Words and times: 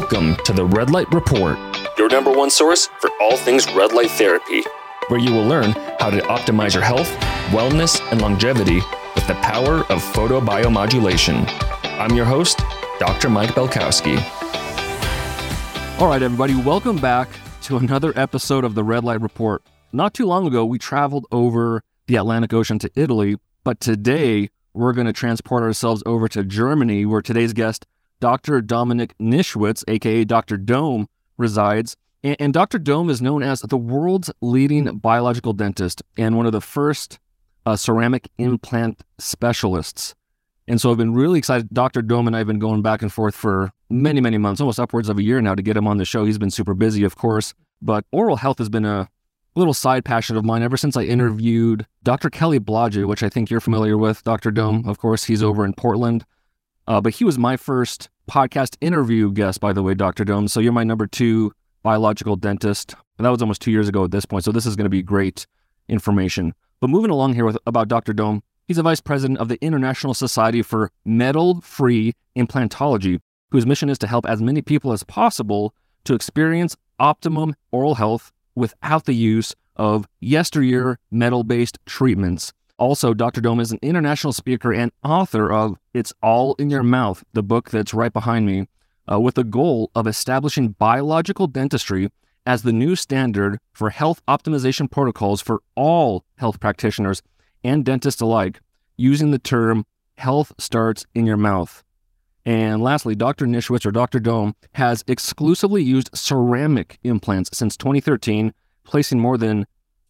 Welcome 0.00 0.36
to 0.44 0.52
the 0.52 0.64
Red 0.64 0.90
Light 0.90 1.12
Report, 1.12 1.58
your 1.98 2.08
number 2.08 2.30
one 2.30 2.50
source 2.50 2.86
for 3.00 3.10
all 3.20 3.36
things 3.36 3.66
red 3.72 3.92
light 3.92 4.12
therapy, 4.12 4.62
where 5.08 5.18
you 5.18 5.32
will 5.32 5.44
learn 5.44 5.72
how 5.98 6.08
to 6.08 6.20
optimize 6.20 6.72
your 6.72 6.84
health, 6.84 7.08
wellness, 7.50 8.00
and 8.12 8.22
longevity 8.22 8.76
with 9.16 9.26
the 9.26 9.34
power 9.42 9.78
of 9.90 10.00
photobiomodulation. 10.14 11.44
I'm 11.98 12.14
your 12.14 12.26
host, 12.26 12.60
Dr. 13.00 13.28
Mike 13.28 13.50
Belkowski. 13.50 14.18
All 16.00 16.06
right, 16.06 16.22
everybody, 16.22 16.54
welcome 16.54 16.98
back 16.98 17.28
to 17.62 17.76
another 17.76 18.12
episode 18.14 18.62
of 18.62 18.76
the 18.76 18.84
Red 18.84 19.02
Light 19.02 19.20
Report. 19.20 19.64
Not 19.92 20.14
too 20.14 20.26
long 20.26 20.46
ago, 20.46 20.64
we 20.64 20.78
traveled 20.78 21.26
over 21.32 21.82
the 22.06 22.14
Atlantic 22.14 22.52
Ocean 22.52 22.78
to 22.78 22.90
Italy, 22.94 23.34
but 23.64 23.80
today 23.80 24.50
we're 24.72 24.92
going 24.92 25.08
to 25.08 25.12
transport 25.12 25.64
ourselves 25.64 26.04
over 26.06 26.28
to 26.28 26.44
Germany, 26.44 27.04
where 27.04 27.20
today's 27.20 27.52
guest, 27.52 27.84
Dr. 28.20 28.60
Dominik 28.60 29.12
Nischwitz, 29.20 29.84
aka 29.88 30.24
Dr. 30.24 30.56
Dome, 30.56 31.08
resides. 31.36 31.96
And, 32.22 32.36
and 32.40 32.52
Dr. 32.52 32.78
Dome 32.78 33.10
is 33.10 33.22
known 33.22 33.42
as 33.42 33.60
the 33.60 33.76
world's 33.76 34.30
leading 34.40 34.98
biological 34.98 35.52
dentist 35.52 36.02
and 36.16 36.36
one 36.36 36.46
of 36.46 36.52
the 36.52 36.60
first 36.60 37.18
uh, 37.64 37.76
ceramic 37.76 38.28
implant 38.38 39.02
specialists. 39.18 40.14
And 40.66 40.80
so 40.80 40.90
I've 40.90 40.98
been 40.98 41.14
really 41.14 41.38
excited. 41.38 41.68
Dr. 41.72 42.02
Dome 42.02 42.26
and 42.26 42.36
I 42.36 42.40
have 42.40 42.46
been 42.46 42.58
going 42.58 42.82
back 42.82 43.00
and 43.00 43.12
forth 43.12 43.34
for 43.34 43.72
many, 43.88 44.20
many 44.20 44.36
months, 44.36 44.60
almost 44.60 44.78
upwards 44.78 45.08
of 45.08 45.18
a 45.18 45.22
year 45.22 45.40
now 45.40 45.54
to 45.54 45.62
get 45.62 45.76
him 45.76 45.86
on 45.86 45.96
the 45.96 46.04
show. 46.04 46.24
He's 46.24 46.38
been 46.38 46.50
super 46.50 46.74
busy, 46.74 47.04
of 47.04 47.16
course, 47.16 47.54
but 47.80 48.04
oral 48.12 48.36
health 48.36 48.58
has 48.58 48.68
been 48.68 48.84
a 48.84 49.08
little 49.54 49.74
side 49.74 50.04
passion 50.04 50.36
of 50.36 50.44
mine 50.44 50.62
ever 50.62 50.76
since 50.76 50.96
I 50.96 51.02
interviewed 51.02 51.86
Dr. 52.02 52.28
Kelly 52.30 52.60
Blodgett, 52.60 53.06
which 53.06 53.22
I 53.22 53.28
think 53.28 53.50
you're 53.50 53.60
familiar 53.60 53.96
with. 53.96 54.22
Dr. 54.24 54.50
Dome, 54.50 54.86
of 54.86 54.98
course, 54.98 55.24
he's 55.24 55.42
over 55.42 55.64
in 55.64 55.72
Portland. 55.72 56.24
Uh, 56.88 57.02
but 57.02 57.14
he 57.14 57.22
was 57.22 57.38
my 57.38 57.56
first 57.56 58.08
podcast 58.30 58.76
interview 58.80 59.30
guest, 59.30 59.60
by 59.60 59.74
the 59.74 59.82
way, 59.82 59.92
Dr. 59.92 60.24
Dome. 60.24 60.48
So 60.48 60.58
you're 60.58 60.72
my 60.72 60.84
number 60.84 61.06
two 61.06 61.52
biological 61.82 62.34
dentist. 62.34 62.94
And 63.18 63.26
that 63.26 63.30
was 63.30 63.42
almost 63.42 63.60
two 63.60 63.70
years 63.70 63.88
ago 63.88 64.04
at 64.04 64.10
this 64.10 64.24
point. 64.24 64.44
So 64.44 64.52
this 64.52 64.64
is 64.64 64.74
going 64.74 64.86
to 64.86 64.90
be 64.90 65.02
great 65.02 65.46
information. 65.88 66.54
But 66.80 66.88
moving 66.88 67.10
along 67.10 67.34
here 67.34 67.44
with 67.44 67.58
about 67.66 67.88
Dr. 67.88 68.14
Dome, 68.14 68.42
he's 68.66 68.78
a 68.78 68.82
vice 68.82 69.02
president 69.02 69.38
of 69.38 69.48
the 69.48 69.58
International 69.60 70.14
Society 70.14 70.62
for 70.62 70.90
Metal 71.04 71.60
Free 71.60 72.14
Implantology, 72.36 73.20
whose 73.50 73.66
mission 73.66 73.90
is 73.90 73.98
to 73.98 74.06
help 74.06 74.24
as 74.26 74.40
many 74.40 74.62
people 74.62 74.92
as 74.92 75.02
possible 75.04 75.74
to 76.04 76.14
experience 76.14 76.74
optimum 76.98 77.54
oral 77.70 77.96
health 77.96 78.32
without 78.54 79.04
the 79.04 79.14
use 79.14 79.54
of 79.76 80.06
yesteryear 80.20 80.98
metal 81.10 81.44
based 81.44 81.78
treatments. 81.84 82.54
Also, 82.78 83.12
Dr. 83.12 83.40
Dome 83.40 83.58
is 83.58 83.72
an 83.72 83.80
international 83.82 84.32
speaker 84.32 84.72
and 84.72 84.92
author 85.02 85.52
of 85.52 85.76
It's 85.92 86.12
All 86.22 86.54
in 86.54 86.70
Your 86.70 86.84
Mouth, 86.84 87.24
the 87.32 87.42
book 87.42 87.70
that's 87.70 87.92
right 87.92 88.12
behind 88.12 88.46
me, 88.46 88.68
uh, 89.10 89.18
with 89.18 89.34
the 89.34 89.42
goal 89.42 89.90
of 89.96 90.06
establishing 90.06 90.70
biological 90.78 91.48
dentistry 91.48 92.08
as 92.46 92.62
the 92.62 92.72
new 92.72 92.94
standard 92.94 93.58
for 93.72 93.90
health 93.90 94.22
optimization 94.26 94.88
protocols 94.88 95.40
for 95.40 95.60
all 95.74 96.24
health 96.36 96.60
practitioners 96.60 97.20
and 97.64 97.84
dentists 97.84 98.20
alike, 98.20 98.60
using 98.96 99.32
the 99.32 99.40
term 99.40 99.84
health 100.16 100.52
starts 100.56 101.04
in 101.14 101.26
your 101.26 101.36
mouth. 101.36 101.82
And 102.46 102.80
lastly, 102.80 103.14
Dr. 103.14 103.46
Nischwitz 103.46 103.84
or 103.84 103.90
Dr. 103.90 104.20
Dome 104.20 104.54
has 104.72 105.04
exclusively 105.06 105.82
used 105.82 106.10
ceramic 106.14 106.98
implants 107.02 107.50
since 107.52 107.76
2013, 107.76 108.54
placing 108.84 109.18
more 109.18 109.36
than 109.36 109.66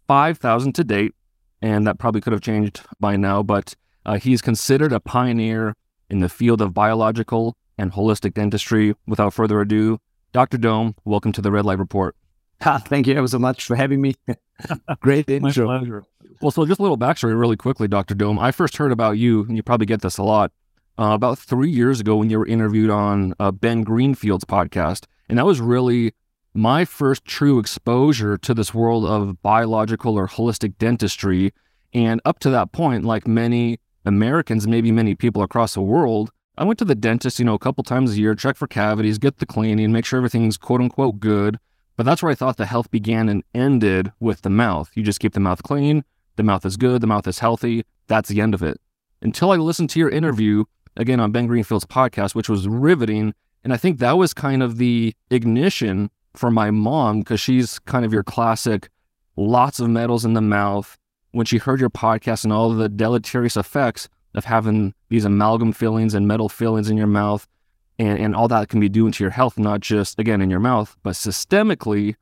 5,000 0.06 0.74
to 0.74 0.84
date. 0.84 1.14
And 1.60 1.86
that 1.86 1.98
probably 1.98 2.20
could 2.20 2.32
have 2.32 2.42
changed 2.42 2.82
by 3.00 3.16
now, 3.16 3.42
but 3.42 3.74
uh, 4.06 4.18
he's 4.18 4.40
considered 4.40 4.92
a 4.92 5.00
pioneer 5.00 5.74
in 6.08 6.20
the 6.20 6.28
field 6.28 6.60
of 6.60 6.72
biological 6.72 7.56
and 7.76 7.92
holistic 7.92 8.34
dentistry. 8.34 8.94
Without 9.06 9.34
further 9.34 9.60
ado, 9.60 9.98
Dr. 10.32 10.58
Dome, 10.58 10.94
welcome 11.04 11.32
to 11.32 11.40
the 11.42 11.50
Red 11.50 11.64
Light 11.64 11.78
Report. 11.78 12.14
Ah, 12.60 12.82
thank 12.84 13.06
you 13.06 13.14
ever 13.14 13.28
so 13.28 13.38
much 13.38 13.66
for 13.66 13.76
having 13.76 14.00
me. 14.00 14.16
Great 15.00 15.30
intro. 15.30 15.68
My 15.68 15.78
pleasure. 15.78 16.04
Well, 16.40 16.50
so 16.50 16.66
just 16.66 16.80
a 16.80 16.82
little 16.82 16.98
backstory 16.98 17.38
really 17.38 17.56
quickly, 17.56 17.86
Dr. 17.86 18.16
Dome. 18.16 18.36
I 18.36 18.50
first 18.50 18.78
heard 18.78 18.90
about 18.90 19.12
you, 19.12 19.44
and 19.44 19.56
you 19.56 19.62
probably 19.62 19.86
get 19.86 20.02
this 20.02 20.18
a 20.18 20.24
lot, 20.24 20.50
uh, 20.98 21.12
about 21.12 21.38
three 21.38 21.70
years 21.70 22.00
ago 22.00 22.16
when 22.16 22.30
you 22.30 22.36
were 22.40 22.46
interviewed 22.46 22.90
on 22.90 23.32
uh, 23.38 23.52
Ben 23.52 23.84
Greenfield's 23.84 24.44
podcast. 24.44 25.04
And 25.28 25.38
that 25.38 25.46
was 25.46 25.60
really 25.60 26.14
my 26.58 26.84
first 26.84 27.24
true 27.24 27.60
exposure 27.60 28.36
to 28.36 28.52
this 28.52 28.74
world 28.74 29.04
of 29.04 29.40
biological 29.42 30.18
or 30.18 30.26
holistic 30.26 30.76
dentistry. 30.78 31.52
And 31.94 32.20
up 32.24 32.40
to 32.40 32.50
that 32.50 32.72
point, 32.72 33.04
like 33.04 33.28
many 33.28 33.78
Americans, 34.04 34.66
maybe 34.66 34.90
many 34.90 35.14
people 35.14 35.42
across 35.42 35.74
the 35.74 35.82
world, 35.82 36.32
I 36.58 36.64
went 36.64 36.80
to 36.80 36.84
the 36.84 36.96
dentist, 36.96 37.38
you 37.38 37.44
know, 37.44 37.54
a 37.54 37.60
couple 37.60 37.84
times 37.84 38.10
a 38.10 38.18
year, 38.18 38.34
check 38.34 38.56
for 38.56 38.66
cavities, 38.66 39.18
get 39.18 39.38
the 39.38 39.46
cleaning, 39.46 39.92
make 39.92 40.04
sure 40.04 40.16
everything's 40.16 40.56
quote 40.56 40.80
unquote 40.80 41.20
good. 41.20 41.60
But 41.96 42.04
that's 42.04 42.24
where 42.24 42.32
I 42.32 42.34
thought 42.34 42.56
the 42.56 42.66
health 42.66 42.90
began 42.90 43.28
and 43.28 43.44
ended 43.54 44.10
with 44.18 44.42
the 44.42 44.50
mouth. 44.50 44.90
You 44.94 45.04
just 45.04 45.20
keep 45.20 45.34
the 45.34 45.40
mouth 45.40 45.62
clean, 45.62 46.02
the 46.34 46.42
mouth 46.42 46.66
is 46.66 46.76
good, 46.76 47.00
the 47.00 47.06
mouth 47.06 47.28
is 47.28 47.38
healthy. 47.38 47.84
That's 48.08 48.28
the 48.28 48.40
end 48.40 48.54
of 48.54 48.64
it. 48.64 48.80
Until 49.22 49.52
I 49.52 49.56
listened 49.56 49.90
to 49.90 50.00
your 50.00 50.10
interview 50.10 50.64
again 50.96 51.20
on 51.20 51.30
Ben 51.30 51.46
Greenfield's 51.46 51.86
podcast, 51.86 52.34
which 52.34 52.48
was 52.48 52.66
riveting. 52.66 53.32
And 53.62 53.72
I 53.72 53.76
think 53.76 54.00
that 54.00 54.18
was 54.18 54.34
kind 54.34 54.60
of 54.60 54.78
the 54.78 55.14
ignition 55.30 56.10
for 56.38 56.50
my 56.50 56.70
mom 56.70 57.20
because 57.20 57.40
she's 57.40 57.78
kind 57.80 58.04
of 58.04 58.12
your 58.12 58.22
classic 58.22 58.88
lots 59.36 59.80
of 59.80 59.90
metals 59.90 60.24
in 60.24 60.34
the 60.34 60.40
mouth. 60.40 60.96
When 61.32 61.44
she 61.44 61.58
heard 61.58 61.80
your 61.80 61.90
podcast 61.90 62.44
and 62.44 62.52
all 62.52 62.70
the 62.70 62.88
deleterious 62.88 63.56
effects 63.56 64.08
of 64.34 64.44
having 64.44 64.94
these 65.10 65.24
amalgam 65.24 65.72
fillings 65.72 66.14
and 66.14 66.26
metal 66.26 66.48
fillings 66.48 66.88
in 66.88 66.96
your 66.96 67.06
mouth 67.06 67.46
and, 67.98 68.18
and 68.18 68.34
all 68.34 68.48
that 68.48 68.68
can 68.68 68.80
be 68.80 68.88
doing 68.88 69.12
to 69.12 69.24
your 69.24 69.30
health, 69.30 69.58
not 69.58 69.80
just 69.80 70.18
again 70.18 70.40
in 70.40 70.48
your 70.48 70.60
mouth, 70.60 70.96
but 71.02 71.14
systemically, 71.14 72.14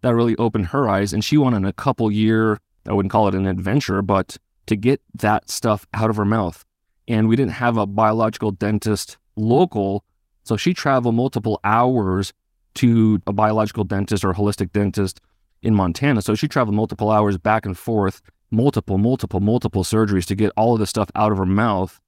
that 0.00 0.14
really 0.14 0.36
opened 0.36 0.66
her 0.66 0.88
eyes. 0.88 1.12
And 1.12 1.24
she 1.24 1.36
went 1.36 1.54
on 1.54 1.64
a 1.64 1.72
couple 1.72 2.10
year, 2.10 2.58
I 2.86 2.92
wouldn't 2.92 3.12
call 3.12 3.28
it 3.28 3.34
an 3.34 3.46
adventure, 3.46 4.00
but 4.00 4.36
to 4.66 4.76
get 4.76 5.00
that 5.14 5.50
stuff 5.50 5.86
out 5.92 6.10
of 6.10 6.16
her 6.16 6.24
mouth 6.24 6.64
and 7.06 7.28
we 7.28 7.36
didn't 7.36 7.52
have 7.52 7.76
a 7.76 7.86
biological 7.86 8.50
dentist 8.50 9.18
local. 9.36 10.04
So 10.44 10.56
she 10.56 10.74
traveled 10.74 11.14
multiple 11.14 11.60
hours 11.64 12.32
to 12.76 13.20
a 13.26 13.32
biological 13.32 13.84
dentist 13.84 14.24
or 14.24 14.32
holistic 14.32 14.72
dentist 14.72 15.20
in 15.62 15.74
Montana. 15.74 16.22
So 16.22 16.34
she 16.34 16.48
traveled 16.48 16.76
multiple 16.76 17.10
hours 17.10 17.38
back 17.38 17.66
and 17.66 17.76
forth, 17.76 18.20
multiple, 18.50 18.98
multiple, 18.98 19.40
multiple 19.40 19.84
surgeries 19.84 20.26
to 20.26 20.34
get 20.34 20.52
all 20.56 20.74
of 20.74 20.80
this 20.80 20.90
stuff 20.90 21.10
out 21.14 21.32
of 21.32 21.38
her 21.38 21.46
mouth. 21.46 22.00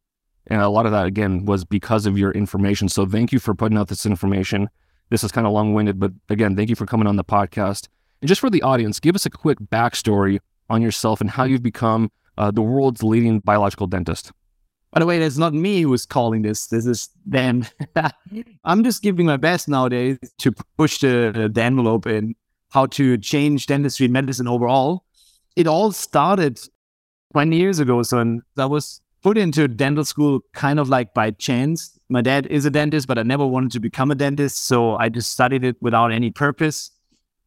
And 0.49 0.60
a 0.60 0.69
lot 0.69 0.87
of 0.87 0.93
that, 0.93 1.06
again, 1.06 1.44
was 1.44 1.65
because 1.65 2.06
of 2.06 2.19
your 2.19 2.31
information. 2.31 2.88
So 2.88 3.06
thank 3.06 3.32
you 3.32 3.38
for 3.38 3.55
putting 3.55 3.78
out 3.78 3.88
this 3.88 4.06
information. 4.06 4.69
This 5.10 5.25
is 5.25 5.32
kind 5.32 5.47
of 5.47 5.53
long 5.53 5.72
winded, 5.72 5.99
but 5.99 6.12
again, 6.28 6.56
thank 6.56 6.69
you 6.69 6.76
for 6.76 6.87
coming 6.87 7.06
on 7.06 7.16
the 7.16 7.25
podcast. 7.25 7.88
And 8.21 8.28
just 8.28 8.41
for 8.41 8.50
the 8.50 8.62
audience, 8.62 9.00
give 9.00 9.15
us 9.15 9.26
a 9.26 9.31
quick 9.31 9.59
backstory 9.60 10.38
on 10.69 10.82
yourself 10.82 11.21
and 11.21 11.31
how 11.31 11.44
you've 11.44 11.62
become 11.62 12.10
uh, 12.38 12.50
the 12.50 12.62
world's 12.62 13.03
leading 13.03 13.41
biological 13.41 13.87
dentist. 13.87 14.32
By 14.97 15.01
the 15.01 15.07
way, 15.07 15.19
that's 15.19 15.37
not 15.37 15.53
me 15.53 15.83
who's 15.83 16.07
calling 16.07 16.41
this. 16.41 16.69
This 16.69 16.87
is 16.87 17.11
them. 17.27 17.67
I'm 18.65 18.83
just 18.83 19.03
giving 19.03 19.27
my 19.27 19.37
best 19.37 19.69
nowadays 19.69 20.17
to 20.39 20.53
push 20.79 21.01
the, 21.01 21.51
the 21.53 21.62
envelope 21.62 22.07
in 22.07 22.34
how 22.71 22.87
to 22.87 23.19
change 23.19 23.67
dentistry 23.67 24.06
and 24.06 24.15
medicine 24.15 24.49
overall. 24.49 25.05
It 25.55 25.67
all 25.67 25.93
started 25.93 26.59
20 27.35 27.55
years 27.59 27.79
ago. 27.79 28.03
So 28.05 28.41
I 28.56 28.65
was 28.65 29.03
put 29.23 29.37
into 29.37 29.69
dental 29.69 30.03
school 30.03 30.41
kind 30.55 30.81
of 30.81 30.89
like 30.89 31.12
by 31.12 31.33
chance. 31.33 31.99
My 32.09 32.23
dad 32.23 32.47
is 32.47 32.65
a 32.65 32.71
dentist, 32.71 33.06
but 33.06 33.19
I 33.19 33.23
never 33.23 33.47
wanted 33.47 33.73
to 33.73 33.81
become 33.81 34.11
a 34.11 34.15
dentist. 34.15 34.65
So 34.65 34.97
I 34.97 35.11
just 35.11 35.31
studied 35.31 35.62
it 35.62 35.77
without 35.83 36.11
any 36.11 36.31
purpose. 36.31 36.91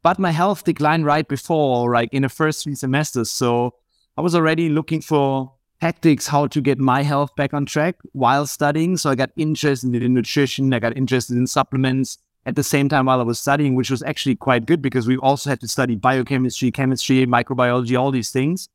But 0.04 0.20
my 0.20 0.30
health 0.30 0.66
declined 0.66 1.08
right 1.08 1.28
before, 1.28 1.92
like 1.96 2.14
in 2.14 2.22
the 2.22 2.30
first 2.30 2.64
three 2.64 2.76
semesters. 2.76 3.32
So 3.32 3.74
I 4.18 4.22
was 4.22 4.36
already 4.36 4.70
looking 4.70 5.02
for 5.02 5.54
tactics 5.82 6.28
how 6.28 6.48
to 6.48 6.62
get 6.62 6.78
my 6.78 7.04
health 7.04 7.36
back 7.36 7.54
on 7.54 7.66
track 7.66 7.96
while 8.12 8.46
studying. 8.46 8.98
So 8.98 9.10
I 9.10 9.16
got 9.16 9.32
interested 9.38 9.96
in 9.96 10.14
nutrition, 10.14 10.74
I 10.74 10.80
got 10.80 10.98
interested 10.98 11.38
in 11.38 11.48
supplements 11.48 12.18
at 12.46 12.56
the 12.56 12.64
same 12.64 12.90
time 12.90 13.06
while 13.06 13.20
I 13.20 13.24
was 13.24 13.40
studying, 13.40 13.76
which 13.76 13.92
was 13.92 14.04
actually 14.04 14.36
quite 14.36 14.66
good 14.66 14.82
because 14.82 15.08
we 15.08 15.18
also 15.18 15.50
had 15.50 15.60
to 15.62 15.68
study 15.68 15.96
biochemistry, 15.96 16.72
chemistry, 16.72 17.26
microbiology, 17.26 18.00
all 18.00 18.12
these 18.12 18.32
things. 18.32 18.70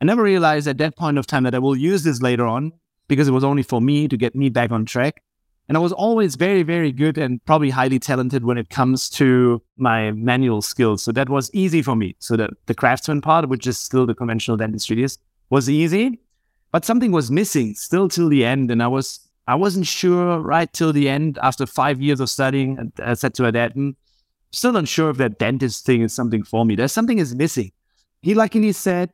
I 0.00 0.04
never 0.04 0.22
realized 0.22 0.68
at 0.68 0.78
that 0.78 0.96
point 0.96 1.18
of 1.18 1.26
time 1.26 1.42
that 1.44 1.54
I 1.54 1.58
will 1.58 1.76
use 1.76 2.04
this 2.04 2.22
later 2.22 2.46
on 2.46 2.72
because 3.08 3.26
it 3.26 3.32
was 3.32 3.44
only 3.44 3.62
for 3.62 3.80
me 3.80 4.06
to 4.06 4.16
get 4.16 4.34
me 4.34 4.48
back 4.48 4.70
on 4.70 4.84
track. 4.84 5.22
And 5.68 5.76
I 5.76 5.80
was 5.80 5.92
always 5.92 6.36
very, 6.36 6.62
very 6.62 6.92
good 6.92 7.18
and 7.18 7.44
probably 7.44 7.68
highly 7.70 7.98
talented 7.98 8.44
when 8.44 8.56
it 8.56 8.70
comes 8.70 9.10
to 9.10 9.62
my 9.76 10.12
manual 10.12 10.62
skills. 10.62 11.02
So 11.02 11.12
that 11.12 11.28
was 11.28 11.50
easy 11.52 11.82
for 11.82 11.94
me. 11.94 12.16
So 12.20 12.36
the, 12.36 12.48
the 12.66 12.74
craftsman 12.74 13.20
part, 13.20 13.48
which 13.48 13.66
is 13.66 13.78
still 13.78 14.06
the 14.06 14.14
conventional 14.14 14.56
dentistry 14.56 15.02
is, 15.02 15.18
was 15.50 15.68
easy 15.68 16.20
but 16.72 16.84
something 16.84 17.12
was 17.12 17.30
missing 17.30 17.74
still 17.74 18.08
till 18.08 18.28
the 18.28 18.44
end. 18.44 18.70
And 18.70 18.82
I 18.82 18.88
was, 18.88 19.20
I 19.46 19.54
wasn't 19.54 19.86
sure 19.86 20.38
right 20.40 20.72
till 20.72 20.92
the 20.92 21.08
end 21.08 21.38
after 21.42 21.66
five 21.66 22.00
years 22.00 22.20
of 22.20 22.30
studying. 22.30 22.92
I 22.98 23.14
said 23.14 23.34
to 23.34 23.42
my 23.42 23.50
dad, 23.50 23.72
hmm, 23.72 23.90
still 24.52 24.76
unsure 24.76 25.10
if 25.10 25.16
that 25.18 25.38
dentist 25.38 25.86
thing 25.86 26.02
is 26.02 26.14
something 26.14 26.42
for 26.42 26.64
me. 26.64 26.74
There's 26.76 26.92
something 26.92 27.18
is 27.18 27.34
missing. 27.34 27.72
He 28.20 28.34
luckily 28.34 28.72
said, 28.72 29.12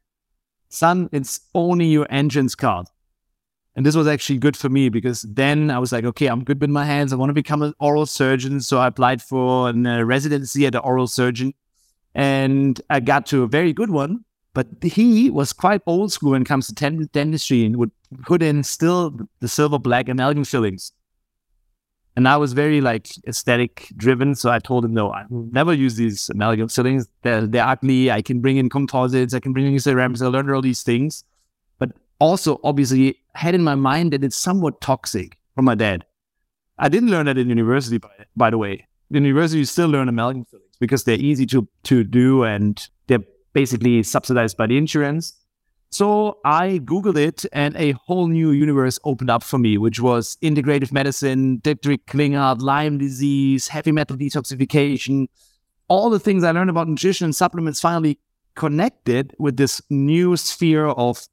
son, 0.69 1.09
it's 1.13 1.41
only 1.55 1.87
your 1.87 2.07
entrance 2.11 2.55
card. 2.55 2.87
And 3.77 3.85
this 3.85 3.97
was 3.97 4.07
actually 4.07 4.39
good 4.39 4.57
for 4.57 4.69
me 4.69 4.89
because 4.89 5.23
then 5.23 5.71
I 5.71 5.79
was 5.79 5.91
like, 5.91 6.05
okay, 6.05 6.27
I'm 6.27 6.45
good 6.45 6.61
with 6.61 6.71
my 6.71 6.85
hands. 6.85 7.13
I 7.13 7.17
want 7.17 7.31
to 7.31 7.35
become 7.35 7.63
an 7.63 7.75
oral 7.81 8.07
surgeon. 8.07 8.61
So 8.61 8.79
I 8.79 8.87
applied 8.87 9.21
for 9.21 9.69
a 9.69 9.73
uh, 9.73 10.03
residency 10.03 10.67
at 10.67 10.77
an 10.77 10.81
oral 10.85 11.09
surgeon 11.09 11.55
and 12.15 12.81
I 12.89 13.01
got 13.01 13.27
to 13.27 13.43
a 13.43 13.49
very 13.49 13.73
good 13.73 13.91
one. 13.91 14.25
But 14.55 14.69
he 14.83 15.31
was 15.31 15.53
quite 15.53 15.83
old 15.85 16.13
school 16.13 16.31
when 16.31 16.43
it 16.43 16.49
comes 16.49 16.69
to 16.69 16.73
dentistry 16.73 17.67
and 17.67 17.77
would 17.77 17.91
put 18.23 18.43
in 18.43 18.63
still 18.63 19.19
the 19.41 19.49
silver 19.49 19.81
black 19.81 20.09
amalgam 20.09 20.45
fillings. 20.45 20.93
And 22.17 22.29
I 22.29 22.37
was 22.37 22.53
very 22.53 22.81
like 22.81 23.09
aesthetic 23.27 23.89
driven. 23.97 24.37
So 24.37 24.51
I 24.51 24.61
told 24.61 24.85
him, 24.85 24.95
no, 24.95 25.11
I 25.11 25.25
will 25.29 25.49
never 25.51 25.75
use 25.75 25.97
these 25.97 26.31
amalgam 26.31 26.69
fillings. 26.69 27.09
They're, 27.23 27.45
they're 27.49 27.67
ugly. 27.67 28.13
I 28.13 28.23
can 28.23 28.41
bring 28.41 28.57
in 28.57 28.69
composites. 28.69 29.35
I 29.35 29.41
can 29.41 29.53
bring 29.53 29.67
in 29.67 29.81
ceramics. 29.81 30.23
I 30.23 30.29
learned 30.29 30.49
all 30.53 30.63
these 30.63 30.85
things. 30.85 31.25
But 31.81 31.91
also, 32.21 32.61
obviously, 32.63 33.19
had 33.35 33.57
in 33.57 33.65
my 33.65 33.75
mind 33.75 34.13
that 34.13 34.23
it's 34.23 34.37
somewhat 34.37 34.81
toxic 34.81 35.37
from 35.57 35.65
my 35.65 35.75
dad. 35.75 36.05
I 36.79 36.89
didn't 36.89 37.11
learn 37.11 37.27
that 37.27 37.39
in 37.39 37.49
university, 37.49 37.99
by, 37.99 38.09
by 38.37 38.51
the 38.51 38.59
way. 38.59 38.87
In 39.11 39.25
university, 39.25 39.59
you 39.59 39.65
still 39.65 39.89
learn 39.89 40.09
amalgam 40.09 40.45
fillings 40.45 40.77
because 40.79 41.03
they're 41.03 41.19
easy 41.19 41.47
to, 41.47 41.67
to 41.85 42.05
do 42.05 42.45
and 42.45 42.89
they're 43.09 43.25
basically 43.55 44.03
subsidized 44.03 44.57
by 44.59 44.67
the 44.67 44.77
insurance. 44.77 45.39
So 45.91 46.39
I 46.45 46.81
Googled 46.85 47.17
it 47.17 47.47
and 47.53 47.77
a 47.77 47.93
whole 47.93 48.27
new 48.27 48.51
universe 48.51 48.99
opened 49.05 49.31
up 49.31 49.45
for 49.45 49.59
me, 49.59 49.79
which 49.79 50.01
was 50.01 50.37
integrative 50.43 50.91
medicine, 50.93 51.59
Dietrich 51.59 52.05
Klinghardt, 52.07 52.61
Lyme 52.61 52.99
disease, 52.99 53.69
heavy 53.69 53.93
metal 53.93 54.17
detoxification, 54.17 55.29
all 55.87 56.11
the 56.11 56.19
things 56.19 56.43
I 56.43 56.51
learned 56.51 56.71
about 56.71 56.89
nutrition 56.89 57.27
and 57.27 57.37
supplements 57.37 57.81
finally 57.81 58.19
connected 58.57 59.35
with 59.39 59.57
this 59.57 59.81
new 59.89 60.37
sphere 60.37 60.87
of 60.87 61.27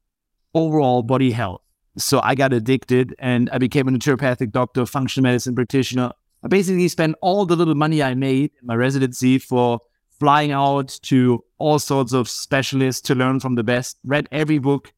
overall 0.53 1.01
body 1.01 1.31
health. 1.31 1.62
So 1.97 2.21
I 2.23 2.35
got 2.35 2.53
addicted 2.53 3.15
and 3.18 3.50
I 3.51 3.57
became 3.57 3.88
a 3.88 3.91
naturopathic 3.91 4.51
doctor, 4.51 4.85
functional 4.85 5.23
medicine 5.23 5.56
practitioner. 5.56 6.12
I 6.44 6.47
basically 6.47 6.88
spent 6.88 7.15
all 7.21 7.45
the 7.45 7.56
little 7.56 7.75
money 7.75 8.01
I 8.01 8.13
made 8.13 8.51
in 8.62 8.68
my 8.68 8.75
residency 8.75 9.39
for 9.39 9.79
flying 10.21 10.51
out 10.51 11.00
to 11.01 11.44
all 11.57 11.79
sorts 11.79 12.13
of 12.13 12.29
specialists 12.29 13.01
to 13.01 13.15
learn 13.15 13.39
from 13.39 13.56
the 13.56 13.63
best, 13.63 13.97
read 14.06 14.29
every 14.31 14.59
book, 14.59 14.94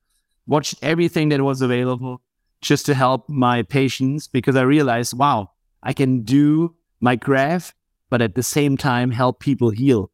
watched 0.47 0.75
everything 0.81 1.29
that 1.29 1.41
was 1.41 1.61
available 1.61 2.21
just 2.61 2.85
to 2.85 2.93
help 2.93 3.29
my 3.29 3.63
patients 3.63 4.27
because 4.27 4.57
I 4.57 4.63
realized, 4.63 5.17
wow, 5.17 5.51
I 5.81 5.93
can 5.93 6.23
do 6.23 6.75
my 6.99 7.15
craft, 7.15 7.73
but 8.09 8.21
at 8.21 8.35
the 8.35 8.43
same 8.43 8.75
time 8.75 9.11
help 9.11 9.39
people 9.39 9.69
heal. 9.69 10.11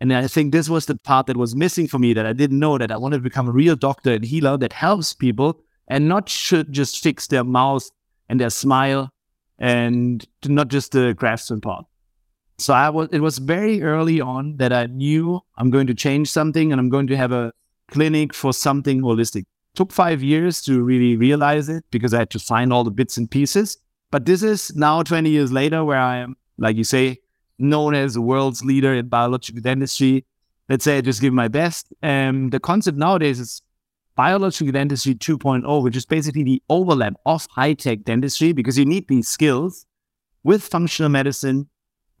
And 0.00 0.12
I 0.12 0.26
think 0.26 0.50
this 0.50 0.68
was 0.68 0.86
the 0.86 0.96
part 0.96 1.28
that 1.28 1.36
was 1.36 1.54
missing 1.54 1.86
for 1.86 2.00
me 2.00 2.12
that 2.14 2.26
I 2.26 2.32
didn't 2.32 2.58
know 2.58 2.78
that 2.78 2.90
I 2.90 2.96
wanted 2.96 3.18
to 3.18 3.22
become 3.22 3.46
a 3.46 3.52
real 3.52 3.76
doctor 3.76 4.14
and 4.14 4.24
healer 4.24 4.56
that 4.56 4.72
helps 4.72 5.14
people 5.14 5.60
and 5.86 6.08
not 6.08 6.28
should 6.28 6.72
just 6.72 7.00
fix 7.00 7.28
their 7.28 7.44
mouth 7.44 7.88
and 8.28 8.40
their 8.40 8.50
smile 8.50 9.12
and 9.56 10.26
not 10.44 10.66
just 10.66 10.90
the 10.90 11.14
craftsman 11.16 11.60
part. 11.60 11.84
So 12.58 12.74
I 12.74 12.90
was 12.90 13.08
it 13.12 13.20
was 13.20 13.38
very 13.38 13.82
early 13.82 14.20
on 14.20 14.56
that 14.56 14.72
I 14.72 14.86
knew 14.86 15.40
I'm 15.56 15.70
going 15.70 15.86
to 15.86 15.94
change 15.94 16.28
something 16.28 16.72
and 16.72 16.80
I'm 16.80 16.88
going 16.88 17.06
to 17.06 17.16
have 17.16 17.30
a 17.30 17.52
clinic 17.90 18.34
for 18.34 18.52
something 18.52 19.00
holistic. 19.00 19.44
Took 19.74 19.92
five 19.92 20.22
years 20.22 20.60
to 20.62 20.82
really 20.82 21.16
realize 21.16 21.68
it 21.68 21.84
because 21.90 22.12
I 22.12 22.18
had 22.18 22.30
to 22.30 22.40
find 22.40 22.72
all 22.72 22.82
the 22.82 22.90
bits 22.90 23.16
and 23.16 23.30
pieces. 23.30 23.78
But 24.10 24.26
this 24.26 24.42
is 24.42 24.74
now 24.74 25.02
20 25.02 25.30
years 25.30 25.52
later 25.52 25.84
where 25.84 26.00
I 26.00 26.16
am, 26.16 26.36
like 26.56 26.76
you 26.76 26.82
say, 26.82 27.18
known 27.58 27.94
as 27.94 28.14
the 28.14 28.22
world's 28.22 28.64
leader 28.64 28.92
in 28.92 29.08
biological 29.08 29.60
dentistry. 29.60 30.24
Let's 30.68 30.84
say 30.84 30.98
I 30.98 31.00
just 31.00 31.20
give 31.20 31.32
my 31.32 31.46
best. 31.48 31.92
And 32.02 32.50
the 32.50 32.58
concept 32.58 32.98
nowadays 32.98 33.38
is 33.38 33.62
biological 34.16 34.72
dentistry 34.72 35.14
2.0, 35.14 35.82
which 35.82 35.94
is 35.94 36.06
basically 36.06 36.42
the 36.42 36.62
overlap 36.68 37.14
of 37.24 37.46
high 37.52 37.74
tech 37.74 38.02
dentistry 38.02 38.52
because 38.52 38.76
you 38.76 38.84
need 38.84 39.06
these 39.06 39.28
skills 39.28 39.86
with 40.42 40.64
functional 40.64 41.10
medicine 41.10 41.68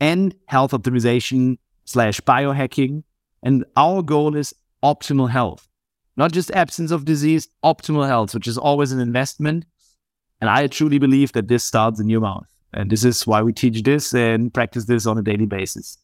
and 0.00 0.34
health 0.46 0.72
optimization 0.72 1.58
slash 1.84 2.20
biohacking. 2.20 3.02
And 3.42 3.64
our 3.76 4.02
goal 4.02 4.36
is 4.36 4.54
optimal 4.82 5.30
health, 5.30 5.68
not 6.16 6.32
just 6.32 6.50
absence 6.50 6.90
of 6.90 7.04
disease, 7.04 7.48
optimal 7.64 8.06
health, 8.06 8.34
which 8.34 8.48
is 8.48 8.58
always 8.58 8.92
an 8.92 9.00
investment. 9.00 9.64
And 10.40 10.50
I 10.50 10.66
truly 10.66 10.98
believe 10.98 11.32
that 11.32 11.48
this 11.48 11.64
starts 11.64 12.00
in 12.00 12.08
your 12.08 12.20
mouth. 12.20 12.46
And 12.72 12.90
this 12.90 13.04
is 13.04 13.26
why 13.26 13.42
we 13.42 13.52
teach 13.52 13.82
this 13.82 14.12
and 14.12 14.52
practice 14.52 14.84
this 14.84 15.06
on 15.06 15.18
a 15.18 15.22
daily 15.22 15.46
basis. 15.46 15.98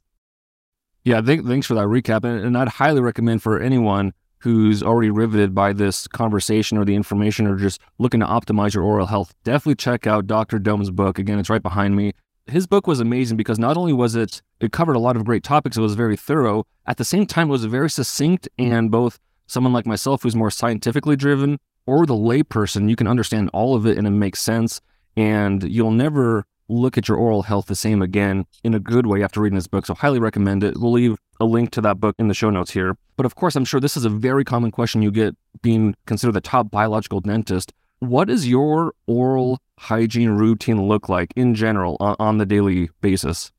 Yeah, 1.04 1.20
th- 1.20 1.44
thanks 1.44 1.66
for 1.66 1.74
that 1.74 1.86
recap. 1.86 2.24
And, 2.24 2.44
and 2.44 2.56
I'd 2.56 2.68
highly 2.68 3.00
recommend 3.00 3.42
for 3.42 3.60
anyone 3.60 4.12
who's 4.38 4.82
already 4.82 5.10
riveted 5.10 5.54
by 5.54 5.72
this 5.72 6.06
conversation 6.06 6.78
or 6.78 6.84
the 6.84 6.94
information 6.94 7.46
or 7.46 7.56
just 7.56 7.80
looking 7.98 8.20
to 8.20 8.26
optimize 8.26 8.74
your 8.74 8.84
oral 8.84 9.06
health, 9.06 9.34
definitely 9.44 9.74
check 9.74 10.06
out 10.06 10.26
Dr. 10.26 10.58
Dome's 10.58 10.90
book. 10.90 11.18
Again, 11.18 11.38
it's 11.38 11.50
right 11.50 11.62
behind 11.62 11.96
me 11.96 12.12
his 12.46 12.66
book 12.66 12.86
was 12.86 13.00
amazing 13.00 13.36
because 13.36 13.58
not 13.58 13.76
only 13.76 13.92
was 13.92 14.14
it 14.14 14.42
it 14.60 14.72
covered 14.72 14.96
a 14.96 15.00
lot 15.00 15.16
of 15.16 15.24
great 15.24 15.42
topics, 15.42 15.76
it 15.76 15.80
was 15.80 15.94
very 15.94 16.16
thorough. 16.16 16.66
At 16.86 16.96
the 16.96 17.04
same 17.04 17.26
time, 17.26 17.48
it 17.48 17.52
was 17.52 17.64
very 17.64 17.90
succinct, 17.90 18.48
and 18.58 18.90
both 18.90 19.18
someone 19.46 19.72
like 19.72 19.86
myself 19.86 20.22
who's 20.22 20.36
more 20.36 20.50
scientifically 20.50 21.16
driven 21.16 21.58
or 21.86 22.06
the 22.06 22.14
layperson, 22.14 22.88
you 22.88 22.96
can 22.96 23.06
understand 23.06 23.50
all 23.52 23.74
of 23.74 23.86
it 23.86 23.98
and 23.98 24.06
it 24.06 24.10
makes 24.10 24.40
sense. 24.40 24.80
And 25.16 25.62
you'll 25.62 25.90
never 25.90 26.44
look 26.68 26.96
at 26.96 27.08
your 27.08 27.18
oral 27.18 27.42
health 27.42 27.66
the 27.66 27.74
same 27.74 28.00
again 28.00 28.46
in 28.62 28.74
a 28.74 28.80
good 28.80 29.06
way 29.06 29.22
after 29.22 29.40
reading 29.40 29.56
this 29.56 29.66
book. 29.66 29.84
So 29.84 29.94
highly 29.94 30.18
recommend 30.18 30.64
it. 30.64 30.78
We'll 30.78 30.92
leave 30.92 31.18
a 31.40 31.44
link 31.44 31.70
to 31.72 31.80
that 31.82 32.00
book 32.00 32.16
in 32.18 32.28
the 32.28 32.34
show 32.34 32.48
notes 32.50 32.70
here. 32.70 32.96
But 33.16 33.26
of 33.26 33.34
course, 33.34 33.54
I'm 33.54 33.66
sure 33.66 33.80
this 33.80 33.96
is 33.96 34.04
a 34.04 34.10
very 34.10 34.44
common 34.44 34.70
question 34.70 35.02
you 35.02 35.10
get 35.10 35.36
being 35.62 35.94
considered 36.06 36.32
the 36.32 36.40
top 36.40 36.70
biological 36.70 37.20
dentist. 37.20 37.72
What 38.08 38.30
is 38.30 38.48
your 38.48 38.94
oral 39.06 39.58
hygiene 39.78 40.30
routine 40.30 40.86
look 40.88 41.08
like 41.08 41.32
in 41.36 41.54
general 41.54 41.96
on, 42.00 42.16
on 42.18 42.38
the 42.38 42.46
daily 42.46 42.90
basis? 43.00 43.52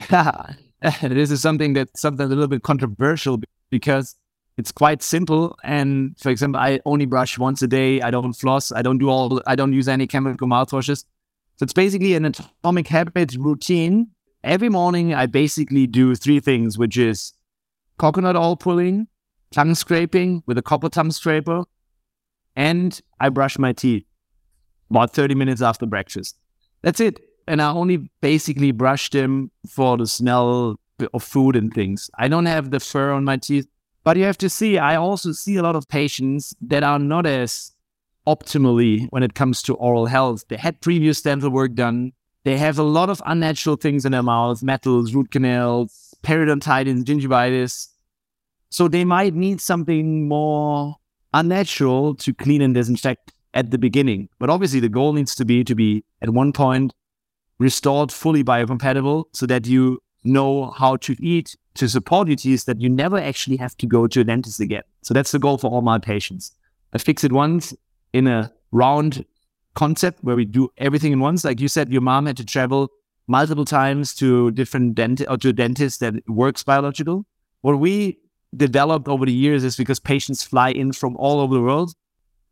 this 0.10 1.30
is 1.30 1.40
something 1.40 1.74
that's 1.74 2.00
something 2.00 2.26
a 2.26 2.28
little 2.28 2.48
bit 2.48 2.62
controversial 2.62 3.40
because 3.70 4.16
it's 4.56 4.72
quite 4.72 5.02
simple. 5.02 5.56
And 5.64 6.18
for 6.18 6.30
example, 6.30 6.60
I 6.60 6.80
only 6.84 7.06
brush 7.06 7.38
once 7.38 7.62
a 7.62 7.68
day. 7.68 8.00
I 8.00 8.10
don't 8.10 8.32
floss. 8.32 8.72
I 8.72 8.82
don't 8.82 8.98
do 8.98 9.08
all. 9.08 9.40
I 9.46 9.54
don't 9.54 9.72
use 9.72 9.88
any 9.88 10.06
chemical 10.06 10.46
mouthwashes. 10.46 11.04
So 11.56 11.64
it's 11.64 11.72
basically 11.72 12.14
an 12.14 12.24
atomic 12.24 12.88
habit 12.88 13.34
routine. 13.38 14.08
Every 14.44 14.68
morning, 14.68 15.14
I 15.14 15.26
basically 15.26 15.86
do 15.86 16.14
three 16.14 16.40
things, 16.40 16.76
which 16.76 16.98
is 16.98 17.32
coconut 17.98 18.36
oil 18.36 18.56
pulling, 18.56 19.06
tongue 19.52 19.74
scraping 19.74 20.42
with 20.46 20.58
a 20.58 20.62
copper 20.62 20.88
tongue 20.88 21.12
scraper, 21.12 21.62
and 22.56 23.00
I 23.20 23.28
brush 23.28 23.58
my 23.58 23.72
teeth 23.72 24.04
about 24.90 25.12
30 25.14 25.34
minutes 25.34 25.62
after 25.62 25.86
breakfast. 25.86 26.38
That's 26.82 27.00
it. 27.00 27.20
And 27.48 27.62
I 27.62 27.72
only 27.72 28.10
basically 28.20 28.72
brush 28.72 29.10
them 29.10 29.50
for 29.68 29.96
the 29.96 30.06
smell 30.06 30.76
of 31.14 31.22
food 31.22 31.56
and 31.56 31.72
things. 31.72 32.10
I 32.18 32.28
don't 32.28 32.46
have 32.46 32.70
the 32.70 32.80
fur 32.80 33.12
on 33.12 33.24
my 33.24 33.36
teeth. 33.36 33.66
But 34.04 34.16
you 34.16 34.24
have 34.24 34.38
to 34.38 34.50
see, 34.50 34.78
I 34.78 34.96
also 34.96 35.32
see 35.32 35.56
a 35.56 35.62
lot 35.62 35.76
of 35.76 35.88
patients 35.88 36.54
that 36.60 36.82
are 36.82 36.98
not 36.98 37.24
as 37.24 37.72
optimally 38.26 39.06
when 39.10 39.22
it 39.22 39.34
comes 39.34 39.62
to 39.62 39.74
oral 39.74 40.06
health. 40.06 40.44
They 40.48 40.56
had 40.56 40.80
previous 40.80 41.22
dental 41.22 41.50
work 41.50 41.74
done. 41.74 42.12
They 42.44 42.58
have 42.58 42.78
a 42.78 42.82
lot 42.82 43.10
of 43.10 43.22
unnatural 43.26 43.76
things 43.76 44.04
in 44.04 44.12
their 44.12 44.22
mouth, 44.22 44.62
metals, 44.62 45.14
root 45.14 45.30
canals, 45.30 46.14
periodontitis, 46.24 47.04
gingivitis. 47.04 47.88
So 48.70 48.88
they 48.88 49.04
might 49.04 49.34
need 49.34 49.60
something 49.60 50.26
more 50.26 50.96
unnatural 51.34 52.14
to 52.16 52.34
clean 52.34 52.62
and 52.62 52.74
disinfect 52.74 53.32
at 53.54 53.70
the 53.70 53.78
beginning. 53.78 54.28
But 54.38 54.50
obviously, 54.50 54.80
the 54.80 54.88
goal 54.88 55.12
needs 55.12 55.34
to 55.36 55.44
be 55.44 55.64
to 55.64 55.74
be 55.74 56.04
at 56.20 56.30
one 56.30 56.52
point 56.52 56.92
restored 57.58 58.10
fully 58.10 58.42
biocompatible 58.42 59.24
so 59.32 59.46
that 59.46 59.66
you 59.66 60.00
know 60.24 60.70
how 60.70 60.96
to 60.96 61.16
eat 61.24 61.56
to 61.74 61.88
support 61.88 62.28
your 62.28 62.36
teeth 62.36 62.64
that 62.66 62.80
you 62.80 62.88
never 62.88 63.18
actually 63.18 63.56
have 63.56 63.76
to 63.78 63.86
go 63.86 64.06
to 64.06 64.20
a 64.20 64.24
dentist 64.24 64.60
again. 64.60 64.82
So 65.02 65.14
that's 65.14 65.32
the 65.32 65.38
goal 65.38 65.58
for 65.58 65.70
all 65.70 65.82
my 65.82 65.98
patients. 65.98 66.52
I 66.92 66.98
fix 66.98 67.24
it 67.24 67.32
once 67.32 67.74
in 68.12 68.26
a 68.26 68.52
round 68.72 69.24
concept 69.74 70.22
where 70.22 70.36
we 70.36 70.44
do 70.44 70.68
everything 70.78 71.12
in 71.12 71.20
once. 71.20 71.44
Like 71.44 71.60
you 71.60 71.68
said, 71.68 71.90
your 71.90 72.02
mom 72.02 72.26
had 72.26 72.36
to 72.36 72.44
travel 72.44 72.90
multiple 73.26 73.64
times 73.64 74.14
to 74.16 74.50
different 74.50 74.94
dentist 74.94 75.30
or 75.30 75.38
to 75.38 75.48
a 75.48 75.52
dentist 75.52 76.00
that 76.00 76.14
works 76.28 76.62
biological. 76.62 77.24
What 77.62 77.78
we 77.78 78.18
developed 78.54 79.08
over 79.08 79.24
the 79.26 79.32
years 79.32 79.64
is 79.64 79.76
because 79.76 79.98
patients 79.98 80.42
fly 80.42 80.70
in 80.70 80.92
from 80.92 81.16
all 81.16 81.40
over 81.40 81.54
the 81.54 81.62
world 81.62 81.94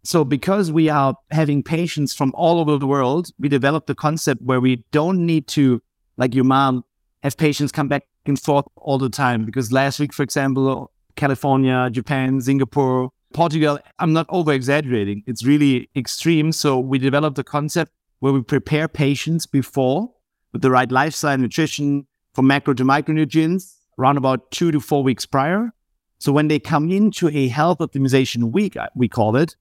so, 0.03 0.25
because 0.25 0.73
we 0.73 0.89
are 0.89 1.15
having 1.31 1.63
patients 1.63 2.15
from 2.15 2.33
all 2.35 2.59
over 2.59 2.79
the 2.79 2.87
world, 2.87 3.31
we 3.39 3.49
developed 3.49 3.87
the 3.87 3.95
concept 3.95 4.41
where 4.43 4.61
we 4.61 4.85
don't 4.93 5.27
need 5.27 5.47
to, 5.49 5.83
like 6.17 6.35
your 6.35 6.45
mom, 6.45 6.85
have 7.23 7.37
patients 7.37 7.71
come 7.71 7.89
back 7.89 8.05
and 8.25 8.41
forth 8.41 8.65
all 8.77 8.97
the 8.97 9.11
time. 9.11 9.45
Because 9.45 9.73
last 9.73 10.01
week, 10.01 10.15
for 10.15 10.23
example, 10.23 10.91
California, 11.17 11.91
Japan, 11.91 12.41
Singapore, 12.41 13.11
Portugal, 13.35 13.79
I'm 13.99 14.15
not 14.15 14.27
over 14.31 14.53
exaggerating. 14.53 15.23
It's 15.27 15.45
really 15.45 15.91
extreme. 15.95 16.53
So, 16.53 16.79
we 16.79 16.99
developed 16.99 17.39
a 17.39 17.45
concept 17.45 17.93
where 18.21 18.33
we 18.33 18.43
prepare 18.43 18.89
patients 18.89 19.45
before 19.45 20.11
with 20.53 20.63
the 20.63 20.71
right 20.71 20.91
lifestyle 20.91 21.37
nutrition 21.37 22.07
from 22.35 22.47
macro 22.47 22.73
to 22.75 22.85
micronutrients 22.85 23.77
around 23.99 24.17
about 24.17 24.51
two 24.51 24.71
to 24.71 24.81
four 24.81 25.03
weeks 25.03 25.27
prior. 25.27 25.75
So, 26.21 26.33
when 26.33 26.49
they 26.49 26.59
come 26.59 26.91
into 26.93 27.29
a 27.29 27.49
health 27.49 27.79
optimization 27.79 28.53
week, 28.53 28.77
uh, 28.77 28.89
we 28.95 29.09
call 29.09 29.37
it, 29.37 29.57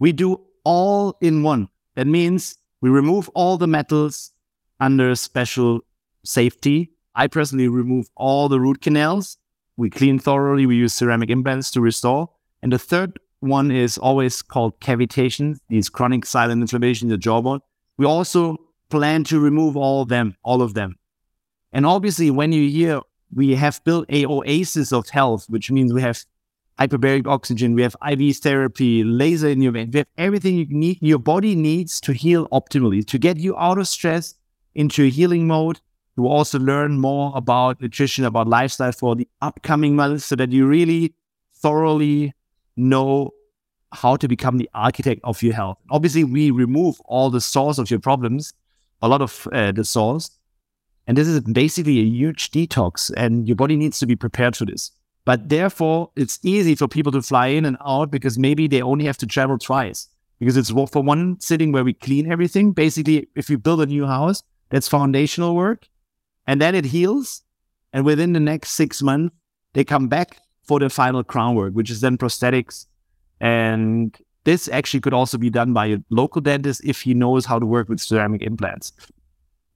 we 0.00 0.12
do 0.12 0.40
all 0.64 1.16
in 1.20 1.44
one. 1.44 1.68
That 1.94 2.08
means 2.08 2.58
we 2.80 2.90
remove 2.90 3.28
all 3.34 3.56
the 3.56 3.68
metals 3.68 4.32
under 4.80 5.14
special 5.14 5.80
safety. 6.24 6.90
I 7.14 7.28
personally 7.28 7.68
remove 7.68 8.08
all 8.16 8.48
the 8.48 8.60
root 8.60 8.82
canals. 8.82 9.38
We 9.76 9.88
clean 9.88 10.18
thoroughly. 10.18 10.66
We 10.66 10.74
use 10.74 10.92
ceramic 10.92 11.30
implants 11.30 11.70
to 11.70 11.80
restore. 11.80 12.30
And 12.62 12.72
the 12.72 12.80
third 12.80 13.18
one 13.38 13.70
is 13.70 13.96
always 13.96 14.42
called 14.42 14.80
cavitation, 14.80 15.58
these 15.68 15.88
chronic 15.88 16.26
silent 16.26 16.62
inflammation 16.62 17.06
in 17.06 17.10
the 17.10 17.18
jawbone. 17.18 17.60
We 17.96 18.06
also 18.06 18.56
plan 18.90 19.22
to 19.24 19.38
remove 19.38 19.76
all 19.76 20.02
of 20.02 20.08
them, 20.08 20.34
all 20.42 20.62
of 20.62 20.74
them. 20.74 20.96
And 21.72 21.86
obviously, 21.86 22.30
when 22.30 22.52
you 22.52 22.68
hear 22.68 23.00
we 23.34 23.54
have 23.54 23.82
built 23.84 24.06
a 24.08 24.26
oasis 24.26 24.92
of 24.92 25.08
health, 25.08 25.46
which 25.48 25.70
means 25.70 25.92
we 25.92 26.02
have 26.02 26.24
hyperbaric 26.78 27.26
oxygen, 27.26 27.74
we 27.74 27.82
have 27.82 27.96
IV 28.06 28.36
therapy, 28.38 29.02
laser 29.02 29.48
in 29.48 29.62
your 29.62 29.72
vein, 29.72 29.90
we 29.92 29.98
have 29.98 30.08
everything 30.18 30.56
you 30.56 30.66
need, 30.68 30.98
your 31.00 31.18
body 31.18 31.54
needs 31.54 32.00
to 32.02 32.12
heal 32.12 32.48
optimally, 32.50 33.06
to 33.06 33.18
get 33.18 33.38
you 33.38 33.56
out 33.56 33.78
of 33.78 33.88
stress 33.88 34.34
into 34.74 35.04
a 35.04 35.08
healing 35.08 35.46
mode. 35.46 35.80
You 36.16 36.28
also 36.28 36.58
learn 36.58 37.00
more 37.00 37.32
about 37.34 37.80
nutrition, 37.80 38.24
about 38.24 38.48
lifestyle 38.48 38.92
for 38.92 39.16
the 39.16 39.28
upcoming 39.42 39.96
months 39.96 40.26
so 40.26 40.36
that 40.36 40.52
you 40.52 40.66
really 40.66 41.14
thoroughly 41.54 42.34
know 42.76 43.32
how 43.92 44.16
to 44.16 44.28
become 44.28 44.58
the 44.58 44.68
architect 44.74 45.20
of 45.24 45.42
your 45.42 45.54
health. 45.54 45.78
Obviously, 45.90 46.24
we 46.24 46.50
remove 46.50 47.00
all 47.04 47.30
the 47.30 47.40
source 47.40 47.78
of 47.78 47.90
your 47.90 48.00
problems, 48.00 48.52
a 49.02 49.08
lot 49.08 49.22
of 49.22 49.48
uh, 49.52 49.72
the 49.72 49.84
source. 49.84 50.30
And 51.06 51.16
this 51.16 51.28
is 51.28 51.40
basically 51.40 52.00
a 52.00 52.04
huge 52.04 52.50
detox, 52.50 53.12
and 53.16 53.46
your 53.46 53.56
body 53.56 53.76
needs 53.76 53.98
to 54.00 54.06
be 54.06 54.16
prepared 54.16 54.56
for 54.56 54.64
this. 54.64 54.90
But 55.24 55.48
therefore, 55.48 56.10
it's 56.16 56.38
easy 56.42 56.74
for 56.74 56.88
people 56.88 57.12
to 57.12 57.22
fly 57.22 57.48
in 57.48 57.64
and 57.64 57.76
out 57.84 58.10
because 58.10 58.38
maybe 58.38 58.68
they 58.68 58.82
only 58.82 59.04
have 59.04 59.18
to 59.18 59.26
travel 59.26 59.58
twice. 59.58 60.08
Because 60.38 60.56
it's 60.56 60.70
for 60.70 61.02
one 61.02 61.40
sitting 61.40 61.72
where 61.72 61.84
we 61.84 61.94
clean 61.94 62.30
everything. 62.30 62.72
Basically, 62.72 63.28
if 63.34 63.48
you 63.48 63.58
build 63.58 63.80
a 63.80 63.86
new 63.86 64.06
house, 64.06 64.42
that's 64.68 64.88
foundational 64.88 65.56
work. 65.56 65.88
And 66.46 66.60
then 66.60 66.74
it 66.74 66.84
heals. 66.84 67.42
And 67.92 68.04
within 68.04 68.34
the 68.34 68.40
next 68.40 68.72
six 68.72 69.02
months, 69.02 69.34
they 69.72 69.84
come 69.84 70.08
back 70.08 70.38
for 70.62 70.78
the 70.78 70.90
final 70.90 71.24
crown 71.24 71.54
work, 71.54 71.72
which 71.72 71.90
is 71.90 72.00
then 72.00 72.18
prosthetics. 72.18 72.86
And 73.40 74.16
this 74.44 74.68
actually 74.68 75.00
could 75.00 75.14
also 75.14 75.38
be 75.38 75.50
done 75.50 75.72
by 75.72 75.86
a 75.86 75.98
local 76.10 76.40
dentist 76.40 76.82
if 76.84 77.02
he 77.02 77.14
knows 77.14 77.46
how 77.46 77.58
to 77.58 77.66
work 77.66 77.88
with 77.88 78.00
ceramic 78.00 78.42
implants. 78.42 78.92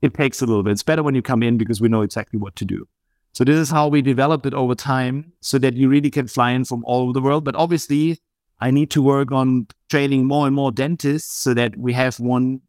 It 0.03 0.15
takes 0.15 0.41
a 0.41 0.47
little 0.47 0.63
bit. 0.63 0.73
It's 0.73 0.83
better 0.83 1.03
when 1.03 1.15
you 1.15 1.23
come 1.23 1.43
in 1.43 1.59
because 1.59 1.81
we 1.81 1.89
know 1.89 2.03
exactly 2.03 2.39
what 2.39 2.57
to 2.57 2.65
do. 2.65 2.89
So 3.33 3.45
this 3.45 3.57
is 3.57 3.71
how 3.71 3.89
we 3.89 4.03
developed 4.03 4.47
it 4.47 4.55
over 4.55 4.75
time 4.75 5.33
so 5.41 5.59
that 5.59 5.75
you 5.75 5.89
really 5.89 6.11
can 6.11 6.27
fly 6.27 6.51
in 6.51 6.65
from 6.65 6.85
all 6.85 7.03
over 7.03 7.13
the 7.13 7.21
world. 7.21 7.45
But 7.45 7.55
obviously, 7.55 8.19
I 8.61 8.71
need 8.71 8.91
to 8.91 9.03
work 9.03 9.31
on 9.33 9.69
training 9.89 10.27
more 10.27 10.47
and 10.47 10.55
more 10.55 10.73
dentists 10.73 11.33
so 11.33 11.55
that 11.55 11.77
we 11.77 11.93
have 11.93 12.19
one 12.19 12.61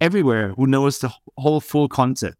everywhere 0.00 0.54
who 0.56 0.66
knows 0.66 0.98
the 1.00 1.12
whole 1.36 1.60
full 1.60 1.88
concept. 1.88 2.36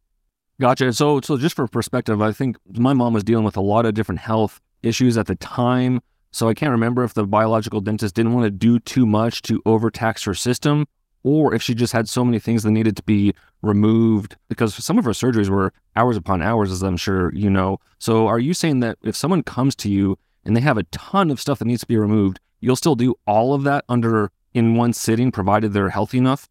Gotcha. 0.60 0.92
So, 0.92 1.20
so 1.22 1.36
just 1.38 1.56
for 1.56 1.66
perspective, 1.66 2.20
I 2.20 2.32
think 2.32 2.56
my 2.74 2.92
mom 2.92 3.14
was 3.14 3.24
dealing 3.24 3.44
with 3.44 3.56
a 3.56 3.62
lot 3.62 3.86
of 3.86 3.94
different 3.94 4.20
health 4.20 4.60
issues 4.82 5.16
at 5.16 5.26
the 5.26 5.34
time. 5.36 6.00
So 6.32 6.48
I 6.48 6.54
can't 6.54 6.70
remember 6.70 7.02
if 7.02 7.14
the 7.14 7.26
biological 7.26 7.80
dentist 7.80 8.14
didn't 8.14 8.34
want 8.34 8.44
to 8.44 8.50
do 8.50 8.78
too 8.78 9.06
much 9.06 9.42
to 9.42 9.62
overtax 9.66 10.22
her 10.24 10.34
system, 10.34 10.86
or 11.22 11.54
if 11.54 11.62
she 11.62 11.74
just 11.74 11.92
had 11.92 12.08
so 12.08 12.24
many 12.24 12.38
things 12.38 12.62
that 12.62 12.70
needed 12.70 12.96
to 12.96 13.02
be 13.02 13.34
removed 13.62 14.36
because 14.48 14.74
some 14.82 14.98
of 14.98 15.04
her 15.04 15.10
surgeries 15.10 15.48
were 15.48 15.72
hours 15.96 16.16
upon 16.16 16.42
hours, 16.42 16.70
as 16.70 16.82
I'm 16.82 16.96
sure 16.96 17.32
you 17.34 17.50
know. 17.50 17.78
So 17.98 18.26
are 18.26 18.38
you 18.38 18.54
saying 18.54 18.80
that 18.80 18.98
if 19.02 19.16
someone 19.16 19.42
comes 19.42 19.74
to 19.76 19.90
you 19.90 20.18
and 20.44 20.56
they 20.56 20.60
have 20.60 20.78
a 20.78 20.84
ton 20.84 21.30
of 21.30 21.40
stuff 21.40 21.58
that 21.58 21.66
needs 21.66 21.82
to 21.82 21.86
be 21.86 21.96
removed, 21.96 22.40
you'll 22.60 22.76
still 22.76 22.96
do 22.96 23.14
all 23.26 23.54
of 23.54 23.62
that 23.64 23.84
under 23.88 24.30
in 24.54 24.74
one 24.74 24.92
sitting, 24.92 25.30
provided 25.30 25.72
they're 25.72 25.90
healthy 25.90 26.18
enough? 26.18 26.48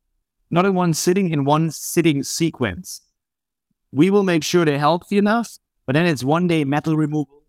Not 0.51 0.65
in 0.65 0.73
one 0.73 0.93
sitting, 0.93 1.29
in 1.29 1.45
one 1.45 1.71
sitting 1.71 2.23
sequence 2.23 3.01
we 3.91 4.09
will 4.09 4.23
make 4.23 4.43
sure 4.43 4.65
they're 4.65 4.79
healthy 4.79 5.17
enough, 5.17 5.57
but 5.85 5.93
then 5.93 6.05
it's 6.05 6.23
one 6.23 6.47
day 6.47 6.63
metal 6.63 6.95
removal, 6.95 7.43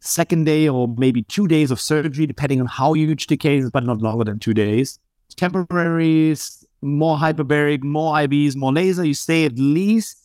second 0.00 0.44
day 0.44 0.68
or 0.68 0.88
maybe 0.88 1.22
two 1.22 1.46
days 1.46 1.70
of 1.70 1.80
surgery, 1.80 2.26
depending 2.26 2.60
on 2.60 2.66
how 2.66 2.92
huge 2.94 3.26
the 3.28 3.36
case 3.36 3.64
is, 3.64 3.70
but 3.70 3.84
not 3.84 4.02
longer 4.02 4.24
than 4.24 4.38
two 4.38 4.54
days. 4.54 4.98
Temporaries, 5.36 6.63
more 6.84 7.16
hyperbaric, 7.16 7.82
more 7.82 8.14
IVs, 8.14 8.56
more 8.56 8.72
laser. 8.72 9.04
You 9.04 9.14
stay 9.14 9.44
at 9.44 9.58
least, 9.58 10.18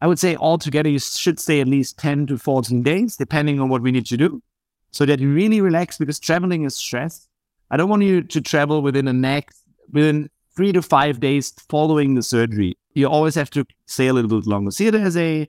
I 0.00 0.06
would 0.06 0.18
say 0.18 0.36
altogether, 0.36 0.88
you 0.88 0.98
should 0.98 1.40
stay 1.40 1.60
at 1.60 1.68
least 1.68 1.98
10 1.98 2.26
to 2.28 2.38
14 2.38 2.82
days, 2.82 3.16
depending 3.16 3.58
on 3.60 3.68
what 3.68 3.82
we 3.82 3.90
need 3.90 4.06
to 4.06 4.16
do, 4.16 4.42
so 4.90 5.04
that 5.06 5.18
you 5.18 5.32
really 5.32 5.60
relax 5.60 5.98
because 5.98 6.20
traveling 6.20 6.64
is 6.64 6.76
stress. 6.76 7.26
I 7.70 7.76
don't 7.76 7.88
want 7.88 8.02
you 8.02 8.22
to 8.22 8.40
travel 8.40 8.82
within 8.82 9.06
the 9.06 9.12
next, 9.12 9.62
within 9.92 10.28
three 10.54 10.72
to 10.72 10.82
five 10.82 11.18
days 11.18 11.52
following 11.68 12.14
the 12.14 12.22
surgery 12.22 12.76
you 12.94 13.08
always 13.08 13.34
have 13.34 13.50
to 13.50 13.64
stay 13.86 14.08
a 14.08 14.12
little 14.12 14.40
bit 14.40 14.46
longer. 14.46 14.70
See 14.70 14.86
it 14.86 14.94
as 14.94 15.16
a 15.16 15.48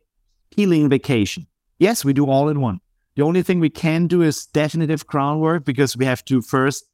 healing 0.51 0.89
vacation. 0.89 1.47
Yes, 1.79 2.05
we 2.05 2.13
do 2.13 2.29
all 2.29 2.49
in 2.49 2.61
one. 2.61 2.79
The 3.15 3.23
only 3.23 3.43
thing 3.43 3.59
we 3.59 3.69
can 3.69 4.07
do 4.07 4.21
is 4.21 4.45
definitive 4.47 5.07
crown 5.07 5.39
work 5.39 5.65
because 5.65 5.95
we 5.97 6.05
have 6.05 6.23
to 6.25 6.41
first 6.41 6.85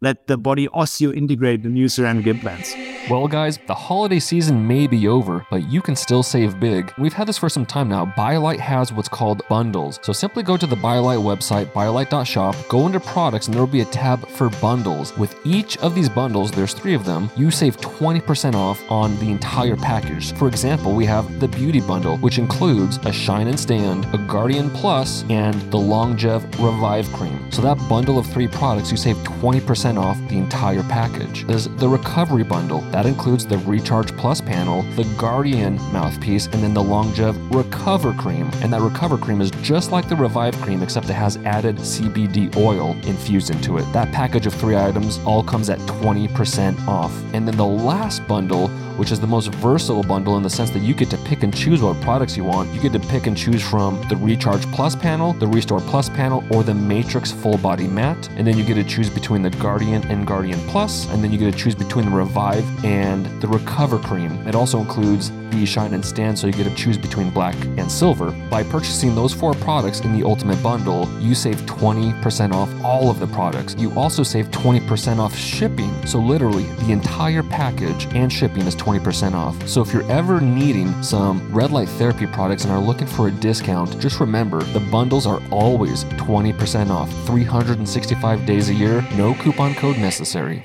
let 0.00 0.26
the 0.26 0.36
body 0.36 0.68
osseointegrate 0.68 1.62
the 1.62 1.68
new 1.68 1.88
ceramic 1.88 2.26
implants. 2.26 2.74
Well, 3.10 3.26
guys, 3.26 3.58
the 3.66 3.74
holiday 3.74 4.18
season 4.18 4.66
may 4.66 4.86
be 4.86 5.08
over, 5.08 5.46
but 5.50 5.66
you 5.70 5.80
can 5.80 5.96
still 5.96 6.22
save 6.22 6.60
big. 6.60 6.92
We've 6.98 7.14
had 7.14 7.26
this 7.26 7.38
for 7.38 7.48
some 7.48 7.64
time 7.64 7.88
now. 7.88 8.04
BioLite 8.04 8.58
has 8.58 8.92
what's 8.92 9.08
called 9.08 9.40
bundles. 9.48 9.98
So 10.02 10.12
simply 10.12 10.42
go 10.42 10.58
to 10.58 10.66
the 10.66 10.76
BioLite 10.76 11.22
website, 11.22 11.72
biolite.shop, 11.72 12.54
go 12.68 12.84
into 12.84 13.00
products, 13.00 13.46
and 13.46 13.54
there 13.54 13.62
will 13.62 13.66
be 13.66 13.80
a 13.80 13.86
tab 13.86 14.28
for 14.28 14.50
bundles. 14.50 15.16
With 15.16 15.34
each 15.46 15.78
of 15.78 15.94
these 15.94 16.10
bundles, 16.10 16.50
there's 16.50 16.74
three 16.74 16.92
of 16.92 17.06
them, 17.06 17.30
you 17.34 17.50
save 17.50 17.78
20% 17.78 18.54
off 18.54 18.78
on 18.90 19.18
the 19.20 19.30
entire 19.30 19.76
package. 19.76 20.34
For 20.34 20.46
example, 20.46 20.94
we 20.94 21.06
have 21.06 21.40
the 21.40 21.48
Beauty 21.48 21.80
Bundle, 21.80 22.18
which 22.18 22.36
includes 22.36 22.98
a 23.06 23.12
Shine 23.12 23.48
and 23.48 23.58
Stand, 23.58 24.04
a 24.14 24.18
Guardian 24.18 24.68
Plus, 24.68 25.24
and 25.30 25.54
the 25.72 25.78
Longev 25.78 26.42
Revive 26.62 27.10
Cream. 27.14 27.50
So 27.52 27.62
that 27.62 27.78
bundle 27.88 28.18
of 28.18 28.26
three 28.26 28.48
products, 28.48 28.90
you 28.90 28.98
save 28.98 29.16
20% 29.16 29.96
off 29.98 30.18
the 30.28 30.36
entire 30.36 30.82
package. 30.82 31.46
There's 31.46 31.68
the 31.68 31.88
Recovery 31.88 32.44
Bundle. 32.44 32.82
That 32.97 32.97
includes 33.06 33.46
the 33.46 33.58
Recharge 33.58 34.16
Plus 34.16 34.40
panel, 34.40 34.82
the 34.96 35.04
Guardian 35.18 35.76
mouthpiece, 35.92 36.46
and 36.46 36.62
then 36.62 36.74
the 36.74 36.82
Longev 36.82 37.36
Recover 37.54 38.12
Cream. 38.14 38.50
And 38.62 38.72
that 38.72 38.80
Recover 38.80 39.18
Cream 39.18 39.40
is 39.40 39.50
just 39.62 39.92
like 39.92 40.08
the 40.08 40.16
Revive 40.16 40.56
Cream, 40.60 40.82
except 40.82 41.08
it 41.08 41.14
has 41.14 41.36
added 41.38 41.76
CBD 41.76 42.56
oil 42.56 42.96
infused 43.04 43.50
into 43.50 43.78
it. 43.78 43.82
That 43.92 44.12
package 44.12 44.46
of 44.46 44.54
three 44.54 44.76
items 44.76 45.18
all 45.26 45.42
comes 45.42 45.70
at 45.70 45.78
20% 45.80 46.86
off. 46.86 47.12
And 47.34 47.46
then 47.46 47.56
the 47.56 47.66
last 47.66 48.26
bundle 48.26 48.70
which 48.98 49.12
is 49.12 49.20
the 49.20 49.26
most 49.26 49.54
versatile 49.54 50.02
bundle 50.02 50.36
in 50.36 50.42
the 50.42 50.50
sense 50.50 50.70
that 50.70 50.80
you 50.80 50.92
get 50.92 51.08
to 51.08 51.16
pick 51.18 51.44
and 51.44 51.54
choose 51.54 51.80
what 51.80 52.00
products 52.00 52.36
you 52.36 52.42
want. 52.44 52.68
You 52.74 52.80
get 52.80 52.92
to 52.92 53.00
pick 53.08 53.26
and 53.28 53.36
choose 53.36 53.62
from 53.62 54.02
the 54.08 54.16
Recharge 54.16 54.66
Plus 54.72 54.96
panel, 54.96 55.32
the 55.34 55.46
Restore 55.46 55.80
Plus 55.80 56.08
panel, 56.08 56.44
or 56.50 56.64
the 56.64 56.74
Matrix 56.74 57.30
Full 57.30 57.58
Body 57.58 57.86
Mat. 57.86 58.28
And 58.36 58.46
then 58.46 58.58
you 58.58 58.64
get 58.64 58.74
to 58.74 58.84
choose 58.84 59.08
between 59.08 59.42
the 59.42 59.50
Guardian 59.50 60.02
and 60.08 60.26
Guardian 60.26 60.58
Plus, 60.68 61.08
and 61.10 61.22
then 61.22 61.30
you 61.30 61.38
get 61.38 61.52
to 61.52 61.58
choose 61.58 61.76
between 61.76 62.06
the 62.06 62.16
Revive 62.16 62.84
and 62.84 63.26
the 63.40 63.46
Recover 63.46 63.98
Cream. 63.98 64.32
It 64.48 64.56
also 64.56 64.80
includes 64.80 65.30
the 65.50 65.64
Shine 65.64 65.94
and 65.94 66.04
Stand, 66.04 66.38
so 66.38 66.46
you 66.46 66.52
get 66.52 66.64
to 66.64 66.74
choose 66.74 66.98
between 66.98 67.30
black 67.30 67.54
and 67.78 67.90
silver. 67.90 68.32
By 68.50 68.64
purchasing 68.64 69.14
those 69.14 69.32
four 69.32 69.54
products 69.54 70.00
in 70.00 70.18
the 70.18 70.26
Ultimate 70.26 70.62
Bundle, 70.62 71.08
you 71.20 71.34
save 71.34 71.56
20% 71.62 72.52
off 72.52 72.68
all 72.84 73.10
of 73.10 73.18
the 73.18 73.26
products. 73.28 73.74
You 73.78 73.92
also 73.98 74.22
save 74.22 74.50
20% 74.50 75.18
off 75.18 75.34
shipping. 75.34 75.94
So, 76.06 76.18
literally, 76.18 76.64
the 76.84 76.92
entire 76.92 77.42
package 77.42 78.06
and 78.14 78.30
shipping 78.30 78.66
is 78.66 78.76
20% 78.76 78.87
off. 79.34 79.68
So, 79.68 79.82
if 79.82 79.92
you're 79.92 80.10
ever 80.10 80.40
needing 80.40 81.02
some 81.02 81.52
red 81.52 81.70
light 81.70 81.88
therapy 81.90 82.26
products 82.26 82.64
and 82.64 82.72
are 82.72 82.80
looking 82.80 83.06
for 83.06 83.28
a 83.28 83.30
discount, 83.30 84.00
just 84.00 84.20
remember 84.20 84.62
the 84.62 84.80
bundles 84.80 85.26
are 85.26 85.42
always 85.50 86.04
20% 86.04 86.90
off, 86.90 87.10
365 87.26 88.46
days 88.46 88.68
a 88.70 88.74
year, 88.74 89.06
no 89.16 89.34
coupon 89.34 89.74
code 89.74 89.98
necessary. 89.98 90.64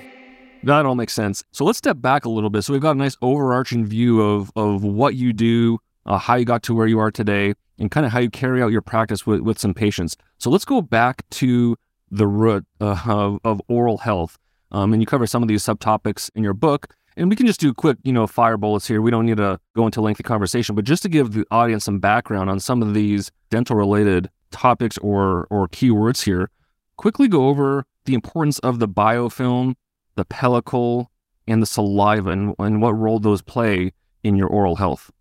That 0.64 0.86
all 0.86 0.96
makes 0.96 1.14
sense. 1.14 1.44
So 1.52 1.66
let's 1.66 1.78
step 1.78 2.00
back 2.00 2.24
a 2.24 2.30
little 2.30 2.50
bit. 2.50 2.64
So 2.64 2.72
we've 2.72 2.82
got 2.82 2.96
a 2.96 3.00
nice 3.00 3.18
overarching 3.22 3.86
view 3.86 4.22
of 4.22 4.52
of 4.56 4.84
what 4.84 5.16
you 5.16 5.34
do, 5.34 5.80
uh, 6.06 6.18
how 6.18 6.36
you 6.36 6.46
got 6.46 6.64
to 6.64 6.74
where 6.74 6.88
you 6.88 7.00
are 7.00 7.12
today, 7.12 7.54
and 7.78 7.92
kind 7.92 8.06
of 8.06 8.12
how 8.12 8.20
you 8.20 8.30
carry 8.30 8.62
out 8.62 8.72
your 8.72 8.82
practice 8.82 9.26
with, 9.26 9.42
with 9.42 9.60
some 9.60 9.74
patients. 9.74 10.16
So 10.38 10.50
let's 10.50 10.66
go 10.66 10.82
back 10.82 11.28
to 11.32 11.76
the 12.10 12.28
root 12.28 12.66
uh, 12.80 12.98
of, 13.06 13.40
of, 13.44 13.62
oral 13.68 14.00
health. 14.00 14.38
Um, 14.72 14.94
and 14.94 15.02
you 15.02 15.06
cover 15.06 15.28
some 15.28 15.42
of 15.42 15.48
these 15.48 15.64
subtopics 15.64 16.30
in 16.36 16.44
your 16.44 16.54
book. 16.54 16.88
And 17.16 17.30
we 17.30 17.36
can 17.36 17.46
just 17.46 17.60
do 17.60 17.74
quick, 17.74 17.98
you 18.04 18.14
know, 18.14 18.26
fire 18.28 18.58
bullets 18.58 18.88
here. 18.88 19.02
We 19.02 19.12
don't 19.12 19.26
need 19.26 19.38
to 19.38 19.60
go 19.76 19.86
into 19.86 20.02
lengthy 20.02 20.24
conversation, 20.24 20.76
but 20.76 20.86
just 20.86 21.04
to 21.04 21.10
give 21.10 21.34
the 21.34 21.46
audience 21.52 21.86
some 21.86 22.00
background 22.00 22.50
on 22.50 22.60
some 22.60 22.82
of 22.82 22.94
these 22.94 23.32
dental 23.50 23.76
related 23.76 24.30
topics 24.52 24.98
or 25.00 25.48
or 25.50 25.68
keywords 25.68 26.24
here, 26.24 26.50
quickly 26.98 27.28
go 27.28 27.48
over 27.48 27.86
the 28.06 28.14
importance 28.14 28.60
of 28.60 28.80
the 28.80 28.88
biofilm 28.88 29.76
the 30.16 30.26
pellicle, 30.26 31.08
and 31.48 31.62
the 31.62 31.66
saliva 31.66 32.30
and, 32.30 32.56
and 32.60 32.82
what 32.82 32.98
role 32.98 33.20
those 33.20 33.42
play 33.42 33.92
in 34.24 34.36
your 34.36 34.48
oral 34.48 34.78
health? 34.78 35.12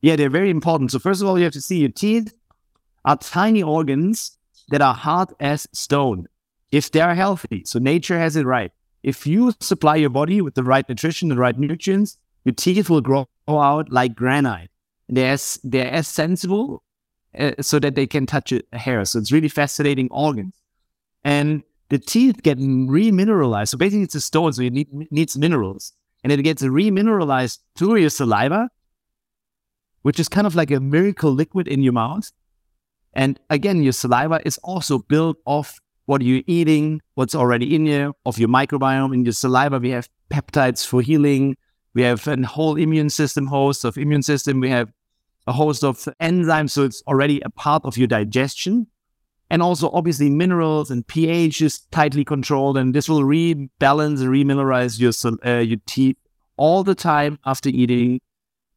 Yeah, 0.00 0.16
they're 0.16 0.30
very 0.30 0.50
important. 0.50 0.92
So, 0.92 0.98
first 0.98 1.20
of 1.20 1.28
all, 1.28 1.38
you 1.38 1.44
have 1.44 1.52
to 1.52 1.60
see 1.60 1.78
your 1.78 1.90
teeth 1.90 2.32
are 3.04 3.16
tiny 3.16 3.62
organs 3.62 4.38
that 4.68 4.80
are 4.80 4.94
hard 4.94 5.30
as 5.40 5.66
stone 5.72 6.26
if 6.72 6.90
they 6.90 7.00
are 7.00 7.14
healthy. 7.14 7.62
So, 7.66 7.78
nature 7.78 8.18
has 8.18 8.36
it 8.36 8.46
right. 8.46 8.72
If 9.06 9.24
you 9.24 9.54
supply 9.60 9.94
your 9.94 10.10
body 10.10 10.40
with 10.40 10.56
the 10.56 10.64
right 10.64 10.86
nutrition, 10.88 11.28
the 11.28 11.36
right 11.36 11.56
nutrients, 11.56 12.18
your 12.44 12.54
teeth 12.54 12.90
will 12.90 13.00
grow 13.00 13.28
out 13.48 13.92
like 13.92 14.16
granite. 14.16 14.68
They're 15.08 15.32
as, 15.34 15.60
they're 15.62 15.90
as 15.90 16.08
sensible 16.08 16.82
uh, 17.38 17.52
so 17.60 17.78
that 17.78 17.94
they 17.94 18.08
can 18.08 18.26
touch 18.26 18.50
a, 18.50 18.62
hair. 18.72 19.04
So 19.04 19.20
it's 19.20 19.30
really 19.30 19.48
fascinating 19.48 20.08
organs. 20.10 20.60
And 21.22 21.62
the 21.88 22.00
teeth 22.00 22.42
get 22.42 22.58
remineralized. 22.58 23.68
So 23.68 23.78
basically, 23.78 24.02
it's 24.02 24.16
a 24.16 24.20
stone, 24.20 24.52
so 24.52 24.62
it 24.62 24.72
need, 24.72 24.88
needs 25.12 25.38
minerals. 25.38 25.92
And 26.24 26.32
it 26.32 26.42
gets 26.42 26.64
remineralized 26.64 27.60
through 27.76 27.96
your 27.96 28.10
saliva, 28.10 28.70
which 30.02 30.18
is 30.18 30.28
kind 30.28 30.48
of 30.48 30.56
like 30.56 30.72
a 30.72 30.80
miracle 30.80 31.30
liquid 31.30 31.68
in 31.68 31.80
your 31.80 31.92
mouth. 31.92 32.32
And 33.12 33.38
again, 33.50 33.84
your 33.84 33.92
saliva 33.92 34.40
is 34.44 34.58
also 34.64 34.98
built 34.98 35.36
off 35.44 35.78
what 36.06 36.20
are 36.20 36.24
you're 36.24 36.42
eating, 36.46 37.02
what's 37.14 37.34
already 37.34 37.74
in 37.74 37.86
you, 37.86 38.14
of 38.24 38.38
your 38.38 38.48
microbiome. 38.48 39.12
In 39.12 39.24
your 39.24 39.32
saliva, 39.32 39.78
we 39.78 39.90
have 39.90 40.08
peptides 40.30 40.86
for 40.86 41.02
healing. 41.02 41.56
We 41.94 42.02
have 42.02 42.26
a 42.26 42.42
whole 42.46 42.76
immune 42.76 43.10
system 43.10 43.46
host 43.46 43.84
of 43.84 43.98
immune 43.98 44.22
system. 44.22 44.60
We 44.60 44.70
have 44.70 44.92
a 45.46 45.52
host 45.52 45.84
of 45.84 45.96
enzymes, 46.20 46.70
so 46.70 46.84
it's 46.84 47.02
already 47.06 47.40
a 47.40 47.50
part 47.50 47.84
of 47.84 47.96
your 47.96 48.06
digestion. 48.06 48.86
And 49.48 49.62
also, 49.62 49.90
obviously, 49.90 50.28
minerals 50.28 50.90
and 50.90 51.06
pH 51.06 51.62
is 51.62 51.80
tightly 51.92 52.24
controlled, 52.24 52.76
and 52.76 52.94
this 52.94 53.08
will 53.08 53.22
rebalance 53.22 54.20
and 54.20 54.30
remineralize 54.30 54.98
your 54.98 55.12
uh, 55.44 55.60
your 55.60 55.78
teeth 55.86 56.16
all 56.56 56.82
the 56.82 56.96
time 56.96 57.38
after 57.44 57.68
eating. 57.68 58.20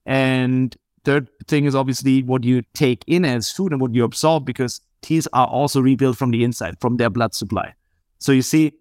And 0.05 0.75
third 1.03 1.29
thing 1.47 1.65
is 1.65 1.75
obviously 1.75 2.23
what 2.23 2.43
you 2.43 2.63
take 2.73 3.03
in 3.07 3.25
as 3.25 3.51
food 3.51 3.71
and 3.71 3.81
what 3.81 3.93
you 3.93 4.03
absorb, 4.03 4.45
because 4.45 4.81
teeth 5.01 5.27
are 5.33 5.47
also 5.47 5.81
rebuilt 5.81 6.17
from 6.17 6.31
the 6.31 6.43
inside, 6.43 6.79
from 6.79 6.97
their 6.97 7.09
blood 7.09 7.33
supply. 7.33 7.73
So 8.19 8.31
you 8.31 8.41
see, 8.41 8.73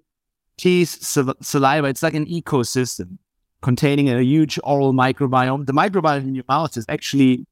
teeth, 0.56 1.02
saliva, 1.40 1.86
it's 1.86 2.02
like 2.02 2.14
an 2.14 2.26
ecosystem 2.26 3.18
containing 3.62 4.08
a 4.08 4.20
huge 4.20 4.58
oral 4.64 4.92
microbiome. 4.92 5.66
The 5.66 5.72
microbiome 5.72 6.22
in 6.22 6.34
your 6.34 6.44
mouth 6.48 6.76
is 6.76 6.84
actually 6.88 7.46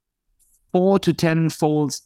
four 0.73 0.99
to 1.01 1.13
10 1.13 1.51
folds 1.51 2.03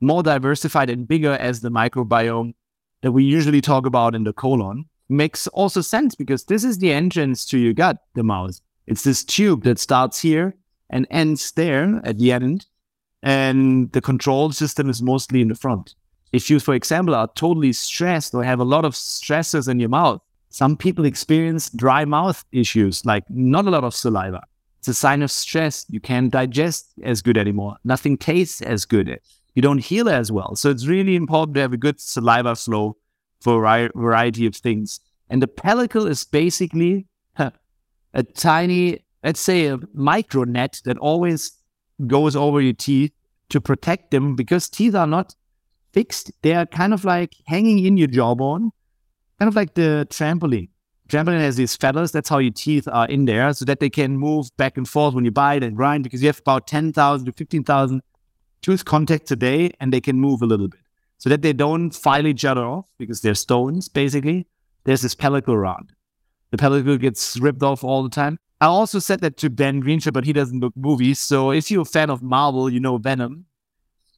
more 0.00 0.22
diversified 0.22 0.90
and 0.90 1.08
bigger 1.08 1.32
as 1.32 1.60
the 1.60 1.70
microbiome 1.70 2.54
that 3.02 3.12
we 3.12 3.24
usually 3.24 3.60
talk 3.60 3.86
about 3.86 4.14
in 4.14 4.24
the 4.24 4.32
colon. 4.32 4.84
Makes 5.08 5.46
also 5.48 5.80
sense 5.80 6.14
because 6.14 6.44
this 6.44 6.64
is 6.64 6.78
the 6.78 6.92
entrance 6.92 7.46
to 7.46 7.58
your 7.58 7.72
gut, 7.72 7.98
the 8.14 8.22
mouth. 8.22 8.60
It's 8.86 9.04
this 9.04 9.24
tube 9.24 9.64
that 9.64 9.78
starts 9.78 10.20
here 10.20 10.54
and 10.90 11.06
ends 11.10 11.52
there 11.52 12.00
at 12.04 12.18
the 12.18 12.32
end. 12.32 12.66
And 13.22 13.90
the 13.92 14.00
control 14.00 14.52
system 14.52 14.88
is 14.88 15.02
mostly 15.02 15.40
in 15.40 15.48
the 15.48 15.54
front. 15.54 15.94
If 16.32 16.50
you, 16.50 16.60
for 16.60 16.74
example, 16.74 17.14
are 17.14 17.28
totally 17.34 17.72
stressed 17.72 18.34
or 18.34 18.44
have 18.44 18.60
a 18.60 18.64
lot 18.64 18.84
of 18.84 18.94
stresses 18.94 19.66
in 19.66 19.80
your 19.80 19.88
mouth, 19.88 20.20
some 20.50 20.76
people 20.76 21.04
experience 21.04 21.68
dry 21.70 22.04
mouth 22.04 22.44
issues, 22.52 23.04
like 23.04 23.24
not 23.28 23.66
a 23.66 23.70
lot 23.70 23.84
of 23.84 23.94
saliva. 23.94 24.42
It's 24.78 24.88
a 24.88 24.94
sign 24.94 25.22
of 25.22 25.30
stress. 25.30 25.84
You 25.88 26.00
can't 26.00 26.30
digest 26.30 26.92
as 27.02 27.22
good 27.22 27.36
anymore. 27.36 27.76
Nothing 27.84 28.16
tastes 28.16 28.62
as 28.62 28.84
good. 28.84 29.20
You 29.54 29.62
don't 29.62 29.78
heal 29.78 30.08
as 30.08 30.30
well. 30.30 30.54
So 30.54 30.70
it's 30.70 30.86
really 30.86 31.16
important 31.16 31.54
to 31.56 31.60
have 31.62 31.72
a 31.72 31.76
good 31.76 32.00
saliva 32.00 32.54
flow 32.54 32.96
for 33.40 33.64
a 33.64 33.90
variety 33.94 34.46
of 34.46 34.54
things. 34.54 35.00
And 35.28 35.42
the 35.42 35.48
pellicle 35.48 36.08
is 36.08 36.24
basically 36.24 37.06
a 38.14 38.22
tiny, 38.22 39.04
let's 39.22 39.40
say, 39.40 39.66
a 39.66 39.78
micro 39.94 40.44
net 40.44 40.80
that 40.84 40.98
always 40.98 41.52
goes 42.06 42.36
over 42.36 42.60
your 42.60 42.72
teeth 42.72 43.12
to 43.50 43.60
protect 43.60 44.10
them 44.10 44.36
because 44.36 44.68
teeth 44.68 44.94
are 44.94 45.06
not 45.06 45.34
fixed. 45.92 46.30
They 46.42 46.54
are 46.54 46.66
kind 46.66 46.92
of 46.92 47.04
like 47.04 47.34
hanging 47.46 47.84
in 47.84 47.96
your 47.96 48.08
jawbone, 48.08 48.70
kind 49.38 49.48
of 49.48 49.56
like 49.56 49.74
the 49.74 50.06
trampoline. 50.10 50.68
Trampoline 51.08 51.40
has 51.40 51.56
these 51.56 51.74
feathers. 51.74 52.12
That's 52.12 52.28
how 52.28 52.38
your 52.38 52.52
teeth 52.52 52.86
are 52.86 53.06
in 53.06 53.24
there 53.24 53.52
so 53.54 53.64
that 53.64 53.80
they 53.80 53.88
can 53.88 54.18
move 54.18 54.54
back 54.58 54.76
and 54.76 54.86
forth 54.86 55.14
when 55.14 55.24
you 55.24 55.30
bite 55.30 55.62
and 55.62 55.74
grind 55.74 56.04
because 56.04 56.22
you 56.22 56.28
have 56.28 56.40
about 56.40 56.66
10,000 56.66 57.26
to 57.26 57.32
15,000 57.32 58.02
tooth 58.60 58.84
contacts 58.84 59.30
a 59.30 59.36
day 59.36 59.72
and 59.80 59.92
they 59.92 60.00
can 60.00 60.20
move 60.20 60.42
a 60.42 60.46
little 60.46 60.68
bit 60.68 60.80
so 61.16 61.30
that 61.30 61.42
they 61.42 61.52
don't 61.52 61.92
file 61.92 62.26
each 62.26 62.44
other 62.44 62.64
off 62.64 62.86
because 62.98 63.22
they're 63.22 63.34
stones, 63.34 63.88
basically. 63.88 64.46
There's 64.84 65.02
this 65.02 65.14
pellicle 65.14 65.54
around. 65.54 65.92
The 66.50 66.56
pellicle 66.58 67.00
gets 67.00 67.38
ripped 67.38 67.62
off 67.62 67.84
all 67.84 68.02
the 68.02 68.08
time. 68.08 68.38
I 68.60 68.66
also 68.66 68.98
said 68.98 69.20
that 69.20 69.36
to 69.38 69.50
Ben 69.50 69.80
Greenfield, 69.80 70.14
but 70.14 70.24
he 70.24 70.32
doesn't 70.32 70.58
look 70.60 70.76
movies. 70.76 71.20
So 71.20 71.52
if 71.52 71.70
you're 71.70 71.82
a 71.82 71.84
fan 71.84 72.10
of 72.10 72.22
Marvel, 72.22 72.68
you 72.68 72.80
know 72.80 72.98
Venom. 72.98 73.46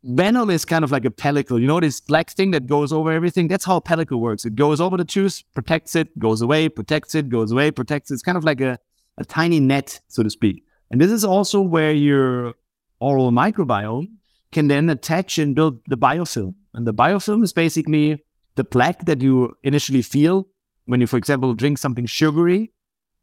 Venom 0.02 0.48
is 0.48 0.64
kind 0.64 0.82
of 0.82 0.90
like 0.90 1.04
a 1.04 1.10
pellicle. 1.10 1.60
You 1.60 1.66
know 1.66 1.78
this 1.78 2.00
black 2.00 2.30
thing 2.30 2.52
that 2.52 2.66
goes 2.66 2.90
over 2.90 3.12
everything? 3.12 3.48
That's 3.48 3.66
how 3.66 3.80
pellicle 3.80 4.18
works. 4.18 4.46
It 4.46 4.54
goes 4.54 4.80
over 4.80 4.96
the 4.96 5.04
tooth, 5.04 5.42
protects 5.52 5.94
it, 5.94 6.18
goes 6.18 6.40
away, 6.40 6.70
protects 6.70 7.14
it, 7.14 7.28
goes 7.28 7.52
away, 7.52 7.70
protects 7.70 8.10
it. 8.10 8.14
It's 8.14 8.22
kind 8.22 8.38
of 8.38 8.44
like 8.44 8.62
a, 8.62 8.78
a 9.18 9.24
tiny 9.26 9.60
net, 9.60 10.00
so 10.08 10.22
to 10.22 10.30
speak. 10.30 10.64
And 10.90 11.00
this 11.00 11.10
is 11.10 11.22
also 11.22 11.60
where 11.60 11.92
your 11.92 12.54
oral 12.98 13.30
microbiome 13.30 14.08
can 14.52 14.68
then 14.68 14.88
attach 14.88 15.38
and 15.38 15.54
build 15.54 15.80
the 15.86 15.98
biofilm. 15.98 16.54
And 16.72 16.86
the 16.86 16.94
biofilm 16.94 17.44
is 17.44 17.52
basically 17.52 18.24
the 18.54 18.64
plaque 18.64 19.04
that 19.04 19.20
you 19.20 19.54
initially 19.62 20.02
feel 20.02 20.48
when 20.86 21.02
you, 21.02 21.06
for 21.06 21.18
example, 21.18 21.52
drink 21.54 21.76
something 21.76 22.06
sugary. 22.06 22.72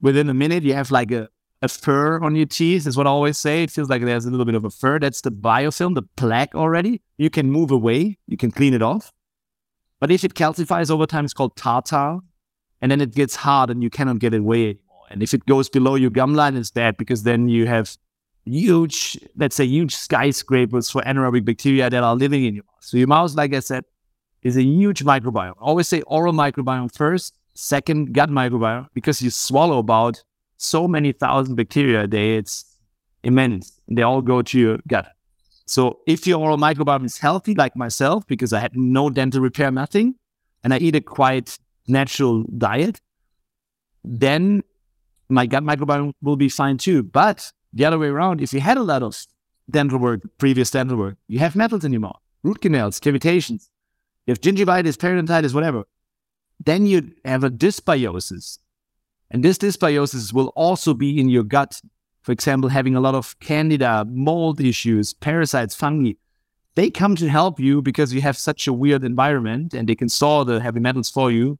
Within 0.02 0.30
a 0.30 0.34
minute, 0.34 0.64
you 0.64 0.74
have 0.74 0.92
like 0.92 1.12
a 1.12 1.30
a 1.62 1.68
fur 1.68 2.20
on 2.20 2.36
your 2.36 2.46
teeth 2.46 2.86
is 2.86 2.96
what 2.96 3.08
I 3.08 3.10
always 3.10 3.38
say. 3.38 3.64
It 3.64 3.72
feels 3.72 3.90
like 3.90 4.04
there's 4.04 4.26
a 4.26 4.30
little 4.30 4.46
bit 4.46 4.56
of 4.56 4.64
a 4.64 4.70
fur. 4.70 5.00
That's 5.00 5.22
the 5.22 5.32
biofilm, 5.32 5.96
the 5.96 6.04
plaque 6.16 6.54
already. 6.54 7.02
You 7.18 7.30
can 7.30 7.52
move 7.52 7.72
away, 7.72 8.18
you 8.28 8.38
can 8.38 8.52
clean 8.52 8.74
it 8.74 8.82
off. 8.82 9.12
But 10.00 10.12
if 10.12 10.24
it 10.24 10.36
calcifies 10.36 10.92
over 10.92 11.08
time, 11.08 11.26
it's 11.26 11.34
called 11.34 11.56
tartar. 11.56 12.20
And 12.80 12.92
then 12.92 13.02
it 13.02 13.16
gets 13.16 13.36
hard 13.36 13.72
and 13.72 13.82
you 13.82 13.90
cannot 13.90 14.20
get 14.20 14.36
it 14.36 14.42
away 14.42 14.64
anymore. 14.66 15.06
And 15.10 15.24
if 15.24 15.34
it 15.34 15.46
goes 15.48 15.68
below 15.68 15.96
your 15.96 16.12
gum 16.12 16.36
line, 16.36 16.56
it's 16.56 16.70
bad 16.70 16.96
because 16.98 17.24
then 17.24 17.50
you 17.50 17.66
have 17.66 17.98
huge, 18.46 19.18
let's 19.36 19.56
say, 19.56 19.66
huge 19.66 19.96
skyscrapers 19.96 20.92
for 20.92 21.02
anaerobic 21.02 21.44
bacteria 21.44 21.90
that 21.90 22.04
are 22.04 22.16
living 22.16 22.46
in 22.46 22.54
your 22.54 22.64
mouth. 22.66 22.84
So 22.84 22.98
your 22.98 23.08
mouth, 23.08 23.34
like 23.34 23.56
I 23.56 23.62
said, 23.62 23.84
is 24.44 24.58
a 24.58 24.64
huge 24.64 25.04
microbiome. 25.04 25.56
Always 25.60 25.88
say 25.88 26.02
oral 26.04 26.34
microbiome 26.34 26.94
first, 26.94 27.37
second 27.58 28.14
gut 28.14 28.30
microbiome, 28.30 28.88
because 28.94 29.22
you 29.22 29.32
swallow 29.32 29.80
about 29.80 30.24
so 30.58 30.88
many 30.88 31.12
thousand 31.12 31.56
bacteria 31.56 32.02
a 32.04 32.08
day. 32.08 32.38
It's 32.38 32.66
immense. 33.24 33.82
They 33.88 34.04
all 34.04 34.22
go 34.22 34.42
to 34.44 34.60
your 34.60 34.78
gut. 34.88 35.08
So 35.66 36.00
if 36.08 36.26
your 36.28 36.40
oral 36.40 36.58
microbiome 36.58 37.06
is 37.06 37.18
healthy, 37.18 37.56
like 37.56 37.76
myself, 37.76 38.26
because 38.28 38.54
I 38.54 38.60
had 38.60 38.76
no 38.76 39.10
dental 39.10 39.42
repair, 39.42 39.72
nothing, 39.72 40.16
and 40.64 40.74
I 40.74 40.78
eat 40.78 40.96
a 40.96 41.02
quite 41.02 41.58
natural 41.88 42.44
diet, 42.58 43.02
then 44.04 44.64
my 45.28 45.46
gut 45.46 45.64
microbiome 45.64 46.14
will 46.22 46.38
be 46.38 46.50
fine 46.50 46.78
too. 46.78 47.04
But 47.04 47.52
the 47.74 47.86
other 47.86 48.00
way 48.00 48.08
around, 48.08 48.40
if 48.40 48.54
you 48.54 48.60
had 48.60 48.78
a 48.78 48.84
lot 48.84 49.04
of 49.04 49.18
dental 49.70 50.00
work, 50.00 50.22
previous 50.38 50.72
dental 50.72 50.98
work, 50.98 51.18
you 51.28 51.40
have 51.40 51.56
metals 51.56 51.84
in 51.84 51.92
your 51.92 52.02
mouth, 52.02 52.22
root 52.44 52.62
canals, 52.62 53.00
cavitations, 53.00 53.68
you 54.26 54.32
have 54.32 54.42
gingivitis, 54.42 54.96
periodontitis, 54.96 55.54
whatever, 55.54 55.84
then 56.60 56.86
you 56.86 57.12
have 57.26 57.44
a 57.44 57.50
dysbiosis. 57.50 58.60
And 59.30 59.44
this 59.44 59.58
dysbiosis 59.58 60.34
will 60.34 60.48
also 60.56 60.94
be 60.94 61.20
in 61.20 61.30
your 61.30 61.44
gut. 61.44 61.82
For 62.22 62.32
example, 62.32 62.70
having 62.70 62.96
a 62.96 63.02
lot 63.02 63.16
of 63.16 63.40
candida, 63.40 64.06
mold 64.10 64.60
issues, 64.60 65.14
parasites, 65.14 65.76
fungi. 65.76 66.14
They 66.76 66.90
come 66.90 67.16
to 67.16 67.28
help 67.28 67.60
you 67.60 67.82
because 67.82 68.14
you 68.14 68.22
have 68.22 68.38
such 68.38 68.68
a 68.68 68.74
weird 68.74 69.04
environment 69.04 69.74
and 69.74 69.88
they 69.88 69.96
can 69.96 70.10
store 70.10 70.46
the 70.46 70.60
heavy 70.60 70.80
metals 70.80 71.10
for 71.10 71.32
you. 71.32 71.58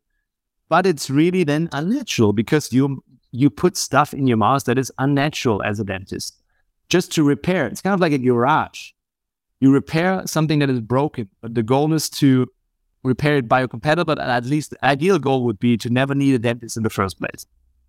But 0.70 0.86
it's 0.86 1.10
really 1.10 1.44
then 1.44 1.70
unnatural 1.72 2.34
because 2.34 2.72
you 2.74 3.04
you 3.32 3.50
put 3.50 3.78
stuff 3.78 4.14
in 4.14 4.28
your 4.28 4.38
mouth 4.38 4.66
that 4.66 4.78
is 4.78 4.92
unnatural 4.98 5.62
as 5.64 5.80
a 5.80 5.84
dentist 5.84 6.38
just 6.90 7.12
to 7.14 7.24
repair. 7.24 7.68
It's 7.68 7.82
kind 7.82 7.94
of 7.94 8.00
like 8.00 8.14
a 8.14 8.18
garage. 8.18 8.92
You 9.60 9.72
repair 9.72 10.26
something 10.26 10.60
that 10.60 10.70
is 10.70 10.80
broken, 10.80 11.30
but 11.42 11.56
the 11.56 11.64
goal 11.64 11.94
is 11.94 12.10
to 12.12 12.48
repair 13.08 13.38
it 13.38 13.48
biocompatible. 13.48 14.06
But 14.06 14.20
at 14.20 14.46
least 14.46 14.72
the 14.72 14.86
ideal 14.86 15.20
goal 15.20 15.44
would 15.46 15.60
be 15.60 15.78
to 15.78 15.90
never 15.90 16.14
need 16.14 16.36
a 16.36 16.40
dentist 16.40 16.78
in 16.78 16.84
the 16.84 16.90
first 16.90 17.20
place. 17.20 17.46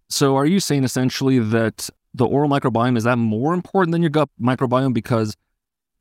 So 0.09 0.37
are 0.37 0.47
you 0.47 0.61
saying 0.61 0.85
essentially 0.85 1.39
that 1.39 1.91
the 2.15 2.27
oral 2.27 2.49
microbiome 2.49 2.97
is 2.97 3.05
that 3.05 3.17
more 3.17 3.53
important 3.53 3.93
than 3.93 4.03
your 4.03 4.11
gut 4.11 4.31
microbiome 4.41 4.95
because 4.95 5.37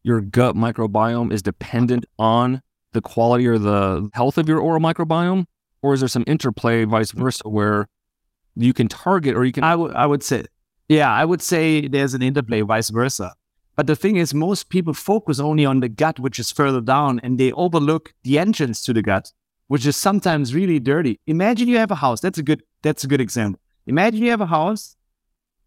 your 0.03 0.21
gut 0.21 0.56
microbiome 0.56 1.34
is 1.34 1.41
dependent 1.41 2.06
on 2.17 2.62
the 2.93 3.01
quality 3.01 3.45
or 3.45 3.58
the 3.58 4.10
health 4.13 4.38
of 4.38 4.47
your 4.47 4.60
oral 4.60 4.80
microbiome? 4.80 5.45
Or 5.82 5.93
is 5.93 5.99
there 5.99 6.08
some 6.08 6.23
interplay 6.25 6.86
vice 6.86 7.12
versa 7.12 7.47
where 7.47 7.88
you 8.56 8.73
can 8.73 8.88
target 8.88 9.36
or 9.36 9.45
you 9.45 9.51
can 9.51 9.63
I 9.63 9.75
would 9.75 9.93
I 9.93 10.06
would 10.06 10.23
say 10.23 10.45
yeah, 10.89 11.12
I 11.12 11.25
would 11.25 11.41
say 11.41 11.88
there's 11.88 12.13
an 12.13 12.21
interplay 12.21 12.62
vice 12.62 12.89
versa. 12.89 13.34
But 13.78 13.86
the 13.86 13.96
thing 13.96 14.18
is 14.18 14.34
most 14.34 14.70
people 14.70 14.96
focus 14.96 15.40
only 15.40 15.63
on 15.63 15.80
the 15.82 15.88
gut 15.88 16.20
which 16.20 16.40
is 16.40 16.52
further 16.52 16.82
down 16.82 17.20
and 17.22 17.40
they 17.40 17.52
overlook 17.52 18.12
the 18.24 18.40
entrance 18.40 18.82
to 18.86 18.92
the 18.92 19.04
gut, 19.04 19.32
which 19.68 19.86
is 19.86 19.96
sometimes 19.96 20.56
really 20.56 20.80
dirty. 20.80 21.20
Imagine 21.28 21.68
you 21.68 21.78
have 21.78 21.92
a 21.92 21.96
house. 21.96 22.20
That's 22.20 22.40
a 22.40 22.44
good 22.44 22.63
that's 22.82 23.04
a 23.04 23.08
good 23.08 23.22
example. 23.22 23.62
Imagine 23.86 24.24
you 24.24 24.32
have 24.32 24.42
a 24.42 24.48
house 24.48 24.96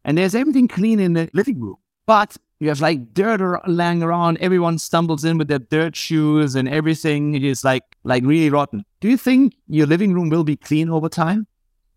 and 0.05 0.19
there's 0.19 0.35
everything 0.35 0.67
clean 0.67 0.99
in 0.99 1.13
the 1.13 1.31
living 1.35 1.61
room, 1.61 1.77
but 2.05 2.37
you 2.59 2.69
have 2.69 2.81
like 2.81 3.15
dirt 3.15 3.41
lying 3.69 4.03
around. 4.03 4.39
Everyone 4.39 4.77
stumbles 4.79 5.25
in 5.25 5.39
with 5.39 5.47
their 5.47 5.61
dirt 5.61 5.95
shoes 5.95 6.57
and 6.57 6.69
everything 6.69 7.41
is 7.41 7.63
like 7.63 7.85
like 8.03 8.25
really 8.25 8.51
rotten. 8.51 8.85
Do 8.99 9.09
you 9.09 9.17
think 9.17 9.55
your 9.69 9.87
living 9.87 10.15
room 10.15 10.31
will 10.31 10.45
be 10.45 10.57
clean 10.57 10.91
over 10.91 11.09
time? 11.09 11.47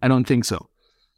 I 0.03 0.09
don't 0.09 0.27
think 0.27 0.45
so. 0.45 0.69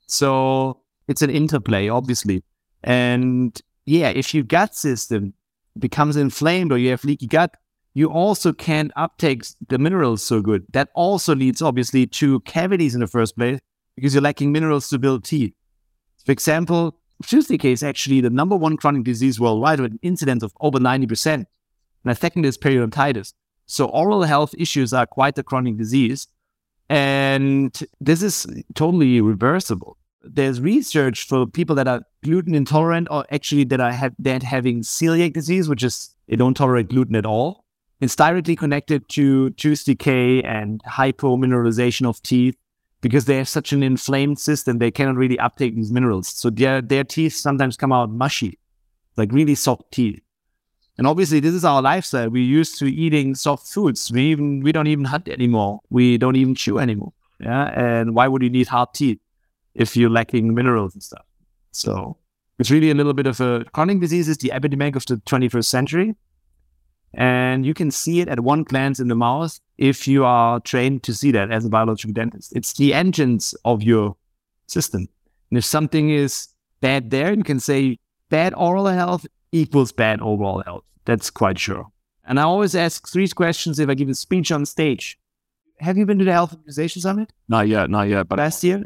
So 0.08 0.80
it's 1.10 1.22
an 1.22 1.30
interplay, 1.30 1.90
obviously. 1.90 2.46
And 2.82 3.62
yeah, 3.86 4.10
if 4.10 4.34
your 4.34 4.44
gut 4.44 4.76
system 4.76 5.34
becomes 5.78 6.16
inflamed 6.16 6.72
or 6.72 6.78
you 6.78 6.90
have 6.90 7.04
leaky 7.04 7.28
gut, 7.28 7.56
you 7.94 8.10
also 8.10 8.52
can't 8.52 8.92
uptake 8.96 9.46
the 9.68 9.78
minerals 9.78 10.22
so 10.22 10.42
good. 10.42 10.66
That 10.74 10.90
also 10.94 11.34
leads 11.34 11.62
obviously 11.62 12.06
to 12.08 12.42
cavities 12.42 12.94
in 12.94 13.02
the 13.02 13.08
first 13.08 13.38
place 13.38 13.60
because 13.96 14.14
you're 14.14 14.22
lacking 14.22 14.52
minerals 14.52 14.90
to 14.90 15.00
build 15.00 15.24
teeth. 15.24 15.54
For 16.26 16.32
example, 16.32 17.00
toothdecay 17.24 17.72
is 17.72 17.84
actually 17.84 18.20
the 18.22 18.30
number 18.30 18.56
one 18.56 18.76
chronic 18.76 19.04
disease 19.04 19.40
worldwide 19.40 19.80
with 19.80 19.94
an 19.94 20.00
incidence 20.02 20.44
of 20.44 20.52
over 20.60 20.80
90%. 20.80 21.34
And 21.34 21.46
the 22.04 22.16
second 22.16 22.46
is 22.46 22.58
periodontitis. 22.58 23.34
So 23.66 23.86
oral 23.86 24.24
health 24.24 24.54
issues 24.58 24.94
are 24.94 25.06
quite 25.06 25.38
a 25.38 25.44
chronic 25.44 25.78
disease. 25.78 26.28
And 26.90 27.76
this 28.02 28.22
is 28.22 28.46
totally 28.74 29.22
reversible. 29.22 29.98
There's 30.28 30.60
research 30.60 31.28
for 31.28 31.46
people 31.46 31.76
that 31.76 31.88
are 31.88 32.02
gluten 32.24 32.56
intolerant 32.56 33.08
or 33.12 33.26
actually 33.32 33.64
that 33.66 33.80
are 33.80 34.12
that 34.20 34.44
having 34.44 34.82
celiac 34.82 35.34
disease, 35.34 35.70
which 35.70 35.84
is 35.84 36.16
they 36.28 36.36
don't 36.36 36.56
tolerate 36.56 36.90
gluten 36.90 37.16
at 37.16 37.26
all. 37.26 37.66
It's 38.02 38.16
directly 38.16 38.56
connected 38.56 39.08
to 39.10 39.52
tooth 39.52 39.86
decay 39.86 40.44
and 40.44 40.82
hypomineralization 40.84 42.08
of 42.08 42.22
teeth 42.22 42.58
because 43.02 43.26
they 43.26 43.38
have 43.38 43.48
such 43.48 43.72
an 43.72 43.84
inflamed 43.84 44.40
system, 44.40 44.80
they 44.80 44.90
cannot 44.90 45.16
really 45.16 45.38
uptake 45.38 45.76
these 45.76 45.92
minerals. 45.92 46.28
So 46.28 46.50
their, 46.50 46.82
their 46.82 47.04
teeth 47.04 47.34
sometimes 47.34 47.78
come 47.78 47.92
out 47.92 48.10
mushy, 48.10 48.58
like 49.16 49.32
really 49.32 49.54
soft 49.54 49.92
teeth. 49.92 50.22
And 50.98 51.06
obviously, 51.06 51.40
this 51.40 51.54
is 51.54 51.64
our 51.64 51.82
lifestyle. 51.82 52.30
We're 52.30 52.44
used 52.44 52.80
to 52.80 52.86
eating 52.88 53.36
soft 53.36 53.68
foods. 53.68 54.12
We 54.12 54.24
even 54.32 54.62
we 54.62 54.72
don't 54.72 54.88
even 54.88 55.06
hunt 55.06 55.28
anymore. 55.28 55.82
We 55.90 56.18
don't 56.18 56.36
even 56.36 56.56
chew 56.56 56.80
anymore. 56.80 57.14
Yeah. 57.40 57.66
And 57.80 58.16
why 58.16 58.28
would 58.28 58.42
you 58.42 58.50
need 58.50 58.68
hard 58.68 58.90
teeth 58.94 59.20
if 59.76 59.96
you're 59.96 60.10
lacking 60.10 60.54
minerals 60.54 60.94
and 60.94 61.04
stuff? 61.04 61.26
So 61.72 62.18
it's 62.58 62.72
really 62.72 62.90
a 62.90 62.94
little 62.94 63.14
bit 63.14 63.28
of 63.28 63.40
a 63.42 63.66
chronic 63.74 64.00
disease 64.00 64.28
is 64.28 64.38
the 64.38 64.52
epidemic 64.52 64.96
of 64.96 65.06
the 65.06 65.18
21st 65.18 65.66
century. 65.66 66.16
And 67.14 67.66
you 67.66 67.74
can 67.74 67.92
see 67.92 68.20
it 68.20 68.28
at 68.28 68.42
one 68.42 68.64
glance 68.64 69.00
in 69.00 69.08
the 69.08 69.16
mouth 69.16 69.60
if 69.78 70.08
you 70.08 70.26
are 70.26 70.60
trained 70.60 71.04
to 71.04 71.14
see 71.14 71.32
that 71.32 71.52
as 71.52 71.66
a 71.66 71.70
biological 71.70 72.14
dentist. 72.14 72.54
It's 72.56 72.74
the 72.74 72.94
engines 72.94 73.56
of 73.64 73.84
your 73.84 74.18
system. 74.68 75.08
And 75.50 75.58
if 75.58 75.66
something 75.66 76.10
is 76.10 76.50
bad 76.82 77.12
there, 77.12 77.34
you 77.34 77.44
can 77.44 77.60
say 77.60 78.00
bad 78.30 78.54
oral 78.56 78.88
health 78.88 79.26
equals 79.52 79.92
bad 79.92 80.20
overall 80.22 80.62
health. 80.66 80.84
That's 81.06 81.30
quite 81.30 81.58
sure. 81.58 81.88
And 82.28 82.40
I 82.40 82.44
always 82.44 82.76
ask 82.76 83.08
three 83.08 83.28
questions 83.30 83.80
if 83.80 83.90
I 83.90 83.94
give 83.94 84.10
a 84.10 84.16
speech 84.16 84.52
on 84.52 84.66
stage. 84.66 85.18
Have 85.80 85.98
you 85.98 86.06
been 86.06 86.20
to 86.20 86.26
the 86.26 86.32
Health 86.32 86.56
Optimization 86.56 87.02
Summit? 87.02 87.32
Not 87.48 87.68
yet, 87.68 87.90
not 87.90 88.08
yet. 88.08 88.28
But 88.28 88.40
last 88.40 88.64
year, 88.64 88.84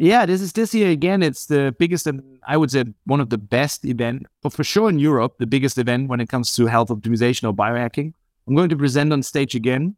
yeah, 0.00 0.24
this 0.24 0.40
is 0.40 0.52
this 0.54 0.72
year 0.72 0.90
again. 0.90 1.22
It's 1.22 1.44
the 1.44 1.74
biggest 1.78 2.06
and 2.06 2.22
I 2.46 2.56
would 2.56 2.70
say 2.70 2.84
one 3.04 3.20
of 3.20 3.28
the 3.28 3.36
best 3.36 3.84
event, 3.84 4.26
but 4.42 4.52
for 4.52 4.64
sure 4.64 4.88
in 4.88 4.98
Europe, 4.98 5.34
the 5.38 5.46
biggest 5.46 5.76
event 5.76 6.08
when 6.08 6.20
it 6.20 6.28
comes 6.30 6.54
to 6.56 6.66
health 6.66 6.88
optimization 6.88 7.46
or 7.48 7.52
biohacking. 7.52 8.14
I'm 8.48 8.54
going 8.54 8.70
to 8.70 8.76
present 8.76 9.12
on 9.12 9.22
stage 9.22 9.54
again, 9.54 9.96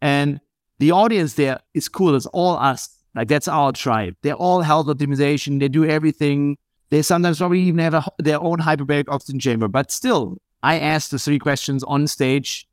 and 0.00 0.40
the 0.78 0.92
audience 0.92 1.34
there 1.34 1.58
is 1.74 1.88
cool. 1.88 2.14
It's 2.14 2.26
all 2.26 2.56
us. 2.56 2.88
Like 3.16 3.26
that's 3.26 3.48
our 3.48 3.72
tribe. 3.72 4.14
They're 4.22 4.34
all 4.34 4.60
health 4.60 4.86
optimization. 4.86 5.58
They 5.58 5.68
do 5.68 5.84
everything. 5.84 6.56
They 6.90 7.02
sometimes 7.02 7.38
probably 7.38 7.60
even 7.62 7.80
have 7.80 7.94
a, 7.94 8.04
their 8.18 8.40
own 8.40 8.58
hyperbaric 8.58 9.06
oxygen 9.08 9.40
chamber. 9.40 9.66
But 9.66 9.90
still, 9.90 10.38
I 10.62 10.78
asked 10.78 11.10
the 11.10 11.18
three 11.18 11.40
questions 11.40 11.82
on 11.82 12.06
stage. 12.06 12.68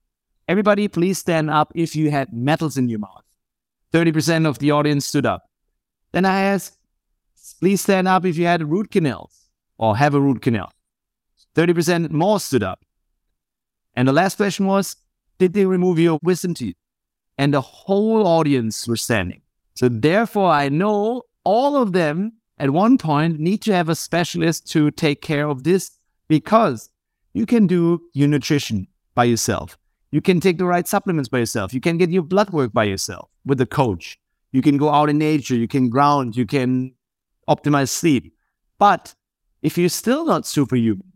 Everybody, 0.47 0.87
please 0.87 1.17
stand 1.17 1.49
up 1.49 1.71
if 1.73 1.95
you 1.95 2.11
had 2.11 2.33
metals 2.33 2.77
in 2.77 2.87
your 2.87 2.99
mouth. 2.99 3.23
30% 3.93 4.45
of 4.45 4.59
the 4.59 4.71
audience 4.71 5.07
stood 5.07 5.25
up. 5.25 5.46
Then 6.17 6.25
I 6.25 6.41
asked, 6.41 6.79
please 7.59 7.81
stand 7.81 8.07
up 8.07 8.25
if 8.25 8.39
you 8.39 8.47
had 8.47 8.71
root 8.71 8.89
canals 8.89 9.51
or 9.77 9.97
have 9.97 10.15
a 10.15 10.19
root 10.19 10.41
canal. 10.41 10.73
30% 11.53 12.09
more 12.09 12.39
stood 12.39 12.63
up. 12.63 12.83
And 13.93 14.07
the 14.07 14.13
last 14.13 14.37
question 14.37 14.65
was, 14.65 14.95
did 15.37 15.53
they 15.53 15.67
remove 15.67 15.99
your 15.99 16.17
wisdom 16.23 16.55
teeth? 16.55 16.75
And 17.37 17.53
the 17.53 17.61
whole 17.61 18.25
audience 18.25 18.87
were 18.87 18.97
standing. 18.97 19.43
So 19.75 19.89
therefore, 19.89 20.49
I 20.49 20.69
know 20.69 21.21
all 21.43 21.77
of 21.77 21.93
them 21.93 22.33
at 22.57 22.71
one 22.71 22.97
point 22.97 23.39
need 23.39 23.61
to 23.61 23.73
have 23.73 23.87
a 23.87 23.93
specialist 23.93 24.67
to 24.71 24.89
take 24.89 25.21
care 25.21 25.47
of 25.47 25.65
this 25.65 25.99
because 26.27 26.89
you 27.33 27.45
can 27.45 27.67
do 27.67 28.01
your 28.13 28.27
nutrition 28.27 28.87
by 29.13 29.25
yourself. 29.25 29.77
You 30.09 30.21
can 30.21 30.39
take 30.39 30.57
the 30.57 30.65
right 30.65 30.87
supplements 30.87 31.29
by 31.29 31.37
yourself. 31.37 31.75
You 31.75 31.79
can 31.79 31.99
get 31.99 32.09
your 32.09 32.23
blood 32.23 32.49
work 32.49 32.73
by 32.73 32.85
yourself 32.85 33.29
with 33.45 33.61
a 33.61 33.67
coach. 33.67 34.17
You 34.51 34.61
can 34.61 34.77
go 34.77 34.89
out 34.89 35.09
in 35.09 35.17
nature, 35.17 35.55
you 35.55 35.67
can 35.67 35.89
ground, 35.89 36.35
you 36.35 36.45
can 36.45 36.93
optimize 37.47 37.89
sleep. 37.89 38.33
But 38.79 39.15
if 39.61 39.77
you're 39.77 39.89
still 39.89 40.25
not 40.25 40.45
superhuman, 40.45 41.13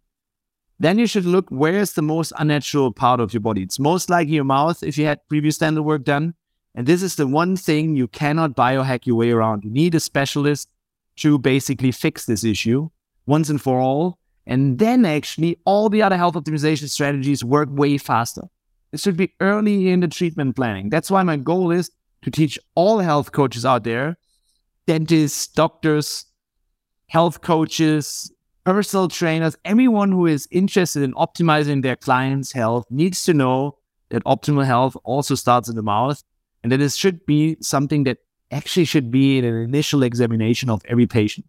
then 0.80 0.98
you 0.98 1.06
should 1.06 1.26
look 1.26 1.48
where's 1.50 1.94
the 1.94 2.02
most 2.02 2.34
unnatural 2.39 2.91
part 2.91 3.20
of 3.20 3.34
your 3.34 3.41
body. 3.41 3.62
It's 3.62 3.80
most 3.80 4.10
likely 4.10 4.34
your 4.34 4.44
mouth 4.44 4.82
if 4.82 4.98
you 4.98 5.06
had 5.06 5.20
previous 5.28 5.60
dental 5.60 5.84
work 5.84 6.04
done. 6.04 6.34
And 6.74 6.88
this 6.88 7.04
is 7.04 7.15
the 7.15 7.28
one 7.28 7.56
thing 7.56 7.96
you 7.96 8.08
cannot 8.08 8.56
biohack 8.56 9.06
your 9.06 9.17
way 9.17 9.32
around. 9.32 9.63
You 9.63 9.70
need 9.70 9.94
a 9.94 10.00
specialist 10.00 10.70
to 11.17 11.38
basically 11.38 11.91
fix 11.91 12.26
this 12.26 12.44
issue 12.44 12.89
once 13.28 13.50
and 13.50 13.62
for 13.62 13.80
all. 13.80 14.17
And 14.48 14.80
then 14.80 15.06
actually 15.06 15.60
all 15.65 15.89
the 15.89 16.02
other 16.02 16.17
health 16.17 16.34
optimization 16.34 16.89
strategies 16.89 17.44
work 17.44 17.70
way 17.72 17.98
faster. 17.98 18.44
It 18.91 19.00
should 19.00 19.17
be 19.17 19.34
early 19.39 19.89
in 19.89 20.00
the 20.00 20.08
treatment 20.08 20.56
planning. 20.56 20.89
That's 20.89 21.12
why 21.12 21.22
my 21.24 21.38
goal 21.38 21.72
is 21.72 21.91
to 22.22 22.32
teach 22.32 22.60
all 22.76 23.00
health 23.00 23.32
coaches 23.32 23.66
out 23.66 23.84
there 23.84 24.18
dentists, 24.88 25.48
doctors, 25.48 26.26
health 27.08 27.42
coaches, 27.42 28.32
personal 28.66 29.08
trainers, 29.08 29.56
everyone 29.66 30.12
who 30.12 30.26
is 30.26 30.48
interested 30.52 31.04
in 31.04 31.14
optimizing 31.14 31.82
their 31.82 31.96
clients' 31.96 32.52
health 32.52 32.86
needs 32.90 33.24
to 33.26 33.34
know 33.34 33.78
that 34.10 34.24
optimal 34.24 34.66
health 34.66 34.96
also 35.04 35.36
starts 35.36 35.70
in 35.70 35.76
the 35.76 35.82
mouth 35.82 36.24
and 36.64 36.72
that 36.72 36.82
it 36.82 36.92
should 36.92 37.26
be 37.26 37.58
something 37.62 38.04
that 38.04 38.18
actually 38.52 38.86
should 38.86 39.10
be 39.10 39.38
in 39.38 39.46
an 39.46 39.56
initial 39.56 40.04
examination 40.04 40.70
of 40.70 40.82
every 40.88 41.08
patient. 41.08 41.46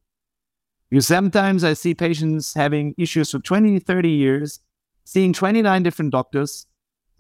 Because 0.89 1.07
sometimes 1.07 1.65
I 1.65 1.73
see 1.73 1.95
patients 1.95 2.55
having 2.55 2.95
issues 2.99 3.31
for 3.31 3.39
20, 3.39 3.79
30 3.79 4.11
years, 4.11 4.61
seeing 5.05 5.33
29 5.33 5.83
different 5.83 6.13
doctors, 6.13 6.67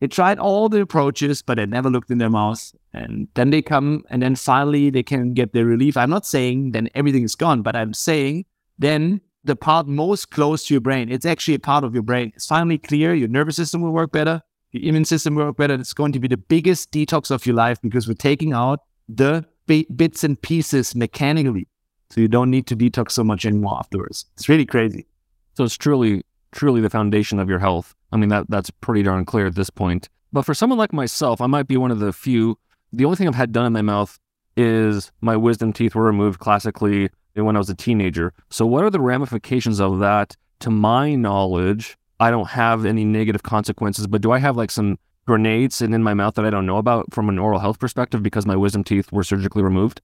they 0.02 0.08
tried 0.08 0.40
all 0.40 0.68
the 0.68 0.80
approaches, 0.80 1.42
but 1.42 1.58
they 1.58 1.66
never 1.66 1.88
looked 1.88 2.10
in 2.10 2.18
their 2.18 2.28
mouth. 2.28 2.74
And 2.92 3.28
then 3.34 3.50
they 3.50 3.62
come 3.62 4.02
and 4.10 4.20
then 4.20 4.34
finally 4.34 4.90
they 4.90 5.04
can 5.04 5.32
get 5.32 5.52
their 5.52 5.64
relief. 5.64 5.96
I'm 5.96 6.10
not 6.10 6.26
saying 6.26 6.72
then 6.72 6.88
everything 6.96 7.22
is 7.22 7.36
gone, 7.36 7.62
but 7.62 7.76
I'm 7.76 7.94
saying 7.94 8.46
then 8.80 9.20
the 9.44 9.54
part 9.54 9.86
most 9.86 10.32
close 10.32 10.66
to 10.66 10.74
your 10.74 10.80
brain, 10.80 11.08
it's 11.08 11.24
actually 11.24 11.54
a 11.54 11.60
part 11.60 11.84
of 11.84 11.94
your 11.94 12.02
brain. 12.02 12.32
It's 12.34 12.46
finally 12.46 12.78
clear. 12.78 13.14
Your 13.14 13.28
nervous 13.28 13.54
system 13.54 13.80
will 13.80 13.92
work 13.92 14.10
better. 14.10 14.42
Your 14.72 14.82
immune 14.88 15.04
system 15.04 15.36
will 15.36 15.44
work 15.44 15.56
better. 15.56 15.74
It's 15.74 15.92
going 15.92 16.10
to 16.14 16.18
be 16.18 16.26
the 16.26 16.36
biggest 16.36 16.90
detox 16.90 17.30
of 17.30 17.46
your 17.46 17.54
life 17.54 17.80
because 17.80 18.08
we're 18.08 18.14
taking 18.14 18.52
out 18.52 18.80
the 19.08 19.46
bits 19.68 20.24
and 20.24 20.42
pieces 20.42 20.96
mechanically. 20.96 21.68
So 22.10 22.20
you 22.20 22.26
don't 22.26 22.50
need 22.50 22.66
to 22.66 22.76
detox 22.76 23.12
so 23.12 23.22
much 23.22 23.46
anymore 23.46 23.78
afterwards. 23.78 24.24
It's 24.34 24.48
really 24.48 24.66
crazy. 24.66 25.06
So 25.54 25.62
it's 25.62 25.76
truly, 25.76 26.24
truly 26.50 26.80
the 26.80 26.90
foundation 26.90 27.38
of 27.38 27.48
your 27.48 27.60
health. 27.60 27.94
I 28.12 28.16
mean, 28.16 28.28
that 28.28 28.46
that's 28.48 28.70
pretty 28.70 29.02
darn 29.02 29.24
clear 29.24 29.46
at 29.46 29.54
this 29.54 29.70
point. 29.70 30.08
But 30.32 30.42
for 30.42 30.54
someone 30.54 30.78
like 30.78 30.92
myself, 30.92 31.40
I 31.40 31.46
might 31.46 31.68
be 31.68 31.76
one 31.76 31.90
of 31.90 31.98
the 31.98 32.12
few. 32.12 32.58
The 32.92 33.04
only 33.04 33.16
thing 33.16 33.28
I've 33.28 33.34
had 33.34 33.52
done 33.52 33.66
in 33.66 33.72
my 33.72 33.82
mouth 33.82 34.18
is 34.56 35.10
my 35.20 35.36
wisdom 35.36 35.72
teeth 35.72 35.94
were 35.94 36.04
removed 36.04 36.38
classically 36.38 37.10
when 37.34 37.56
I 37.56 37.58
was 37.58 37.70
a 37.70 37.74
teenager. 37.74 38.32
So, 38.50 38.66
what 38.66 38.84
are 38.84 38.90
the 38.90 39.00
ramifications 39.00 39.80
of 39.80 39.98
that? 40.00 40.36
To 40.60 40.70
my 40.70 41.14
knowledge, 41.14 41.96
I 42.20 42.30
don't 42.30 42.50
have 42.50 42.86
any 42.86 43.04
negative 43.04 43.42
consequences, 43.42 44.06
but 44.06 44.20
do 44.20 44.30
I 44.30 44.38
have 44.38 44.56
like 44.56 44.70
some 44.70 44.98
grenades 45.26 45.74
sitting 45.76 45.94
in 45.94 46.02
my 46.02 46.14
mouth 46.14 46.34
that 46.34 46.44
I 46.44 46.50
don't 46.50 46.66
know 46.66 46.78
about 46.78 47.12
from 47.12 47.28
an 47.28 47.38
oral 47.38 47.58
health 47.58 47.78
perspective 47.78 48.22
because 48.22 48.46
my 48.46 48.56
wisdom 48.56 48.84
teeth 48.84 49.10
were 49.10 49.24
surgically 49.24 49.62
removed? 49.62 50.00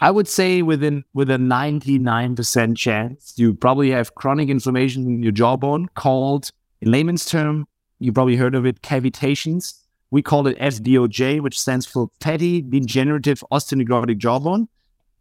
I 0.00 0.10
would 0.10 0.28
say 0.28 0.62
within 0.62 1.04
with 1.12 1.30
a 1.30 1.36
99% 1.36 2.76
chance, 2.76 3.34
you 3.36 3.52
probably 3.52 3.90
have 3.90 4.14
chronic 4.14 4.48
inflammation 4.48 5.06
in 5.06 5.22
your 5.22 5.32
jawbone 5.32 5.88
called 5.94 6.50
in 6.80 6.90
layman's 6.90 7.24
term, 7.24 7.66
you 7.98 8.12
probably 8.12 8.36
heard 8.36 8.54
of 8.54 8.66
it, 8.66 8.82
cavitations. 8.82 9.74
We 10.10 10.22
call 10.22 10.46
it 10.46 10.58
FDOJ, 10.58 11.40
which 11.40 11.58
stands 11.58 11.86
for 11.86 12.08
fatty 12.20 12.62
degenerative 12.62 13.44
osteonecrotic 13.52 14.18
jawbone. 14.18 14.68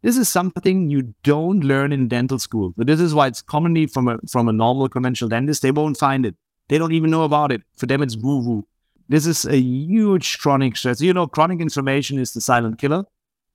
This 0.01 0.17
is 0.17 0.29
something 0.29 0.89
you 0.89 1.13
don't 1.23 1.59
learn 1.59 1.91
in 1.91 2.07
dental 2.07 2.39
school. 2.39 2.73
But 2.77 2.87
this 2.87 3.01
is 3.01 3.13
why 3.13 3.27
it's 3.27 3.41
commonly 3.41 3.85
from 3.85 4.07
a 4.07 4.17
from 4.29 4.47
a 4.47 4.53
normal 4.53 4.87
conventional 4.87 5.29
dentist, 5.29 5.61
they 5.61 5.71
won't 5.71 5.97
find 5.97 6.25
it. 6.25 6.35
They 6.69 6.77
don't 6.77 6.93
even 6.93 7.09
know 7.09 7.23
about 7.23 7.51
it. 7.51 7.61
For 7.75 7.85
them, 7.85 8.01
it's 8.01 8.15
woo-woo. 8.15 8.65
This 9.09 9.25
is 9.25 9.45
a 9.45 9.57
huge 9.57 10.37
chronic 10.37 10.77
stress. 10.77 11.01
You 11.01 11.13
know, 11.13 11.27
chronic 11.27 11.59
inflammation 11.59 12.19
is 12.19 12.31
the 12.31 12.41
silent 12.41 12.79
killer. 12.79 13.03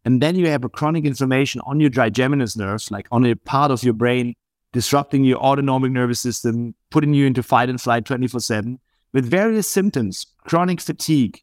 And 0.04 0.20
then 0.20 0.36
you 0.36 0.48
have 0.48 0.64
a 0.64 0.68
chronic 0.68 1.04
inflammation 1.06 1.62
on 1.64 1.80
your 1.80 1.88
trigeminous 1.88 2.56
nerves, 2.56 2.90
like 2.90 3.06
on 3.10 3.24
a 3.24 3.34
part 3.34 3.70
of 3.70 3.82
your 3.82 3.94
brain 3.94 4.34
disrupting 4.74 5.24
your 5.24 5.38
autonomic 5.38 5.92
nervous 5.92 6.20
system, 6.20 6.74
putting 6.90 7.14
you 7.14 7.26
into 7.26 7.42
fight 7.42 7.70
and 7.70 7.80
flight 7.80 8.04
24 8.04 8.40
7 8.40 8.78
with 9.14 9.24
various 9.24 9.70
symptoms 9.70 10.26
chronic 10.46 10.80
fatigue, 10.80 11.40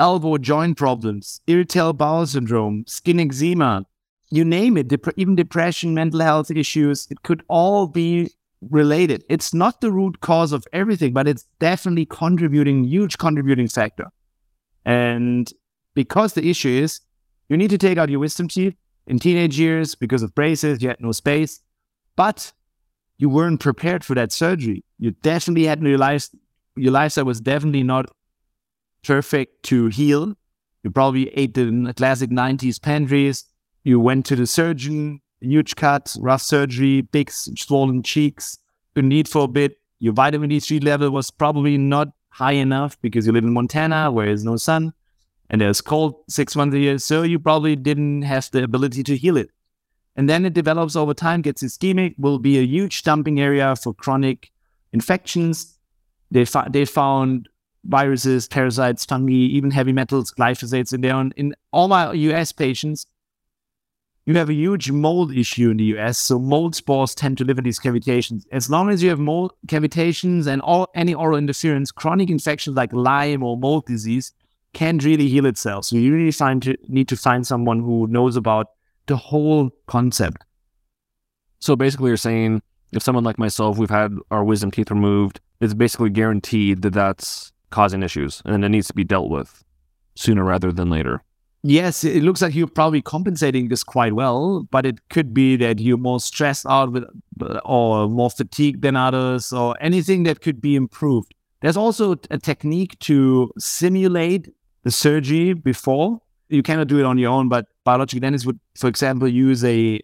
elbow 0.00 0.38
joint 0.38 0.78
problems, 0.78 1.40
irritable 1.46 1.92
bowel 1.92 2.26
syndrome, 2.26 2.84
skin 2.86 3.20
eczema, 3.20 3.84
you 4.30 4.44
name 4.44 4.76
it, 4.78 4.88
dep- 4.88 5.18
even 5.18 5.34
depression, 5.34 5.92
mental 5.92 6.20
health 6.20 6.50
issues, 6.50 7.08
it 7.10 7.22
could 7.22 7.42
all 7.48 7.88
be 7.88 8.30
related. 8.70 9.24
It's 9.28 9.52
not 9.52 9.80
the 9.80 9.90
root 9.90 10.20
cause 10.20 10.52
of 10.52 10.64
everything, 10.72 11.12
but 11.12 11.26
it's 11.26 11.44
definitely 11.58 12.06
contributing, 12.06 12.84
huge 12.84 13.18
contributing 13.18 13.68
factor. 13.68 14.06
And 14.84 15.52
because 15.94 16.34
the 16.34 16.48
issue 16.48 16.70
is 16.70 17.00
you 17.48 17.56
need 17.56 17.70
to 17.70 17.78
take 17.78 17.98
out 17.98 18.08
your 18.08 18.20
wisdom 18.20 18.46
teeth 18.46 18.76
in 19.08 19.18
teenage 19.18 19.58
years 19.58 19.96
because 19.96 20.22
of 20.22 20.32
braces, 20.34 20.80
you 20.80 20.88
had 20.88 21.00
no 21.00 21.10
space, 21.10 21.60
but 22.16 22.52
you 23.18 23.28
weren't 23.28 23.60
prepared 23.60 24.04
for 24.04 24.14
that 24.14 24.32
surgery. 24.32 24.84
You 24.98 25.12
definitely 25.12 25.64
hadn't 25.64 25.84
realized 25.84 26.34
your 26.76 26.92
lifestyle 26.92 27.24
was 27.24 27.40
definitely 27.40 27.82
not 27.82 28.06
perfect 29.04 29.62
to 29.64 29.86
heal. 29.86 30.34
You 30.82 30.90
probably 30.90 31.28
ate 31.36 31.54
the 31.54 31.92
classic 31.96 32.30
90s 32.30 32.80
pantries. 32.80 33.44
You 33.84 34.00
went 34.00 34.26
to 34.26 34.36
the 34.36 34.46
surgeon, 34.46 35.20
huge 35.40 35.76
cut, 35.76 36.14
rough 36.20 36.42
surgery, 36.42 37.02
big 37.02 37.30
swollen 37.30 38.02
cheeks, 38.02 38.58
you 38.94 39.02
need 39.02 39.28
for 39.28 39.44
a 39.44 39.48
bit. 39.48 39.78
Your 39.98 40.12
vitamin 40.12 40.50
D3 40.50 40.82
level 40.82 41.10
was 41.10 41.30
probably 41.30 41.78
not 41.78 42.08
high 42.30 42.52
enough 42.52 43.00
because 43.00 43.26
you 43.26 43.32
live 43.32 43.44
in 43.44 43.52
Montana 43.52 44.10
where 44.10 44.26
there's 44.26 44.44
no 44.44 44.56
sun 44.56 44.92
and 45.50 45.60
there's 45.60 45.80
cold 45.80 46.16
six 46.28 46.56
months 46.56 46.74
a 46.74 46.78
year. 46.78 46.98
So 46.98 47.22
you 47.22 47.38
probably 47.38 47.76
didn't 47.76 48.22
have 48.22 48.50
the 48.50 48.64
ability 48.64 49.02
to 49.04 49.16
heal 49.16 49.36
it. 49.36 49.50
And 50.16 50.28
then 50.28 50.44
it 50.44 50.52
develops 50.52 50.94
over 50.94 51.14
time, 51.14 51.42
gets 51.42 51.62
ischemic, 51.62 52.14
will 52.18 52.38
be 52.38 52.58
a 52.58 52.62
huge 52.62 53.02
dumping 53.02 53.40
area 53.40 53.74
for 53.76 53.94
chronic 53.94 54.50
infections. 54.92 55.78
They, 56.30 56.44
fa- 56.44 56.68
they 56.70 56.84
found 56.84 57.48
viruses, 57.84 58.46
parasites, 58.46 59.04
fungi, 59.04 59.32
even 59.32 59.70
heavy 59.70 59.92
metals, 59.92 60.32
glyphosates 60.32 60.92
in 60.92 61.00
there. 61.00 61.30
In 61.36 61.54
all 61.72 61.88
my 61.88 62.12
US 62.12 62.52
patients, 62.52 63.06
you 64.24 64.34
have 64.34 64.48
a 64.48 64.54
huge 64.54 64.90
mold 64.90 65.34
issue 65.34 65.70
in 65.70 65.78
the 65.78 65.84
US. 65.96 66.18
So 66.18 66.38
mold 66.38 66.74
spores 66.76 67.14
tend 67.14 67.38
to 67.38 67.44
live 67.44 67.58
in 67.58 67.64
these 67.64 67.80
cavitations. 67.80 68.44
As 68.52 68.70
long 68.70 68.90
as 68.90 69.02
you 69.02 69.08
have 69.10 69.18
mold 69.18 69.52
cavitations 69.66 70.46
and 70.46 70.62
all 70.62 70.88
any 70.94 71.14
oral 71.14 71.38
interference, 71.38 71.90
chronic 71.90 72.30
infections 72.30 72.76
like 72.76 72.92
Lyme 72.92 73.42
or 73.42 73.56
mold 73.56 73.86
disease 73.86 74.32
can't 74.74 75.02
really 75.04 75.28
heal 75.28 75.46
itself. 75.46 75.86
So 75.86 75.96
you 75.96 76.14
really 76.14 76.30
find 76.30 76.62
to, 76.62 76.76
need 76.88 77.08
to 77.08 77.16
find 77.16 77.46
someone 77.46 77.80
who 77.80 78.06
knows 78.06 78.36
about 78.36 78.68
the 79.12 79.18
whole 79.18 79.70
concept. 79.86 80.42
So 81.58 81.76
basically, 81.76 82.08
you're 82.08 82.16
saying 82.16 82.62
if 82.92 83.02
someone 83.02 83.24
like 83.24 83.38
myself, 83.38 83.76
we've 83.76 83.90
had 83.90 84.16
our 84.30 84.42
wisdom 84.42 84.70
teeth 84.70 84.90
removed, 84.90 85.38
it's 85.60 85.74
basically 85.74 86.08
guaranteed 86.08 86.80
that 86.80 86.94
that's 86.94 87.52
causing 87.68 88.02
issues 88.02 88.40
and 88.46 88.64
it 88.64 88.68
needs 88.70 88.86
to 88.86 88.94
be 88.94 89.04
dealt 89.04 89.28
with 89.28 89.62
sooner 90.14 90.44
rather 90.44 90.72
than 90.72 90.88
later. 90.88 91.22
Yes, 91.62 92.04
it 92.04 92.22
looks 92.22 92.40
like 92.40 92.54
you're 92.54 92.66
probably 92.66 93.02
compensating 93.02 93.68
this 93.68 93.84
quite 93.84 94.14
well, 94.14 94.66
but 94.70 94.86
it 94.86 94.96
could 95.10 95.34
be 95.34 95.56
that 95.56 95.78
you're 95.78 95.98
more 95.98 96.18
stressed 96.18 96.66
out 96.66 96.90
with 96.90 97.04
uh, 97.40 97.60
or 97.66 98.08
more 98.08 98.30
fatigued 98.30 98.80
than 98.80 98.96
others 98.96 99.52
or 99.52 99.76
anything 99.80 100.22
that 100.24 100.40
could 100.40 100.60
be 100.60 100.74
improved. 100.74 101.34
There's 101.60 101.76
also 101.76 102.16
a 102.30 102.38
technique 102.38 102.98
to 103.00 103.52
simulate 103.58 104.48
the 104.84 104.90
surgery 104.90 105.52
before. 105.52 106.20
You 106.52 106.62
cannot 106.62 106.88
do 106.88 106.98
it 106.98 107.04
on 107.04 107.18
your 107.18 107.30
own, 107.30 107.48
but 107.48 107.66
biological 107.84 108.20
dentists 108.20 108.46
would, 108.46 108.60
for 108.76 108.88
example, 108.88 109.28
use 109.28 109.64
a 109.64 110.00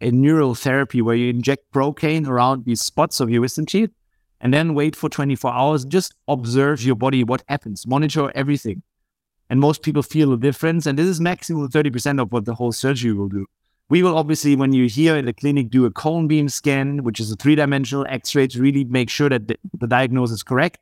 a 0.00 0.10
neural 0.12 0.54
therapy 0.54 1.02
where 1.02 1.16
you 1.16 1.28
inject 1.30 1.72
procaine 1.72 2.28
around 2.28 2.64
these 2.64 2.80
spots 2.80 3.18
of 3.18 3.30
your 3.30 3.40
wisdom 3.40 3.66
teeth 3.66 3.90
and 4.40 4.54
then 4.54 4.74
wait 4.74 4.94
for 4.94 5.08
24 5.08 5.52
hours. 5.52 5.84
Just 5.84 6.14
observe 6.28 6.80
your 6.82 6.94
body, 6.94 7.24
what 7.24 7.42
happens, 7.48 7.84
monitor 7.84 8.30
everything 8.36 8.82
and 9.50 9.60
most 9.60 9.82
people 9.82 10.02
feel 10.02 10.32
a 10.32 10.36
difference. 10.36 10.86
And 10.86 10.98
this 10.98 11.06
is 11.06 11.20
maximum 11.20 11.68
30% 11.68 12.20
of 12.20 12.32
what 12.32 12.44
the 12.44 12.54
whole 12.54 12.72
surgery 12.72 13.12
will 13.12 13.28
do. 13.28 13.46
We 13.90 14.02
will 14.02 14.16
obviously, 14.16 14.54
when 14.54 14.72
you're 14.72 14.88
here 14.88 15.16
in 15.16 15.24
the 15.24 15.32
clinic, 15.32 15.70
do 15.70 15.86
a 15.86 15.90
cone 15.90 16.28
beam 16.28 16.48
scan, 16.50 17.02
which 17.04 17.20
is 17.20 17.32
a 17.32 17.36
three 17.36 17.54
dimensional 17.54 18.06
x 18.08 18.34
ray 18.34 18.46
to 18.48 18.60
really 18.60 18.84
make 18.84 19.08
sure 19.08 19.30
that 19.30 19.48
the, 19.48 19.56
the 19.78 19.86
diagnosis 19.86 20.36
is 20.36 20.42
correct. 20.42 20.78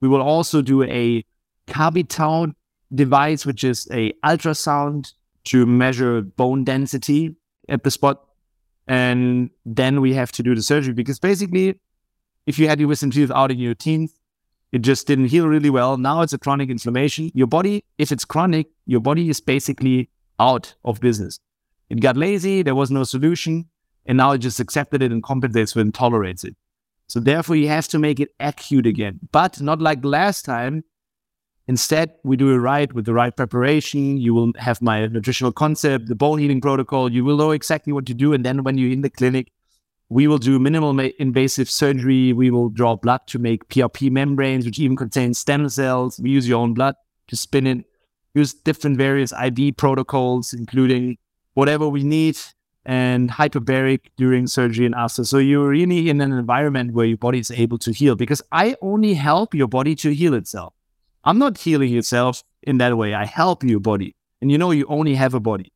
We 0.00 0.08
will 0.08 0.22
also 0.22 0.62
do 0.62 0.82
a 0.84 1.24
CaviTAU 1.66 2.54
device, 2.94 3.44
which 3.44 3.64
is 3.64 3.88
a 3.92 4.12
ultrasound 4.24 5.12
to 5.44 5.66
measure 5.66 6.22
bone 6.22 6.64
density 6.64 7.36
at 7.68 7.84
the 7.84 7.90
spot. 7.90 8.24
And 8.88 9.50
then 9.64 10.00
we 10.00 10.14
have 10.14 10.32
to 10.32 10.42
do 10.42 10.54
the 10.54 10.62
surgery 10.62 10.92
because 10.92 11.18
basically, 11.18 11.80
if 12.46 12.58
you 12.58 12.68
had 12.68 12.78
your 12.78 12.88
wisdom 12.88 13.10
teeth 13.10 13.30
out 13.30 13.50
in 13.50 13.58
your 13.58 13.74
teens, 13.74 14.12
it 14.72 14.82
just 14.82 15.06
didn't 15.06 15.26
heal 15.26 15.48
really 15.48 15.70
well. 15.70 15.96
Now 15.96 16.22
it's 16.22 16.32
a 16.32 16.38
chronic 16.38 16.70
inflammation. 16.70 17.30
Your 17.34 17.46
body, 17.46 17.84
if 17.98 18.12
it's 18.12 18.24
chronic, 18.24 18.68
your 18.84 19.00
body 19.00 19.28
is 19.28 19.40
basically 19.40 20.10
out 20.38 20.74
of 20.84 21.00
business. 21.00 21.40
It 21.88 22.00
got 22.00 22.16
lazy, 22.16 22.62
there 22.62 22.74
was 22.74 22.90
no 22.90 23.04
solution, 23.04 23.68
and 24.06 24.18
now 24.18 24.32
it 24.32 24.38
just 24.38 24.60
accepted 24.60 25.02
it 25.02 25.12
and 25.12 25.22
compensates 25.22 25.76
it 25.76 25.80
and 25.80 25.94
tolerates 25.94 26.44
it. 26.44 26.56
So 27.08 27.20
therefore, 27.20 27.56
you 27.56 27.68
have 27.68 27.86
to 27.88 27.98
make 27.98 28.18
it 28.18 28.30
acute 28.40 28.86
again, 28.86 29.20
but 29.30 29.60
not 29.60 29.80
like 29.80 30.04
last 30.04 30.44
time. 30.44 30.84
Instead, 31.68 32.12
we 32.22 32.36
do 32.36 32.50
it 32.50 32.58
right 32.58 32.92
with 32.92 33.06
the 33.06 33.12
right 33.12 33.36
preparation. 33.36 34.18
You 34.18 34.34
will 34.34 34.52
have 34.56 34.80
my 34.80 35.06
nutritional 35.06 35.52
concept, 35.52 36.06
the 36.06 36.14
bone 36.14 36.38
healing 36.38 36.60
protocol. 36.60 37.10
You 37.10 37.24
will 37.24 37.36
know 37.36 37.50
exactly 37.50 37.92
what 37.92 38.06
to 38.06 38.14
do. 38.14 38.32
And 38.32 38.44
then 38.44 38.62
when 38.62 38.78
you're 38.78 38.92
in 38.92 39.00
the 39.00 39.10
clinic, 39.10 39.50
we 40.08 40.28
will 40.28 40.38
do 40.38 40.60
minimal 40.60 40.96
invasive 41.18 41.68
surgery. 41.68 42.32
We 42.32 42.50
will 42.50 42.68
draw 42.68 42.94
blood 42.94 43.22
to 43.28 43.40
make 43.40 43.68
PRP 43.68 44.10
membranes, 44.12 44.64
which 44.64 44.78
even 44.78 44.96
contain 44.96 45.34
stem 45.34 45.68
cells. 45.68 46.20
We 46.20 46.30
use 46.30 46.48
your 46.48 46.60
own 46.60 46.74
blood 46.74 46.94
to 47.26 47.36
spin 47.36 47.66
it. 47.66 47.84
Use 48.34 48.54
different 48.54 48.98
various 48.98 49.32
IV 49.32 49.76
protocols, 49.76 50.52
including 50.52 51.16
whatever 51.54 51.88
we 51.88 52.04
need 52.04 52.38
and 52.84 53.28
hyperbaric 53.30 54.02
during 54.16 54.46
surgery 54.46 54.86
and 54.86 54.94
after. 54.94 55.24
So 55.24 55.38
you're 55.38 55.68
really 55.68 56.08
in 56.08 56.20
an 56.20 56.30
environment 56.30 56.92
where 56.92 57.06
your 57.06 57.16
body 57.16 57.40
is 57.40 57.50
able 57.50 57.78
to 57.78 57.92
heal 57.92 58.14
because 58.14 58.40
I 58.52 58.76
only 58.80 59.14
help 59.14 59.54
your 59.54 59.66
body 59.66 59.96
to 59.96 60.14
heal 60.14 60.34
itself. 60.34 60.75
I'm 61.26 61.38
not 61.38 61.58
healing 61.58 61.92
yourself 61.92 62.44
in 62.62 62.78
that 62.78 62.96
way. 62.96 63.12
I 63.12 63.24
help 63.24 63.64
your 63.64 63.80
body. 63.80 64.14
And 64.40 64.50
you 64.50 64.58
know, 64.58 64.70
you 64.70 64.86
only 64.86 65.16
have 65.16 65.34
a 65.34 65.40
body. 65.40 65.72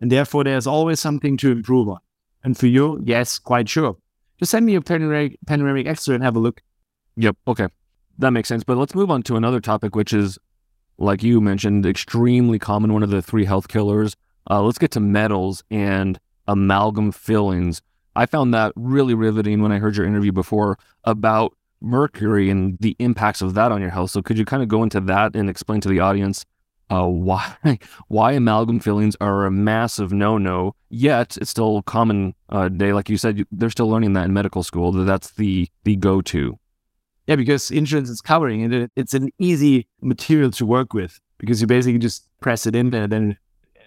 And 0.00 0.10
therefore, 0.10 0.44
there's 0.44 0.66
always 0.66 1.00
something 1.00 1.36
to 1.38 1.52
improve 1.52 1.88
on. 1.88 1.98
And 2.42 2.56
for 2.56 2.66
you, 2.66 3.00
yes, 3.04 3.38
quite 3.38 3.68
sure. 3.68 3.96
Just 4.38 4.50
send 4.50 4.66
me 4.66 4.74
a 4.74 4.80
panoramic, 4.80 5.38
panoramic 5.46 5.86
X-ray 5.86 6.14
and 6.14 6.24
have 6.24 6.36
a 6.36 6.38
look. 6.38 6.62
Yep. 7.16 7.36
Okay. 7.46 7.68
That 8.18 8.30
makes 8.30 8.48
sense. 8.48 8.64
But 8.64 8.78
let's 8.78 8.94
move 8.94 9.10
on 9.10 9.22
to 9.24 9.36
another 9.36 9.60
topic, 9.60 9.94
which 9.94 10.12
is, 10.12 10.38
like 10.98 11.22
you 11.22 11.40
mentioned, 11.40 11.84
extremely 11.86 12.58
common, 12.58 12.92
one 12.92 13.02
of 13.02 13.10
the 13.10 13.22
three 13.22 13.44
health 13.44 13.68
killers. 13.68 14.16
Uh, 14.50 14.62
let's 14.62 14.78
get 14.78 14.92
to 14.92 15.00
metals 15.00 15.62
and 15.70 16.18
amalgam 16.46 17.12
fillings. 17.12 17.82
I 18.14 18.26
found 18.26 18.54
that 18.54 18.72
really 18.76 19.14
riveting 19.14 19.60
when 19.60 19.72
I 19.72 19.78
heard 19.78 19.96
your 19.96 20.06
interview 20.06 20.32
before 20.32 20.78
about 21.04 21.55
mercury 21.80 22.50
and 22.50 22.78
the 22.80 22.96
impacts 22.98 23.42
of 23.42 23.54
that 23.54 23.72
on 23.72 23.80
your 23.80 23.90
health. 23.90 24.10
So 24.10 24.22
could 24.22 24.38
you 24.38 24.44
kind 24.44 24.62
of 24.62 24.68
go 24.68 24.82
into 24.82 25.00
that 25.00 25.36
and 25.36 25.48
explain 25.48 25.80
to 25.82 25.88
the 25.88 26.00
audience 26.00 26.44
uh, 26.90 27.06
why 27.06 27.56
why 28.08 28.32
amalgam 28.32 28.80
fillings 28.80 29.16
are 29.20 29.46
a 29.46 29.50
massive 29.50 30.12
no 30.12 30.38
no. 30.38 30.74
Yet 30.88 31.36
it's 31.36 31.50
still 31.50 31.82
common 31.82 32.34
uh, 32.48 32.68
day, 32.68 32.92
like 32.92 33.08
you 33.08 33.16
said. 33.16 33.44
They're 33.50 33.70
still 33.70 33.88
learning 33.88 34.12
that 34.14 34.26
in 34.26 34.32
medical 34.32 34.62
school. 34.62 34.92
That 34.92 35.04
that's 35.04 35.32
the 35.32 35.68
the 35.84 35.96
go 35.96 36.20
to. 36.22 36.58
Yeah, 37.26 37.36
because 37.36 37.70
insurance 37.72 38.08
is 38.08 38.20
covering 38.20 38.72
it. 38.72 38.90
It's 38.94 39.14
an 39.14 39.30
easy 39.38 39.88
material 40.00 40.52
to 40.52 40.66
work 40.66 40.94
with 40.94 41.18
because 41.38 41.60
you 41.60 41.66
basically 41.66 41.98
just 41.98 42.28
press 42.40 42.66
it 42.66 42.76
in 42.76 42.94
and 42.94 43.10
then 43.10 43.36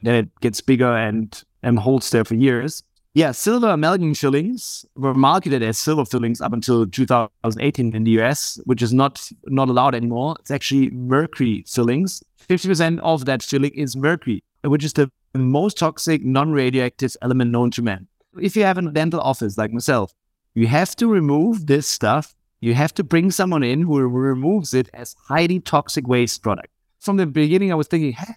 then 0.02 0.15
it 0.15 0.39
gets 0.41 0.62
bigger 0.62 0.93
and 0.93 1.41
and 1.63 1.80
holds 1.80 2.10
there 2.10 2.25
for 2.25 2.36
years. 2.36 2.84
Yeah, 3.15 3.32
silver 3.32 3.69
amalgam 3.69 4.13
fillings 4.13 4.86
were 4.95 5.15
marketed 5.15 5.63
as 5.63 5.80
silver 5.80 6.06
fillings 6.06 6.41
up 6.41 6.54
until 6.54 6.86
2018 6.86 7.95
in 7.95 8.04
the 8.04 8.12
US, 8.22 8.60
which 8.65 8.84
is 8.84 8.93
not 8.93 9.28
not 9.48 9.67
allowed 9.67 9.95
anymore. 9.95 10.36
It's 10.39 10.52
actually 10.52 10.91
mercury 10.91 11.65
fillings. 11.67 12.24
50% 12.48 13.00
of 13.00 13.26
that 13.26 13.41
filling 13.41 13.72
is 13.72 13.95
mercury, 13.95 14.43
which 14.63 14.84
is 14.84 14.93
the 14.93 15.12
most 15.34 15.78
toxic 15.78 16.24
non-radioactive 16.24 17.15
element 17.24 17.52
known 17.52 17.72
to 17.72 17.82
man. 17.82 18.08
If 18.39 18.56
you 18.56 18.63
have 18.63 18.78
a 18.78 18.84
dental 18.84 19.19
office 19.22 19.58
like 19.58 19.72
myself, 19.72 20.13
you 20.54 20.67
have 20.67 20.95
to 20.98 21.08
remove 21.08 21.65
this 21.65 21.88
stuff. 21.88 22.36
You 22.62 22.76
have 22.76 22.93
to 22.95 23.04
bring 23.04 23.32
someone 23.32 23.63
in 23.63 23.82
who 23.82 24.00
removes 24.00 24.74
it 24.74 24.88
as 24.93 25.15
highly 25.28 25.60
toxic 25.60 26.08
waste 26.08 26.43
product. 26.43 26.69
From 27.00 27.17
the 27.17 27.26
beginning, 27.26 27.72
I 27.72 27.76
was 27.76 27.88
thinking, 27.88 28.12
hey, 28.12 28.34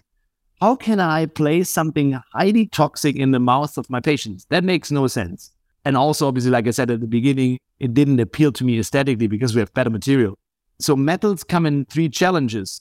how 0.63 0.77
can 0.77 1.01
I 1.01 1.25
place 1.25 1.69
something 1.69 2.17
highly 2.31 2.67
toxic 2.67 3.17
in 3.17 3.31
the 3.31 3.39
mouth 3.39 3.77
of 3.77 3.89
my 3.89 3.99
patients? 3.99 4.45
That 4.49 4.63
makes 4.63 4.91
no 4.91 5.07
sense. 5.07 5.51
And 5.83 5.97
also, 5.97 6.25
obviously, 6.25 6.51
like 6.51 6.67
I 6.67 6.71
said 6.71 6.89
at 6.89 7.01
the 7.01 7.05
beginning, 7.05 7.57
it 7.81 7.93
didn't 7.93 8.21
appeal 8.21 8.53
to 8.53 8.63
me 8.63 8.79
aesthetically 8.79 9.27
because 9.27 9.53
we 9.53 9.59
have 9.59 9.73
better 9.73 9.89
material. 9.89 10.37
So 10.79 10.95
metals 10.95 11.43
come 11.43 11.65
in 11.65 11.83
three 11.83 12.07
challenges. 12.07 12.79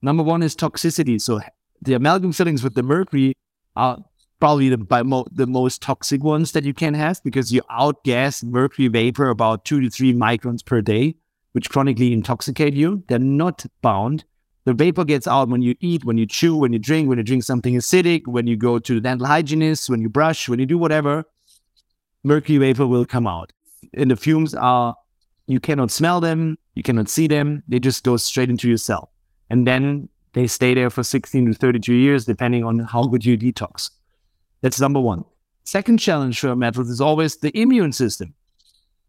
Number 0.00 0.22
one 0.22 0.44
is 0.44 0.54
toxicity. 0.54 1.20
So 1.20 1.40
the 1.82 1.94
amalgam 1.94 2.30
fillings 2.30 2.62
with 2.62 2.76
the 2.76 2.84
mercury 2.84 3.34
are 3.74 3.98
probably 4.38 4.68
the, 4.68 5.02
mo- 5.04 5.26
the 5.32 5.48
most 5.48 5.82
toxic 5.82 6.22
ones 6.22 6.52
that 6.52 6.62
you 6.62 6.72
can 6.72 6.94
have 6.94 7.20
because 7.24 7.52
you 7.52 7.62
outgas 7.62 8.44
mercury 8.44 8.86
vapor 8.86 9.28
about 9.28 9.64
two 9.64 9.80
to 9.80 9.90
three 9.90 10.14
microns 10.14 10.64
per 10.64 10.80
day, 10.80 11.16
which 11.50 11.68
chronically 11.68 12.12
intoxicate 12.12 12.74
you. 12.74 13.02
They're 13.08 13.18
not 13.18 13.66
bound 13.82 14.22
The 14.64 14.72
vapor 14.72 15.04
gets 15.04 15.26
out 15.26 15.48
when 15.48 15.60
you 15.60 15.74
eat, 15.80 16.04
when 16.04 16.16
you 16.16 16.26
chew, 16.26 16.56
when 16.56 16.72
you 16.72 16.78
drink, 16.78 17.08
when 17.08 17.18
you 17.18 17.24
drink 17.24 17.42
something 17.42 17.74
acidic, 17.74 18.26
when 18.26 18.46
you 18.46 18.56
go 18.56 18.78
to 18.78 18.94
the 18.94 19.00
dental 19.00 19.26
hygienist, 19.26 19.90
when 19.90 20.00
you 20.00 20.08
brush, 20.08 20.48
when 20.48 20.58
you 20.58 20.64
do 20.64 20.78
whatever, 20.78 21.24
mercury 22.22 22.58
vapor 22.58 22.86
will 22.86 23.04
come 23.04 23.26
out. 23.26 23.52
And 23.92 24.10
the 24.10 24.16
fumes 24.16 24.54
are, 24.54 24.96
you 25.46 25.60
cannot 25.60 25.90
smell 25.90 26.20
them, 26.20 26.56
you 26.74 26.82
cannot 26.82 27.10
see 27.10 27.26
them, 27.26 27.62
they 27.68 27.78
just 27.78 28.04
go 28.04 28.16
straight 28.16 28.48
into 28.48 28.66
your 28.66 28.78
cell. 28.78 29.12
And 29.50 29.66
then 29.66 30.08
they 30.32 30.46
stay 30.46 30.72
there 30.72 30.88
for 30.88 31.02
16 31.02 31.46
to 31.46 31.54
32 31.54 31.92
years, 31.92 32.24
depending 32.24 32.64
on 32.64 32.78
how 32.78 33.04
good 33.04 33.24
you 33.24 33.36
detox. 33.36 33.90
That's 34.62 34.80
number 34.80 35.00
one. 35.00 35.24
Second 35.64 35.98
challenge 35.98 36.40
for 36.40 36.56
metals 36.56 36.88
is 36.88 37.00
always 37.00 37.36
the 37.36 37.56
immune 37.58 37.92
system, 37.92 38.34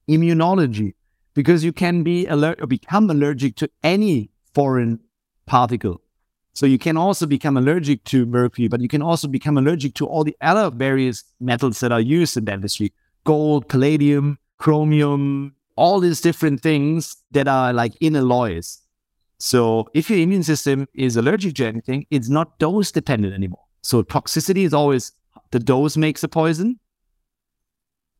immunology, 0.09 0.95
because 1.33 1.63
you 1.63 1.71
can 1.71 2.03
be 2.03 2.27
alert 2.27 2.61
or 2.61 2.67
become 2.67 3.09
allergic 3.09 3.55
to 3.57 3.69
any 3.83 4.29
foreign 4.53 4.99
particle. 5.45 6.01
So 6.53 6.65
you 6.65 6.77
can 6.77 6.95
also 6.95 7.25
become 7.25 7.58
allergic 7.58 8.03
to 8.05 8.25
mercury, 8.25 8.69
but 8.69 8.79
you 8.79 8.88
can 8.88 9.01
also 9.01 9.27
become 9.27 9.58
allergic 9.58 9.93
to 9.95 10.05
all 10.05 10.23
the 10.23 10.38
other 10.39 10.69
various 10.69 11.23
metals 11.39 11.81
that 11.81 11.91
are 11.91 11.99
used 11.99 12.38
in 12.38 12.45
dentistry 12.45 12.93
gold, 13.25 13.67
palladium, 13.67 14.38
chromium, 14.60 15.55
all 15.75 15.99
these 15.99 16.21
different 16.21 16.62
things 16.62 17.17
that 17.31 17.47
are 17.47 17.73
like 17.73 17.93
in 17.99 18.15
alloys. 18.15 18.79
So 19.39 19.88
if 19.93 20.10
your 20.10 20.19
immune 20.19 20.43
system 20.43 20.88
is 20.93 21.17
allergic 21.17 21.55
to 21.55 21.65
anything, 21.65 22.05
it's 22.10 22.29
not 22.29 22.58
dose 22.60 22.91
dependent 22.91 23.34
anymore. 23.34 23.63
So 23.81 24.01
toxicity 24.03 24.63
is 24.63 24.73
always 24.73 25.12
the 25.51 25.60
dose 25.60 25.97
makes 25.97 26.23
a 26.23 26.27
poison. 26.27 26.79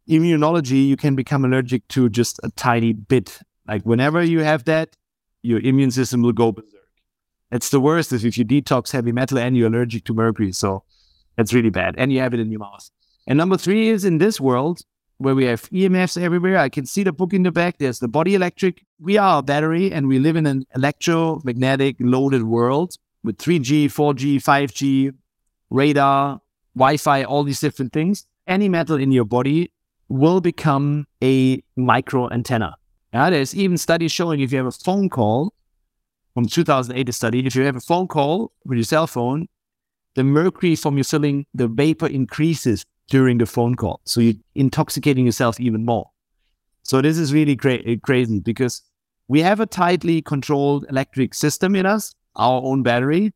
Immunology, 0.10 0.88
you 0.88 0.98
can 0.98 1.16
become 1.16 1.46
allergic 1.46 1.88
to 1.90 2.10
just 2.10 2.40
a 2.44 2.50
tiny 2.52 2.94
bit. 2.94 3.40
Like 3.68 3.84
whenever 3.84 4.22
you 4.22 4.42
have 4.42 4.66
that, 4.66 4.96
your 5.42 5.60
immune 5.62 5.92
system 5.92 6.22
will 6.22 6.34
go 6.34 6.52
berserk. 6.52 6.75
It's 7.52 7.70
the 7.70 7.80
worst 7.80 8.12
if 8.12 8.38
you 8.38 8.46
detox 8.46 8.92
heavy 8.92 9.12
metal 9.12 9.38
and 9.38 9.56
you're 9.56 9.68
allergic 9.68 10.06
to 10.06 10.14
mercury. 10.14 10.52
So 10.52 10.84
that's 11.38 11.54
really 11.54 11.70
bad. 11.70 11.96
And 11.98 12.12
you 12.12 12.20
have 12.20 12.34
it 12.34 12.40
in 12.40 12.52
your 12.52 12.60
mouth. 12.60 12.90
And 13.28 13.38
number 13.38 13.58
three 13.58 13.90
is 13.90 14.06
in 14.06 14.18
this 14.18 14.40
world 14.40 14.82
where 15.18 15.36
we 15.36 15.46
have 15.46 15.70
EMFs 15.70 16.22
everywhere. 16.22 16.58
I 16.58 16.70
can 16.70 16.86
see 16.86 17.04
the 17.04 17.14
book 17.14 17.34
in 17.34 17.44
the 17.44 17.52
back. 17.52 17.78
There's 17.78 18.00
the 18.00 18.08
body 18.08 18.36
electric. 18.36 18.84
We 19.00 19.18
are 19.18 19.40
a 19.40 19.44
battery 19.44 19.92
and 19.92 20.08
we 20.08 20.20
live 20.20 20.36
in 20.36 20.46
an 20.46 20.66
electromagnetic 20.76 21.98
loaded 22.00 22.44
world 22.44 22.98
with 23.24 23.38
3G, 23.38 23.86
4G, 23.86 24.36
5G, 24.38 25.14
radar, 25.70 26.42
Wi 26.76 26.98
Fi, 26.98 27.24
all 27.24 27.44
these 27.44 27.60
different 27.60 27.94
things. 27.94 28.26
Any 28.48 28.70
metal 28.70 28.98
in 28.98 29.12
your 29.12 29.26
body 29.26 29.72
will 30.10 30.42
become 30.42 31.08
a 31.24 31.64
micro 31.76 32.30
antenna. 32.30 32.76
Now, 33.14 33.30
there's 33.30 33.56
even 33.56 33.78
studies 33.78 34.12
showing 34.12 34.42
if 34.42 34.52
you 34.52 34.58
have 34.58 34.68
a 34.68 34.72
phone 34.72 35.10
call 35.10 35.54
from 36.36 36.46
2008 36.46 37.14
study, 37.14 37.48
if 37.48 37.56
you 37.56 37.64
have 37.64 37.78
a 37.78 37.82
phone 37.82 38.08
call 38.08 38.52
with 38.66 38.78
your 38.78 38.84
cell 38.84 39.08
phone, 39.08 39.48
the 40.16 40.24
mercury 40.24 40.76
from 40.76 40.98
your 40.98 41.06
filling, 41.06 41.46
the 41.54 41.68
vapor 41.68 42.08
increases 42.08 42.86
during 43.10 43.38
the 43.38 43.46
phone 43.46 43.76
call. 43.76 44.02
So 44.04 44.20
you're 44.20 44.34
intoxicating 44.54 45.26
yourself 45.26 45.60
even 45.62 45.86
more. 45.86 46.12
So 46.84 47.02
this 47.02 47.18
is 47.18 47.34
really 47.34 47.56
cra- 47.56 47.80
uh, 47.90 47.96
crazy 48.04 48.42
because 48.42 48.82
we 49.30 49.42
have 49.42 49.62
a 49.62 49.66
tightly 49.66 50.22
controlled 50.22 50.86
electric 50.90 51.34
system 51.34 51.74
in 51.74 51.86
us, 51.86 52.14
our 52.36 52.62
own 52.62 52.84
battery. 52.84 53.34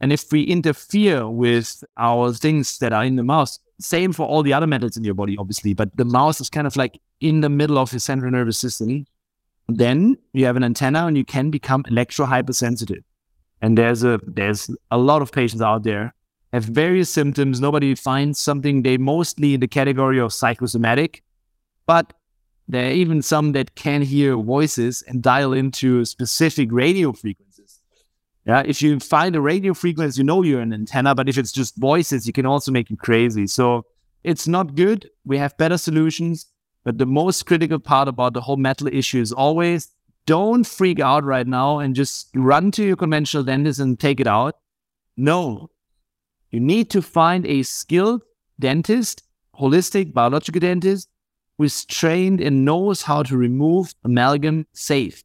And 0.00 0.10
if 0.10 0.32
we 0.32 0.42
interfere 0.44 1.28
with 1.28 1.84
our 1.98 2.32
things 2.32 2.78
that 2.78 2.94
are 2.94 3.04
in 3.04 3.16
the 3.16 3.24
mouse, 3.24 3.58
same 3.78 4.14
for 4.14 4.26
all 4.26 4.42
the 4.42 4.54
other 4.54 4.66
metals 4.66 4.96
in 4.96 5.04
your 5.04 5.14
body, 5.14 5.36
obviously, 5.38 5.74
but 5.74 5.94
the 5.98 6.04
mouse 6.06 6.40
is 6.40 6.48
kind 6.48 6.66
of 6.66 6.76
like 6.76 6.98
in 7.20 7.42
the 7.42 7.50
middle 7.50 7.76
of 7.76 7.92
your 7.92 8.00
central 8.00 8.30
nervous 8.32 8.58
system 8.58 9.04
then 9.68 10.16
you 10.32 10.46
have 10.46 10.56
an 10.56 10.64
antenna 10.64 11.06
and 11.06 11.16
you 11.16 11.24
can 11.24 11.50
become 11.50 11.84
electro 11.88 12.26
hypersensitive. 12.26 13.04
And 13.60 13.76
there's 13.76 14.04
a 14.04 14.20
there's 14.26 14.70
a 14.90 14.98
lot 14.98 15.20
of 15.20 15.32
patients 15.32 15.62
out 15.62 15.82
there 15.82 16.14
have 16.52 16.64
various 16.64 17.10
symptoms. 17.10 17.60
Nobody 17.60 17.94
finds 17.94 18.38
something. 18.38 18.82
They 18.82 18.96
mostly 18.96 19.54
in 19.54 19.60
the 19.60 19.68
category 19.68 20.18
of 20.18 20.32
psychosomatic, 20.32 21.22
but 21.86 22.14
there 22.68 22.88
are 22.88 22.92
even 22.92 23.22
some 23.22 23.52
that 23.52 23.74
can 23.74 24.02
hear 24.02 24.36
voices 24.36 25.02
and 25.06 25.22
dial 25.22 25.52
into 25.52 26.04
specific 26.04 26.70
radio 26.70 27.12
frequencies. 27.12 27.80
Yeah, 28.46 28.62
if 28.64 28.80
you 28.80 28.98
find 29.00 29.36
a 29.36 29.40
radio 29.40 29.74
frequency, 29.74 30.20
you 30.20 30.24
know 30.24 30.42
you're 30.42 30.60
an 30.60 30.72
antenna. 30.72 31.14
But 31.14 31.28
if 31.28 31.36
it's 31.36 31.52
just 31.52 31.76
voices, 31.76 32.26
you 32.26 32.32
can 32.32 32.46
also 32.46 32.72
make 32.72 32.88
you 32.90 32.96
crazy. 32.96 33.46
So 33.46 33.84
it's 34.24 34.48
not 34.48 34.74
good. 34.74 35.10
We 35.24 35.38
have 35.38 35.56
better 35.58 35.78
solutions. 35.78 36.46
But 36.84 36.98
the 36.98 37.06
most 37.06 37.46
critical 37.46 37.78
part 37.78 38.08
about 38.08 38.34
the 38.34 38.40
whole 38.40 38.56
metal 38.56 38.88
issue 38.88 39.20
is 39.20 39.32
always 39.32 39.90
don't 40.26 40.64
freak 40.64 41.00
out 41.00 41.24
right 41.24 41.46
now 41.46 41.78
and 41.78 41.94
just 41.94 42.28
run 42.34 42.70
to 42.72 42.84
your 42.84 42.96
conventional 42.96 43.44
dentist 43.44 43.80
and 43.80 43.98
take 43.98 44.20
it 44.20 44.26
out. 44.26 44.58
No, 45.16 45.70
you 46.50 46.60
need 46.60 46.90
to 46.90 47.02
find 47.02 47.46
a 47.46 47.62
skilled 47.62 48.22
dentist, 48.58 49.22
holistic 49.58 50.12
biological 50.12 50.60
dentist, 50.60 51.08
who 51.56 51.64
is 51.64 51.84
trained 51.84 52.40
and 52.40 52.64
knows 52.64 53.02
how 53.02 53.22
to 53.22 53.36
remove 53.36 53.94
amalgam 54.04 54.66
safe. 54.72 55.24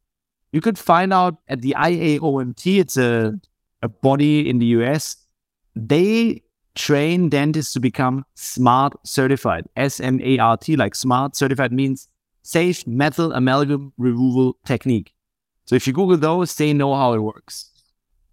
You 0.52 0.60
could 0.60 0.78
find 0.78 1.12
out 1.12 1.36
at 1.48 1.62
the 1.62 1.74
IAOMT, 1.76 2.78
it's 2.78 2.96
a, 2.96 3.34
a 3.82 3.88
body 3.88 4.48
in 4.48 4.58
the 4.58 4.66
US. 4.78 5.16
They 5.74 6.43
train 6.74 7.28
dentists 7.28 7.72
to 7.74 7.80
become 7.80 8.24
SMART 8.34 8.94
certified. 9.04 9.66
S 9.76 10.00
M 10.00 10.20
A 10.22 10.38
R 10.38 10.56
T, 10.56 10.76
like 10.76 10.94
SMART 10.94 11.36
certified 11.36 11.72
means 11.72 12.08
safe 12.42 12.86
metal 12.86 13.32
amalgam 13.32 13.92
removal 13.96 14.56
technique. 14.66 15.12
So 15.66 15.76
if 15.76 15.86
you 15.86 15.92
Google 15.92 16.16
those, 16.16 16.54
they 16.54 16.72
know 16.72 16.94
how 16.94 17.14
it 17.14 17.20
works 17.20 17.70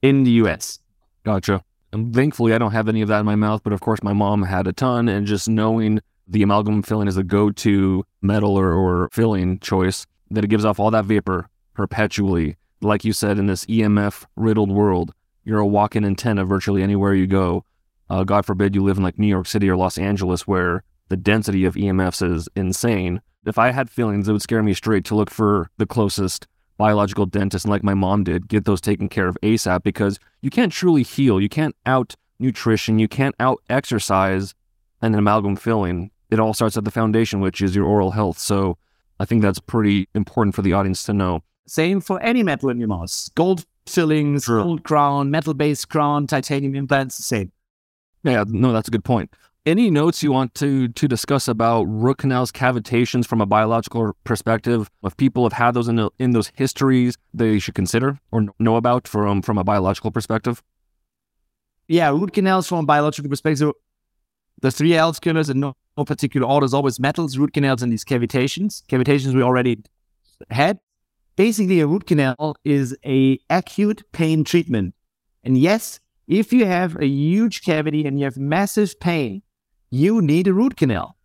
in 0.01 0.23
the 0.23 0.31
US. 0.31 0.79
Gotcha. 1.23 1.63
And 1.93 2.13
thankfully, 2.13 2.53
I 2.53 2.57
don't 2.57 2.71
have 2.71 2.87
any 2.87 3.01
of 3.01 3.09
that 3.09 3.19
in 3.19 3.25
my 3.25 3.35
mouth, 3.35 3.61
but 3.63 3.73
of 3.73 3.81
course, 3.81 4.01
my 4.03 4.13
mom 4.13 4.43
had 4.43 4.67
a 4.67 4.73
ton. 4.73 5.09
And 5.09 5.25
just 5.25 5.47
knowing 5.47 5.99
the 6.27 6.43
amalgam 6.43 6.81
filling 6.83 7.07
is 7.07 7.17
a 7.17 7.23
go 7.23 7.51
to 7.51 8.05
metal 8.21 8.57
or, 8.57 8.73
or 8.73 9.09
filling 9.11 9.59
choice, 9.59 10.05
that 10.29 10.43
it 10.43 10.49
gives 10.49 10.65
off 10.65 10.79
all 10.79 10.91
that 10.91 11.05
vapor 11.05 11.47
perpetually. 11.73 12.55
Like 12.81 13.05
you 13.05 13.13
said, 13.13 13.37
in 13.37 13.47
this 13.47 13.65
EMF 13.65 14.25
riddled 14.35 14.71
world, 14.71 15.13
you're 15.43 15.59
a 15.59 15.67
walking 15.67 16.05
antenna 16.05 16.45
virtually 16.45 16.81
anywhere 16.81 17.13
you 17.13 17.27
go. 17.27 17.65
Uh, 18.11 18.25
God 18.25 18.45
forbid 18.45 18.75
you 18.75 18.83
live 18.83 18.97
in 18.97 19.03
like 19.03 19.17
New 19.17 19.27
York 19.27 19.47
City 19.47 19.69
or 19.69 19.77
Los 19.77 19.97
Angeles 19.97 20.45
where 20.45 20.83
the 21.07 21.15
density 21.15 21.63
of 21.63 21.75
EMFs 21.75 22.21
is 22.21 22.49
insane. 22.57 23.21
If 23.45 23.57
I 23.57 23.71
had 23.71 23.89
feelings, 23.89 24.27
it 24.27 24.33
would 24.33 24.41
scare 24.41 24.61
me 24.61 24.73
straight 24.73 25.05
to 25.05 25.15
look 25.15 25.29
for 25.29 25.71
the 25.77 25.85
closest 25.85 26.45
biological 26.77 27.25
dentist, 27.25 27.63
and 27.63 27.71
like 27.71 27.85
my 27.85 27.93
mom 27.93 28.25
did, 28.25 28.49
get 28.49 28.65
those 28.65 28.81
taken 28.81 29.07
care 29.07 29.29
of 29.29 29.37
ASAP 29.41 29.83
because 29.83 30.19
you 30.41 30.49
can't 30.49 30.73
truly 30.73 31.03
heal. 31.03 31.39
You 31.39 31.47
can't 31.47 31.73
out 31.85 32.17
nutrition. 32.37 32.99
You 32.99 33.07
can't 33.07 33.33
out 33.39 33.61
exercise 33.69 34.55
and 35.01 35.15
an 35.15 35.19
amalgam 35.19 35.55
filling. 35.55 36.11
It 36.29 36.39
all 36.39 36.53
starts 36.53 36.75
at 36.75 36.83
the 36.83 36.91
foundation, 36.91 37.39
which 37.39 37.61
is 37.61 37.77
your 37.77 37.85
oral 37.85 38.11
health. 38.11 38.39
So 38.39 38.77
I 39.21 39.25
think 39.25 39.41
that's 39.41 39.59
pretty 39.59 40.09
important 40.13 40.53
for 40.53 40.63
the 40.63 40.73
audience 40.73 41.05
to 41.05 41.13
know. 41.13 41.43
Same 41.65 42.01
for 42.01 42.21
any 42.21 42.43
metal 42.43 42.67
in 42.71 42.77
your 42.77 42.89
mouth. 42.89 43.29
Gold 43.35 43.65
fillings, 43.85 44.43
sure. 44.43 44.63
gold 44.63 44.83
crown, 44.83 45.31
metal 45.31 45.53
based 45.53 45.87
crown, 45.87 46.27
titanium 46.27 46.75
implants, 46.75 47.15
the 47.15 47.23
same. 47.23 47.53
Yeah, 48.23 48.43
no, 48.47 48.71
that's 48.71 48.87
a 48.87 48.91
good 48.91 49.03
point. 49.03 49.33
Any 49.65 49.91
notes 49.91 50.23
you 50.23 50.31
want 50.31 50.55
to 50.55 50.87
to 50.87 51.07
discuss 51.07 51.47
about 51.47 51.83
root 51.83 52.17
canals 52.17 52.51
cavitations 52.51 53.27
from 53.27 53.41
a 53.41 53.45
biological 53.45 54.13
perspective? 54.23 54.89
If 55.03 55.15
people 55.17 55.43
have 55.43 55.53
had 55.53 55.75
those 55.75 55.87
in, 55.87 55.97
the, 55.97 56.09
in 56.17 56.31
those 56.31 56.51
histories, 56.55 57.15
they 57.33 57.59
should 57.59 57.75
consider 57.75 58.17
or 58.31 58.47
know 58.57 58.75
about 58.75 59.07
from 59.07 59.43
from 59.43 59.59
a 59.59 59.63
biological 59.63 60.11
perspective. 60.11 60.63
Yeah, 61.87 62.09
root 62.09 62.33
canals 62.33 62.67
from 62.67 62.79
a 62.79 62.83
biological 62.83 63.29
perspective. 63.29 63.71
The 64.61 64.71
three 64.71 64.95
L's 64.95 65.19
killers 65.19 65.49
in 65.49 65.59
no, 65.59 65.75
no 65.97 66.05
particular 66.05 66.47
order 66.47 66.65
is 66.65 66.73
always 66.73 66.99
metals, 66.99 67.37
root 67.37 67.53
canals, 67.53 67.83
and 67.83 67.91
these 67.91 68.05
cavitations. 68.05 68.83
Cavitations 68.87 69.35
we 69.35 69.43
already 69.43 69.83
had. 70.49 70.79
Basically, 71.35 71.79
a 71.81 71.87
root 71.87 72.07
canal 72.07 72.55
is 72.63 72.95
a 73.05 73.39
acute 73.49 74.03
pain 74.11 74.43
treatment, 74.43 74.95
and 75.43 75.57
yes, 75.57 75.99
if 76.31 76.53
you 76.53 76.65
have 76.65 76.95
a 76.95 77.05
huge 77.05 77.61
cavity 77.61 78.05
and 78.05 78.17
you 78.17 78.23
have 78.23 78.37
massive 78.37 78.97
pain, 79.01 79.41
you 79.89 80.21
need 80.21 80.47
a 80.47 80.53
root 80.53 80.77
canal. 80.77 81.17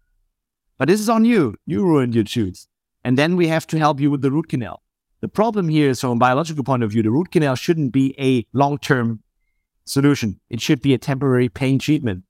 But 0.79 0.89
this 0.89 0.99
is 1.01 1.09
on 1.09 1.25
you. 1.25 1.55
You 1.65 1.85
ruined 1.85 2.17
your 2.17 2.25
tooth. 2.25 2.67
And 3.05 3.17
then 3.17 3.37
we 3.37 3.47
have 3.47 3.69
to 3.69 3.79
help 3.79 4.01
you 4.01 4.11
with 4.11 4.21
the 4.21 4.33
root 4.33 4.49
canal. 4.49 4.83
The 5.21 5.29
problem 5.29 5.69
here 5.69 5.91
is 5.91 6.01
from 6.01 6.11
a 6.11 6.17
biological 6.17 6.65
point 6.65 6.83
of 6.83 6.91
view, 6.91 7.05
the 7.05 7.13
root 7.13 7.31
canal 7.31 7.55
shouldn't 7.55 7.93
be 7.93 8.17
a 8.19 8.45
long 8.53 8.79
term 8.79 9.23
solution. 9.85 10.41
It 10.51 10.61
should 10.61 10.83
be 10.83 10.93
a 10.93 10.99
temporary 10.99 11.49
pain 11.49 11.79
treatment. 11.79 12.25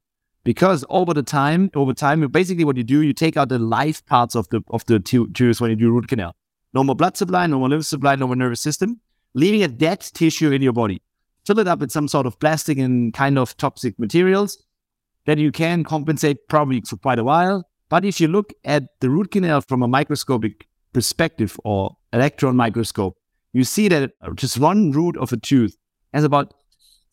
Because 0.44 0.84
over 0.90 1.14
the 1.14 1.22
time, 1.22 1.70
over 1.74 1.94
time, 1.94 2.20
basically 2.28 2.64
what 2.64 2.76
you 2.76 2.84
do, 2.84 3.00
you 3.00 3.14
take 3.14 3.38
out 3.38 3.48
the 3.48 3.58
life 3.58 4.04
parts 4.04 4.36
of 4.36 4.50
the 4.50 4.60
of 4.68 4.84
the 4.84 5.00
tooth 5.00 5.60
when 5.62 5.70
you 5.70 5.76
do 5.76 5.90
root 5.90 6.08
canal. 6.08 6.36
No 6.74 6.84
more 6.84 6.94
blood 6.94 7.16
supply, 7.16 7.46
no 7.46 7.58
more 7.58 7.70
lymph 7.70 7.86
supply, 7.86 8.16
no 8.16 8.26
more 8.26 8.36
nervous 8.36 8.60
system, 8.60 9.00
leaving 9.32 9.62
a 9.62 9.68
dead 9.68 10.00
tissue 10.00 10.52
in 10.52 10.60
your 10.60 10.74
body 10.74 11.00
fill 11.46 11.58
it 11.58 11.68
up 11.68 11.78
with 11.78 11.92
some 11.92 12.08
sort 12.08 12.26
of 12.26 12.38
plastic 12.40 12.78
and 12.78 13.14
kind 13.14 13.38
of 13.38 13.56
toxic 13.56 13.98
materials 13.98 14.62
that 15.26 15.38
you 15.38 15.52
can 15.52 15.84
compensate 15.84 16.48
probably 16.48 16.80
for 16.82 16.96
quite 16.96 17.18
a 17.18 17.24
while. 17.24 17.68
But 17.88 18.04
if 18.04 18.20
you 18.20 18.28
look 18.28 18.52
at 18.64 18.84
the 19.00 19.10
root 19.10 19.30
canal 19.30 19.60
from 19.60 19.82
a 19.82 19.88
microscopic 19.88 20.66
perspective 20.92 21.58
or 21.64 21.96
electron 22.12 22.56
microscope, 22.56 23.16
you 23.52 23.64
see 23.64 23.88
that 23.88 24.12
just 24.34 24.58
one 24.58 24.90
root 24.90 25.16
of 25.16 25.32
a 25.32 25.36
tooth 25.36 25.76
has 26.12 26.24
about 26.24 26.54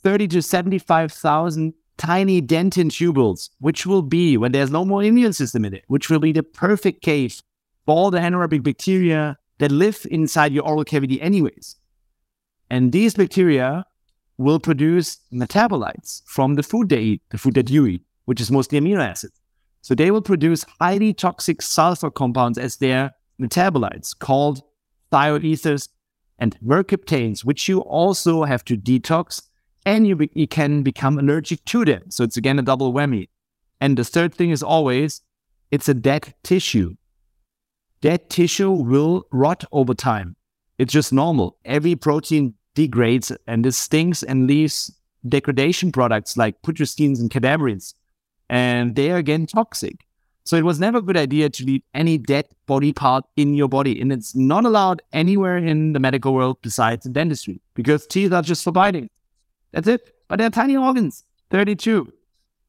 30 0.03 0.27
to 0.29 0.41
75,000 0.41 1.73
tiny 1.97 2.41
dentin 2.41 2.89
tubules, 2.89 3.49
which 3.59 3.85
will 3.85 4.01
be, 4.01 4.35
when 4.35 4.51
there's 4.51 4.71
no 4.71 4.83
more 4.83 5.03
immune 5.03 5.33
system 5.33 5.63
in 5.63 5.73
it, 5.73 5.83
which 5.87 6.09
will 6.09 6.19
be 6.19 6.31
the 6.31 6.43
perfect 6.43 7.03
cave 7.03 7.41
for 7.85 7.95
all 7.95 8.11
the 8.11 8.17
anaerobic 8.17 8.63
bacteria 8.63 9.37
that 9.59 9.71
live 9.71 10.05
inside 10.09 10.51
your 10.51 10.63
oral 10.63 10.83
cavity, 10.83 11.21
anyways. 11.21 11.75
And 12.69 12.91
these 12.91 13.13
bacteria 13.13 13.85
will 14.37 14.59
produce 14.59 15.19
metabolites 15.31 16.21
from 16.25 16.55
the 16.55 16.63
food 16.63 16.89
they 16.89 16.99
eat, 17.01 17.21
the 17.29 17.37
food 17.37 17.53
that 17.55 17.69
you 17.69 17.85
eat, 17.85 18.01
which 18.25 18.41
is 18.41 18.51
mostly 18.51 18.79
amino 18.79 18.99
acids. 18.99 19.39
So 19.81 19.93
they 19.93 20.11
will 20.11 20.21
produce 20.21 20.65
highly 20.79 21.13
toxic 21.13 21.61
sulfur 21.61 22.09
compounds 22.09 22.57
as 22.57 22.77
their 22.77 23.11
metabolites 23.39 24.17
called 24.17 24.63
thioethers 25.11 25.89
and 26.39 26.57
mercaptanes, 26.65 27.43
which 27.43 27.67
you 27.67 27.79
also 27.81 28.43
have 28.43 28.63
to 28.65 28.77
detox 28.77 29.41
and 29.85 30.07
you, 30.07 30.15
be- 30.15 30.29
you 30.33 30.47
can 30.47 30.83
become 30.83 31.19
allergic 31.19 31.63
to 31.65 31.85
them. 31.85 32.03
So 32.09 32.23
it's 32.23 32.37
again 32.37 32.59
a 32.59 32.63
double 32.63 32.93
whammy. 32.93 33.29
And 33.81 33.97
the 33.97 34.05
third 34.05 34.33
thing 34.33 34.51
is 34.51 34.63
always 34.63 35.21
it's 35.71 35.89
a 35.89 35.93
dead 35.93 36.33
tissue. 36.43 36.95
Dead 38.01 38.29
tissue 38.29 38.71
will 38.71 39.27
rot 39.31 39.65
over 39.71 39.93
time. 39.93 40.35
It's 40.77 40.93
just 40.93 41.11
normal. 41.13 41.57
Every 41.65 41.95
protein 41.95 42.53
degrades 42.75 43.31
and 43.47 43.65
it 43.65 43.73
stinks 43.73 44.23
and 44.23 44.47
leaves 44.47 44.91
degradation 45.27 45.91
products 45.91 46.37
like 46.37 46.61
putrescines 46.63 47.19
and 47.19 47.29
cadaverines. 47.29 47.93
And 48.49 48.95
they 48.95 49.11
are 49.11 49.17
again 49.17 49.45
toxic. 49.45 50.05
So 50.45 50.57
it 50.57 50.65
was 50.65 50.79
never 50.79 50.97
a 50.97 51.01
good 51.01 51.15
idea 51.15 51.49
to 51.49 51.63
leave 51.63 51.83
any 51.93 52.17
dead 52.17 52.45
body 52.65 52.91
part 52.91 53.23
in 53.37 53.53
your 53.53 53.69
body. 53.69 53.99
And 54.01 54.11
it's 54.11 54.35
not 54.35 54.65
allowed 54.65 55.01
anywhere 55.13 55.57
in 55.57 55.93
the 55.93 55.99
medical 55.99 56.33
world 56.33 56.57
besides 56.61 57.05
in 57.05 57.13
dentistry 57.13 57.61
because 57.75 58.05
teeth 58.05 58.33
are 58.33 58.41
just 58.41 58.63
for 58.63 58.71
biting. 58.71 59.09
That's 59.71 59.87
it. 59.87 60.13
But 60.27 60.39
they're 60.39 60.49
tiny 60.49 60.75
organs, 60.75 61.23
32. 61.49 62.11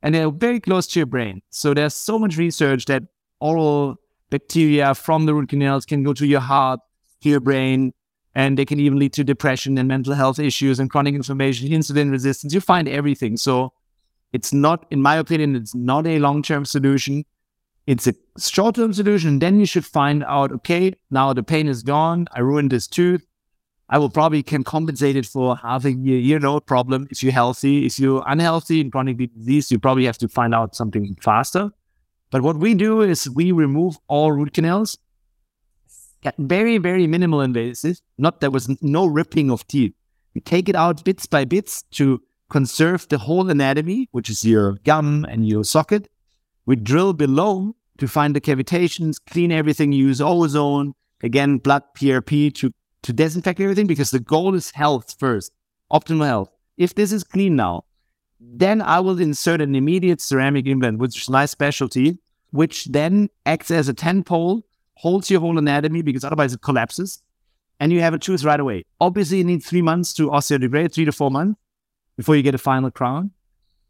And 0.02 0.14
they're 0.14 0.30
very 0.30 0.61
close 0.61 0.86
to 0.88 1.00
your 1.00 1.07
brain. 1.07 1.42
So 1.50 1.74
there's 1.74 1.94
so 1.94 2.18
much 2.18 2.36
research 2.36 2.84
that 2.86 3.02
oral 3.40 3.96
bacteria 4.30 4.94
from 4.94 5.26
the 5.26 5.34
root 5.34 5.48
canals 5.48 5.84
can 5.84 6.05
go 6.05 6.12
to 6.12 6.26
your 6.26 6.40
heart, 6.40 6.80
to 7.22 7.28
your 7.28 7.40
brain, 7.40 7.92
and 8.35 8.59
they 8.59 8.64
can 8.64 8.80
even 8.80 8.99
lead 8.99 9.12
to 9.14 9.24
depression 9.24 9.78
and 9.78 9.89
mental 9.89 10.14
health 10.14 10.39
issues 10.39 10.80
and 10.80 10.91
chronic 10.91 11.14
inflammation, 11.14 11.68
insulin 11.68 12.11
resistance. 12.11 12.53
You 12.53 12.61
find 12.61 12.89
everything. 12.89 13.37
So 13.37 13.72
it's 14.32 14.53
not, 14.53 14.87
in 14.91 15.01
my 15.01 15.16
opinion, 15.16 15.55
it's 15.55 15.74
not 15.74 16.07
a 16.07 16.18
long 16.18 16.43
term 16.43 16.64
solution. 16.64 17.24
It's 17.87 18.07
a 18.07 18.14
short 18.39 18.74
term 18.74 18.93
solution. 18.93 19.39
Then 19.39 19.61
you 19.61 19.66
should 19.66 19.85
find 19.85 20.24
out, 20.24 20.51
okay, 20.53 20.95
now 21.11 21.32
the 21.32 21.43
pain 21.43 21.68
is 21.68 21.82
gone. 21.82 22.26
I 22.32 22.41
ruined 22.41 22.72
this 22.72 22.89
tooth. 22.89 23.24
I 23.89 23.99
will 23.99 24.11
probably 24.11 24.43
can 24.43 24.64
compensate 24.64 25.14
it 25.14 25.26
for 25.26 25.57
having 25.57 26.09
a 26.09 26.12
year 26.12 26.39
no 26.39 26.59
problem. 26.59 27.07
If 27.11 27.22
you're 27.22 27.32
healthy, 27.32 27.85
if 27.85 28.01
you're 28.01 28.24
unhealthy 28.26 28.80
and 28.80 28.91
chronic 28.91 29.18
disease, 29.18 29.70
you 29.70 29.78
probably 29.78 30.07
have 30.07 30.18
to 30.18 30.28
find 30.28 30.55
out 30.55 30.74
something 30.74 31.16
faster. 31.20 31.70
But 32.30 32.43
what 32.43 32.57
we 32.57 32.74
do 32.74 33.03
is 33.03 33.28
we 33.30 33.53
remove 33.53 33.99
all 34.09 34.32
root 34.32 34.55
canals 34.55 34.99
very, 36.39 36.79
very 36.79 37.07
minimal 37.07 37.41
invasive. 37.41 38.01
Not 38.18 38.41
there 38.41 38.51
was 38.51 38.68
no 38.83 39.07
ripping 39.07 39.51
of 39.51 39.66
teeth. 39.66 39.95
We 40.35 40.41
take 40.41 40.68
it 40.68 40.77
out 40.77 41.05
bits 41.05 41.27
by 41.27 41.45
bits 41.45 41.83
to 41.93 42.20
conserve 42.51 43.09
the 43.09 43.18
whole 43.18 43.49
anatomy, 43.51 44.09
which 44.12 44.29
is 44.31 44.45
your 44.45 44.72
gum 44.85 45.25
and 45.29 45.49
your 45.49 45.64
socket. 45.64 46.09
We 46.66 46.77
drill 46.77 47.12
below 47.12 47.77
to 47.99 48.09
find 48.09 48.35
the 48.35 48.41
cavitations, 48.41 49.16
clean 49.31 49.53
everything, 49.53 49.93
use 49.93 50.20
ozone, 50.20 50.95
again, 51.22 51.59
blood 51.59 51.83
PRP 51.97 52.55
to, 52.57 52.72
to 53.03 53.12
disinfect 53.12 53.61
everything 53.61 53.87
because 53.87 54.11
the 54.11 54.20
goal 54.20 54.55
is 54.55 54.70
health 54.70 55.14
first, 55.18 55.53
optimal 55.93 56.27
health. 56.27 56.51
If 56.77 56.95
this 56.95 57.12
is 57.12 57.22
clean 57.22 57.57
now, 57.57 57.85
then 58.41 58.83
I 58.83 59.01
will 59.01 59.20
insert 59.20 59.61
an 59.61 59.75
immediate 59.75 60.20
ceramic 60.20 60.66
implant, 60.66 60.99
which 60.99 61.22
is 61.22 61.31
my 61.31 61.47
specialty, 61.47 62.18
which 62.51 62.87
then 62.87 63.31
acts 63.47 63.70
as 63.70 63.89
a 63.89 63.95
10 63.95 64.25
pole 64.25 64.64
holds 64.97 65.30
your 65.30 65.40
whole 65.40 65.59
anatomy 65.59 66.03
because 66.03 66.24
otherwise 66.24 66.53
it 66.53 66.62
collapses 66.62 67.22
and 67.80 67.92
you 67.92 68.01
have 68.01 68.14
a 68.14 68.18
tooth 68.18 68.45
right 68.45 68.61
away. 68.61 68.84
Obviously, 69.01 69.38
you 69.38 69.45
need 69.45 69.62
three 69.62 69.82
months 69.82 70.12
to 70.14 70.30
osseointegrate, 70.30 70.92
three 70.92 71.05
to 71.05 71.12
four 71.12 71.30
months 71.30 71.59
before 72.16 72.36
you 72.36 72.42
get 72.42 72.55
a 72.55 72.59
final 72.59 72.90
crown. 72.90 73.30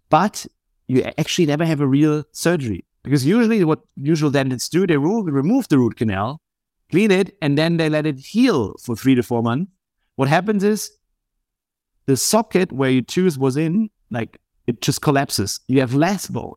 But 0.09 0.47
you 0.87 1.03
actually 1.19 1.47
never 1.47 1.65
have 1.65 1.81
a 1.81 1.87
real 1.87 2.25
surgery 2.33 2.85
because 3.03 3.25
usually 3.25 3.65
what 3.65 3.81
usual 3.97 4.31
dentists 4.31 4.69
do, 4.69 4.87
they 4.87 4.97
remove 4.97 5.69
the 5.69 5.79
root 5.79 5.97
canal, 5.97 6.41
clean 6.91 7.11
it, 7.11 7.37
and 7.43 7.59
then 7.59 7.77
they 7.77 7.89
let 7.89 8.07
it 8.07 8.19
heal 8.19 8.75
for 8.83 8.97
three 8.97 9.15
to 9.15 9.23
four 9.23 9.43
months. 9.43 9.71
What 10.17 10.29
happens 10.29 10.65
is 10.65 10.91
the 12.07 12.17
socket 12.17 12.73
where 12.73 12.91
your 12.91 13.03
tooth 13.03 13.37
was 13.37 13.57
in, 13.57 13.91
like 14.11 14.39
it 14.67 14.81
just 14.81 15.03
collapses. 15.03 15.61
You 15.69 15.81
have 15.81 15.95
less 15.95 16.29
bone. 16.29 16.55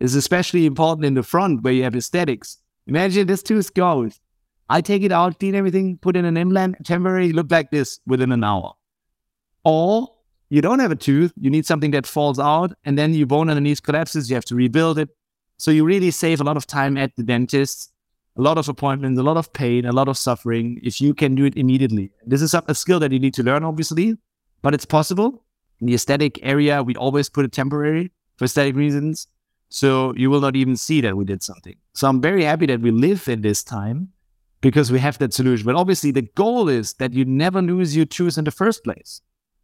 It's 0.00 0.14
especially 0.14 0.66
important 0.66 1.04
in 1.04 1.14
the 1.14 1.22
front 1.22 1.62
where 1.62 1.72
you 1.72 1.84
have 1.84 1.94
aesthetics 1.94 2.58
Imagine 2.86 3.26
this 3.26 3.42
tooth 3.42 3.72
goes. 3.74 4.20
I 4.68 4.80
take 4.80 5.02
it 5.02 5.12
out, 5.12 5.38
clean 5.38 5.54
everything, 5.54 5.98
put 5.98 6.16
in 6.16 6.24
an 6.24 6.36
implant, 6.36 6.84
temporary, 6.84 7.32
look 7.32 7.50
like 7.50 7.70
this 7.70 8.00
within 8.06 8.32
an 8.32 8.42
hour. 8.42 8.72
Or 9.64 10.08
you 10.48 10.60
don't 10.60 10.78
have 10.78 10.92
a 10.92 10.96
tooth, 10.96 11.32
you 11.36 11.50
need 11.50 11.66
something 11.66 11.92
that 11.92 12.06
falls 12.06 12.38
out, 12.38 12.72
and 12.84 12.98
then 12.98 13.14
your 13.14 13.26
bone 13.26 13.48
underneath 13.48 13.82
collapses, 13.82 14.28
you 14.28 14.34
have 14.34 14.44
to 14.46 14.54
rebuild 14.54 14.98
it. 14.98 15.10
So 15.58 15.70
you 15.70 15.84
really 15.84 16.10
save 16.10 16.40
a 16.40 16.44
lot 16.44 16.56
of 16.56 16.66
time 16.66 16.96
at 16.96 17.14
the 17.16 17.22
dentist, 17.22 17.92
a 18.36 18.42
lot 18.42 18.58
of 18.58 18.68
appointments, 18.68 19.20
a 19.20 19.22
lot 19.22 19.36
of 19.36 19.52
pain, 19.52 19.84
a 19.84 19.92
lot 19.92 20.08
of 20.08 20.18
suffering 20.18 20.80
if 20.82 21.00
you 21.00 21.14
can 21.14 21.34
do 21.34 21.44
it 21.44 21.56
immediately. 21.56 22.10
This 22.26 22.42
is 22.42 22.54
a 22.54 22.74
skill 22.74 22.98
that 23.00 23.12
you 23.12 23.20
need 23.20 23.34
to 23.34 23.42
learn, 23.42 23.62
obviously, 23.62 24.16
but 24.62 24.74
it's 24.74 24.86
possible. 24.86 25.44
In 25.80 25.86
the 25.86 25.94
aesthetic 25.94 26.38
area, 26.42 26.82
we 26.82 26.96
always 26.96 27.28
put 27.28 27.44
it 27.44 27.52
temporary 27.52 28.10
for 28.36 28.46
aesthetic 28.46 28.74
reasons. 28.74 29.26
So 29.72 30.12
you 30.16 30.28
will 30.28 30.42
not 30.42 30.54
even 30.54 30.76
see 30.76 31.00
that 31.00 31.16
we 31.16 31.24
did 31.24 31.42
something. 31.42 31.74
So 31.94 32.06
I'm 32.06 32.20
very 32.20 32.44
happy 32.44 32.66
that 32.66 32.82
we 32.82 32.90
live 32.90 33.26
in 33.26 33.40
this 33.40 33.64
time 33.64 34.10
because 34.60 34.92
we 34.92 34.98
have 34.98 35.16
that 35.16 35.32
solution. 35.32 35.64
But 35.64 35.76
obviously, 35.76 36.10
the 36.10 36.28
goal 36.34 36.68
is 36.68 36.92
that 36.94 37.14
you 37.14 37.24
never 37.24 37.62
lose 37.62 37.96
your 37.96 38.04
tooth 38.04 38.36
in 38.36 38.44
the 38.44 38.50
first 38.50 38.84
place. 38.84 39.22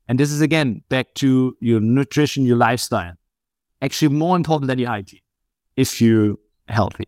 And 0.08 0.18
this 0.18 0.32
is 0.32 0.40
again 0.40 0.82
back 0.88 1.12
to 1.16 1.54
your 1.60 1.80
nutrition, 1.80 2.46
your 2.46 2.56
lifestyle. 2.56 3.12
Actually, 3.82 4.08
more 4.08 4.34
important 4.34 4.68
than 4.68 4.78
your 4.78 4.88
hygiene 4.88 5.20
if 5.76 6.00
you're 6.00 6.36
healthy. 6.68 7.06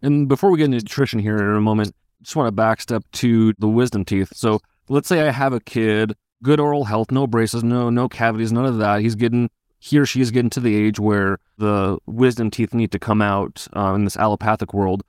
And 0.00 0.28
before 0.28 0.52
we 0.52 0.58
get 0.58 0.66
into 0.66 0.76
nutrition 0.76 1.18
here 1.18 1.36
in 1.36 1.56
a 1.56 1.60
moment, 1.60 1.92
just 2.22 2.36
want 2.36 2.54
to 2.54 2.62
backstep 2.62 3.02
to 3.14 3.54
the 3.58 3.66
wisdom 3.66 4.04
teeth. 4.04 4.32
So 4.36 4.60
let's 4.88 5.08
say 5.08 5.26
I 5.26 5.32
have 5.32 5.52
a 5.52 5.58
kid, 5.58 6.14
good 6.44 6.60
oral 6.60 6.84
health, 6.84 7.10
no 7.10 7.26
braces, 7.26 7.64
no 7.64 7.90
no 7.90 8.08
cavities, 8.08 8.52
none 8.52 8.66
of 8.66 8.78
that. 8.78 9.00
He's 9.00 9.16
getting 9.16 9.50
he 9.78 9.98
or 9.98 10.06
she 10.06 10.20
is 10.20 10.30
getting 10.30 10.50
to 10.50 10.60
the 10.60 10.74
age 10.74 10.98
where 10.98 11.38
the 11.56 11.98
wisdom 12.06 12.50
teeth 12.50 12.74
need 12.74 12.90
to 12.92 12.98
come 12.98 13.22
out 13.22 13.66
uh, 13.76 13.94
in 13.94 14.04
this 14.04 14.16
allopathic 14.16 14.74
world. 14.74 15.02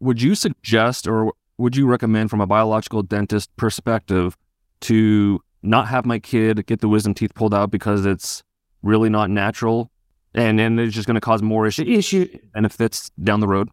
Would 0.00 0.20
you 0.22 0.34
suggest 0.34 1.06
or 1.06 1.32
would 1.58 1.76
you 1.76 1.86
recommend 1.86 2.30
from 2.30 2.40
a 2.40 2.46
biological 2.46 3.02
dentist 3.02 3.54
perspective 3.56 4.36
to 4.82 5.40
not 5.62 5.88
have 5.88 6.06
my 6.06 6.18
kid 6.18 6.66
get 6.66 6.80
the 6.80 6.88
wisdom 6.88 7.14
teeth 7.14 7.34
pulled 7.34 7.54
out 7.54 7.70
because 7.70 8.06
it's 8.06 8.42
really 8.82 9.08
not 9.08 9.30
natural 9.30 9.90
and 10.34 10.58
then 10.58 10.78
it's 10.78 10.94
just 10.94 11.06
going 11.06 11.14
to 11.14 11.20
cause 11.20 11.42
more 11.42 11.66
issue, 11.66 11.82
issue 11.82 12.28
benefits 12.54 13.10
down 13.22 13.40
the 13.40 13.48
road? 13.48 13.68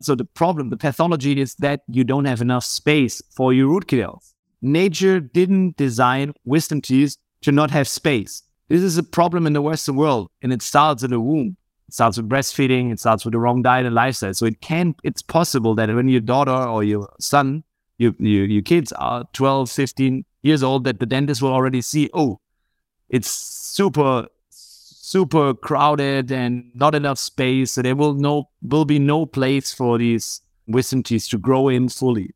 So 0.00 0.14
the 0.14 0.24
problem, 0.24 0.70
the 0.70 0.76
pathology 0.76 1.40
is 1.40 1.54
that 1.56 1.80
you 1.88 2.04
don't 2.04 2.24
have 2.24 2.40
enough 2.40 2.64
space 2.64 3.22
for 3.30 3.52
your 3.52 3.68
root 3.68 3.86
canals. 3.86 4.34
Nature 4.60 5.20
didn't 5.20 5.76
design 5.76 6.32
wisdom 6.44 6.80
teeth 6.80 7.16
to 7.42 7.52
not 7.52 7.70
have 7.70 7.86
space. 7.86 8.42
This 8.68 8.82
is 8.82 8.98
a 8.98 9.02
problem 9.02 9.46
in 9.46 9.52
the 9.52 9.62
Western 9.62 9.94
world, 9.96 10.30
and 10.42 10.52
it 10.52 10.60
starts 10.60 11.02
in 11.04 11.10
the 11.10 11.20
womb. 11.20 11.56
It 11.88 11.94
starts 11.94 12.16
with 12.16 12.28
breastfeeding. 12.28 12.92
It 12.92 12.98
starts 12.98 13.24
with 13.24 13.32
the 13.32 13.38
wrong 13.38 13.62
diet 13.62 13.86
and 13.86 13.94
lifestyle. 13.94 14.34
So 14.34 14.44
it 14.46 14.60
can, 14.60 14.96
it's 15.04 15.22
possible 15.22 15.76
that 15.76 15.88
when 15.94 16.08
your 16.08 16.20
daughter 16.20 16.50
or 16.50 16.82
your 16.82 17.08
son, 17.20 17.62
your, 17.98 18.12
your, 18.18 18.44
your 18.44 18.62
kids 18.62 18.90
are 18.92 19.24
12, 19.32 19.70
15 19.70 20.24
years 20.42 20.62
old, 20.64 20.82
that 20.84 20.98
the 20.98 21.06
dentist 21.06 21.42
will 21.42 21.52
already 21.52 21.80
see, 21.80 22.10
oh, 22.12 22.40
it's 23.08 23.30
super, 23.30 24.26
super 24.50 25.54
crowded 25.54 26.32
and 26.32 26.72
not 26.74 26.96
enough 26.96 27.18
space. 27.18 27.72
So 27.72 27.82
there 27.82 27.94
will 27.94 28.14
no, 28.14 28.48
will 28.62 28.84
be 28.84 28.98
no 28.98 29.24
place 29.24 29.72
for 29.72 29.96
these 29.96 30.40
wisdom 30.66 31.04
teeth 31.04 31.28
to 31.30 31.38
grow 31.38 31.68
in 31.68 31.88
fully. 31.88 32.32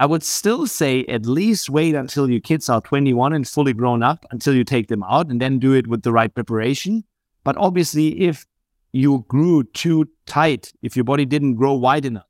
I 0.00 0.06
would 0.06 0.22
still 0.22 0.66
say 0.66 1.04
at 1.06 1.26
least 1.26 1.68
wait 1.68 1.96
until 1.96 2.30
your 2.30 2.40
kids 2.40 2.68
are 2.68 2.80
21 2.80 3.32
and 3.32 3.48
fully 3.48 3.72
grown 3.72 4.02
up 4.02 4.24
until 4.30 4.54
you 4.54 4.62
take 4.62 4.86
them 4.86 5.02
out 5.02 5.28
and 5.28 5.40
then 5.40 5.58
do 5.58 5.72
it 5.72 5.88
with 5.88 6.02
the 6.02 6.12
right 6.12 6.32
preparation. 6.32 7.02
But 7.42 7.56
obviously, 7.56 8.20
if 8.20 8.46
you 8.92 9.24
grew 9.28 9.64
too 9.64 10.08
tight, 10.26 10.72
if 10.82 10.96
your 10.96 11.04
body 11.04 11.24
didn't 11.24 11.56
grow 11.56 11.74
wide 11.74 12.04
enough, 12.04 12.24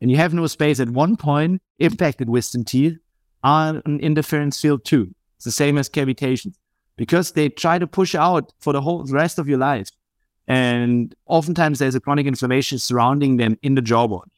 and 0.00 0.10
you 0.10 0.16
have 0.16 0.34
no 0.34 0.46
space 0.46 0.80
at 0.80 0.90
one 0.90 1.16
point, 1.16 1.60
impacted 1.78 2.28
wisdom 2.28 2.64
teeth 2.64 2.98
are 3.42 3.82
an 3.84 4.00
interference 4.00 4.60
field 4.60 4.84
too. 4.84 5.14
It's 5.36 5.44
the 5.44 5.50
same 5.50 5.76
as 5.76 5.88
cavitations 5.88 6.54
because 6.96 7.32
they 7.32 7.48
try 7.48 7.78
to 7.78 7.86
push 7.86 8.14
out 8.14 8.52
for 8.60 8.72
the 8.72 8.80
whole 8.80 9.04
rest 9.06 9.38
of 9.38 9.48
your 9.48 9.58
life. 9.58 9.88
And 10.46 11.14
oftentimes 11.26 11.78
there's 11.78 11.94
a 11.94 12.00
chronic 12.00 12.26
inflammation 12.26 12.78
surrounding 12.78 13.38
them 13.38 13.58
in 13.62 13.74
the 13.74 13.82
jawbone. 13.82 14.30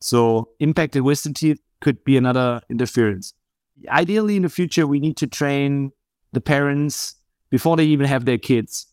So 0.00 0.48
impacted 0.60 1.02
wisdom 1.02 1.34
teeth 1.34 1.60
could 1.80 2.02
be 2.04 2.16
another 2.16 2.60
interference. 2.68 3.34
Ideally, 3.88 4.36
in 4.36 4.42
the 4.42 4.48
future, 4.48 4.86
we 4.86 5.00
need 5.00 5.16
to 5.18 5.26
train 5.26 5.92
the 6.32 6.40
parents 6.40 7.16
before 7.50 7.76
they 7.76 7.84
even 7.84 8.06
have 8.06 8.24
their 8.24 8.38
kids 8.38 8.86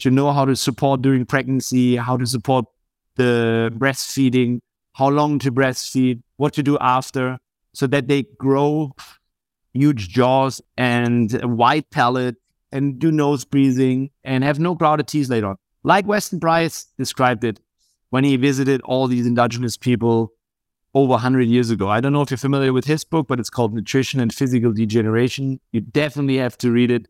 to 0.00 0.10
know 0.10 0.32
how 0.32 0.44
to 0.44 0.56
support 0.56 1.02
during 1.02 1.24
pregnancy, 1.24 1.96
how 1.96 2.16
to 2.16 2.26
support 2.26 2.64
the 3.16 3.72
breastfeeding, 3.76 4.60
how 4.94 5.08
long 5.08 5.38
to 5.38 5.52
breastfeed, 5.52 6.22
what 6.36 6.52
to 6.54 6.62
do 6.62 6.76
after, 6.78 7.38
so 7.72 7.86
that 7.86 8.08
they 8.08 8.24
grow 8.38 8.92
huge 9.72 10.08
jaws 10.08 10.60
and 10.76 11.42
a 11.42 11.48
wide 11.48 11.88
palate 11.90 12.36
and 12.72 12.98
do 12.98 13.10
nose 13.10 13.44
breathing 13.44 14.10
and 14.24 14.44
have 14.44 14.58
no 14.58 14.74
crowded 14.76 15.06
teeth 15.06 15.28
later 15.28 15.48
on. 15.48 15.56
Like 15.84 16.06
Weston 16.06 16.40
Price 16.40 16.86
described 16.98 17.44
it 17.44 17.60
when 18.10 18.24
he 18.24 18.36
visited 18.36 18.80
all 18.82 19.06
these 19.06 19.26
indigenous 19.26 19.76
people 19.76 20.32
over 20.94 21.12
100 21.12 21.48
years 21.48 21.70
ago. 21.70 21.88
I 21.88 22.00
don't 22.00 22.12
know 22.12 22.22
if 22.22 22.30
you're 22.30 22.38
familiar 22.38 22.72
with 22.72 22.84
his 22.84 23.04
book, 23.04 23.28
but 23.28 23.40
it's 23.40 23.50
called 23.50 23.74
Nutrition 23.74 24.20
and 24.20 24.32
Physical 24.32 24.72
Degeneration. 24.72 25.60
You 25.72 25.80
definitely 25.80 26.36
have 26.36 26.58
to 26.58 26.70
read 26.70 26.90
it. 26.90 27.06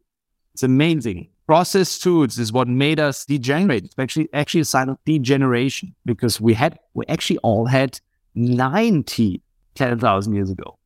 It's 0.54 0.62
amazing. 0.62 1.28
Processed 1.46 2.02
foods 2.02 2.38
is 2.38 2.52
what 2.52 2.68
made 2.68 3.00
us 3.00 3.24
degenerate. 3.24 3.84
It's 3.84 3.94
actually 3.98 4.28
actually 4.32 4.60
a 4.60 4.64
sign 4.64 4.88
of 4.88 4.98
degeneration 5.04 5.94
because 6.04 6.40
we 6.40 6.54
had 6.54 6.78
we 6.94 7.04
actually 7.08 7.38
all 7.38 7.66
had 7.66 7.98
nine 8.34 9.02
teeth 9.02 9.40
10,000 9.74 10.34
years 10.34 10.50
ago. 10.50 10.78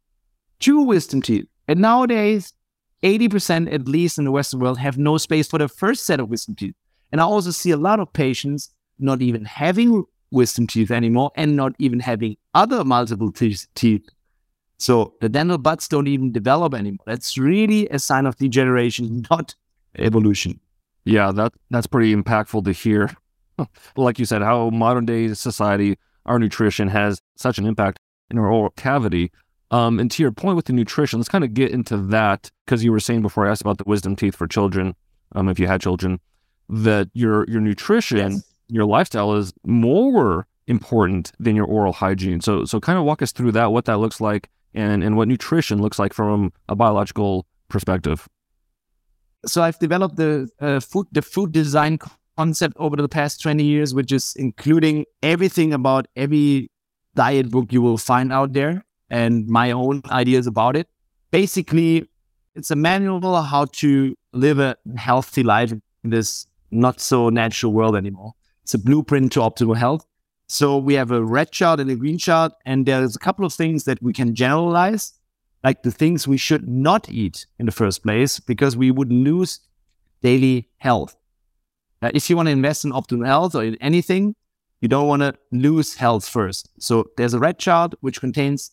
Two 0.58 0.82
wisdom 0.82 1.20
teeth. 1.20 1.46
And 1.68 1.80
nowadays, 1.80 2.52
80% 3.02 3.72
at 3.72 3.86
least 3.86 4.18
in 4.18 4.24
the 4.24 4.30
Western 4.30 4.60
world 4.60 4.78
have 4.78 4.96
no 4.96 5.18
space 5.18 5.48
for 5.48 5.58
the 5.58 5.68
first 5.68 6.06
set 6.06 6.20
of 6.20 6.30
wisdom 6.30 6.54
teeth. 6.54 6.74
And 7.12 7.20
I 7.20 7.24
also 7.24 7.50
see 7.50 7.70
a 7.70 7.76
lot 7.76 8.00
of 8.00 8.12
patients 8.12 8.70
not 8.98 9.20
even 9.20 9.44
having 9.44 10.04
wisdom 10.36 10.66
teeth 10.66 10.90
anymore 10.90 11.32
and 11.34 11.56
not 11.56 11.72
even 11.78 11.98
having 11.98 12.36
other 12.54 12.84
multiple 12.84 13.32
teeth. 13.32 14.08
So 14.78 15.14
the 15.20 15.28
dental 15.28 15.58
buds 15.58 15.88
don't 15.88 16.06
even 16.06 16.32
develop 16.32 16.74
anymore. 16.74 17.04
That's 17.06 17.38
really 17.38 17.88
a 17.88 17.98
sign 17.98 18.26
of 18.26 18.36
degeneration, 18.36 19.26
not 19.30 19.54
evolution. 19.98 20.60
Yeah, 21.04 21.32
that 21.32 21.52
that's 21.70 21.86
pretty 21.86 22.14
impactful 22.14 22.64
to 22.64 22.72
hear. 22.72 23.10
like 23.96 24.18
you 24.18 24.24
said, 24.24 24.42
how 24.42 24.70
modern 24.70 25.06
day 25.06 25.32
society, 25.34 25.98
our 26.26 26.38
nutrition 26.38 26.88
has 26.88 27.20
such 27.36 27.58
an 27.58 27.66
impact 27.66 27.98
in 28.30 28.38
our 28.38 28.50
oral 28.50 28.70
cavity. 28.70 29.30
Um, 29.70 29.98
and 29.98 30.10
to 30.12 30.22
your 30.22 30.32
point 30.32 30.56
with 30.56 30.66
the 30.66 30.72
nutrition, 30.72 31.18
let's 31.18 31.28
kind 31.28 31.42
of 31.44 31.54
get 31.54 31.70
into 31.70 31.96
that 31.96 32.50
because 32.64 32.84
you 32.84 32.92
were 32.92 33.00
saying 33.00 33.22
before 33.22 33.46
I 33.46 33.50
asked 33.50 33.62
about 33.62 33.78
the 33.78 33.84
wisdom 33.86 34.14
teeth 34.14 34.36
for 34.36 34.46
children, 34.46 34.94
um, 35.34 35.48
if 35.48 35.58
you 35.58 35.66
had 35.66 35.80
children, 35.80 36.20
that 36.68 37.08
your 37.14 37.44
your 37.48 37.60
nutrition, 37.60 38.32
yes. 38.32 38.45
Your 38.68 38.84
lifestyle 38.84 39.34
is 39.34 39.52
more 39.64 40.46
important 40.66 41.32
than 41.38 41.54
your 41.56 41.66
oral 41.66 41.92
hygiene. 41.92 42.40
So 42.40 42.64
so 42.64 42.80
kind 42.80 42.98
of 42.98 43.04
walk 43.04 43.22
us 43.22 43.32
through 43.32 43.52
that, 43.52 43.72
what 43.72 43.84
that 43.86 43.98
looks 43.98 44.20
like, 44.20 44.48
and 44.74 45.02
and 45.02 45.16
what 45.16 45.28
nutrition 45.28 45.80
looks 45.80 45.98
like 45.98 46.12
from 46.12 46.52
a 46.68 46.76
biological 46.76 47.46
perspective. 47.68 48.28
So 49.46 49.62
I've 49.62 49.78
developed 49.78 50.16
the 50.16 50.48
uh, 50.60 50.80
food 50.80 51.06
the 51.12 51.22
food 51.22 51.52
design 51.52 51.98
concept 52.36 52.76
over 52.78 52.96
the 52.96 53.08
past 53.08 53.40
20 53.40 53.64
years, 53.64 53.94
which 53.94 54.12
is 54.12 54.34
including 54.36 55.04
everything 55.22 55.72
about 55.72 56.06
every 56.16 56.70
diet 57.14 57.50
book 57.50 57.72
you 57.72 57.80
will 57.80 57.96
find 57.96 58.32
out 58.32 58.52
there 58.52 58.84
and 59.08 59.46
my 59.46 59.70
own 59.70 60.02
ideas 60.10 60.46
about 60.46 60.76
it. 60.76 60.88
Basically, 61.30 62.08
it's 62.54 62.70
a 62.70 62.76
manual 62.76 63.42
how 63.42 63.66
to 63.66 64.14
live 64.32 64.58
a 64.58 64.76
healthy 64.96 65.42
life 65.42 65.72
in 65.72 66.10
this 66.10 66.46
not 66.70 67.00
so 67.00 67.30
natural 67.30 67.72
world 67.72 67.96
anymore. 67.96 68.32
It's 68.66 68.74
a 68.74 68.78
blueprint 68.78 69.30
to 69.34 69.38
optimal 69.38 69.76
health. 69.76 70.04
So 70.48 70.76
we 70.76 70.94
have 70.94 71.12
a 71.12 71.24
red 71.24 71.52
chart 71.52 71.78
and 71.78 71.88
a 71.88 71.94
green 71.94 72.18
chart, 72.18 72.52
and 72.64 72.84
there's 72.84 73.14
a 73.14 73.18
couple 73.20 73.46
of 73.46 73.54
things 73.54 73.84
that 73.84 74.02
we 74.02 74.12
can 74.12 74.34
generalize, 74.34 75.12
like 75.62 75.84
the 75.84 75.92
things 75.92 76.26
we 76.26 76.36
should 76.36 76.66
not 76.66 77.08
eat 77.08 77.46
in 77.60 77.66
the 77.66 77.70
first 77.70 78.02
place, 78.02 78.40
because 78.40 78.76
we 78.76 78.90
would 78.90 79.12
lose 79.12 79.60
daily 80.20 80.68
health. 80.78 81.14
Uh, 82.02 82.10
if 82.12 82.28
you 82.28 82.34
want 82.34 82.48
to 82.48 82.50
invest 82.50 82.84
in 82.84 82.90
optimal 82.90 83.24
health 83.24 83.54
or 83.54 83.62
in 83.62 83.76
anything, 83.76 84.34
you 84.80 84.88
don't 84.88 85.06
want 85.06 85.22
to 85.22 85.36
lose 85.52 85.94
health 85.94 86.26
first. 86.26 86.68
So 86.80 87.04
there's 87.16 87.34
a 87.34 87.38
red 87.38 87.60
chart 87.60 87.94
which 88.00 88.18
contains 88.18 88.72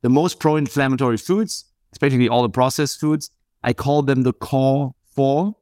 the 0.00 0.08
most 0.08 0.40
pro-inflammatory 0.40 1.18
foods, 1.18 1.66
especially 1.92 2.30
all 2.30 2.44
the 2.44 2.48
processed 2.48 2.98
foods. 2.98 3.30
I 3.62 3.74
call 3.74 4.00
them 4.00 4.22
the 4.22 4.32
core 4.32 4.94
four: 5.14 5.54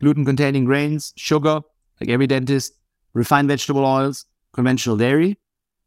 gluten-containing 0.00 0.64
grains, 0.64 1.12
sugar, 1.16 1.62
like 2.00 2.08
every 2.08 2.28
dentist, 2.28 2.74
refined 3.16 3.48
vegetable 3.48 3.84
oils, 3.84 4.26
conventional 4.52 4.96
dairy. 4.96 5.38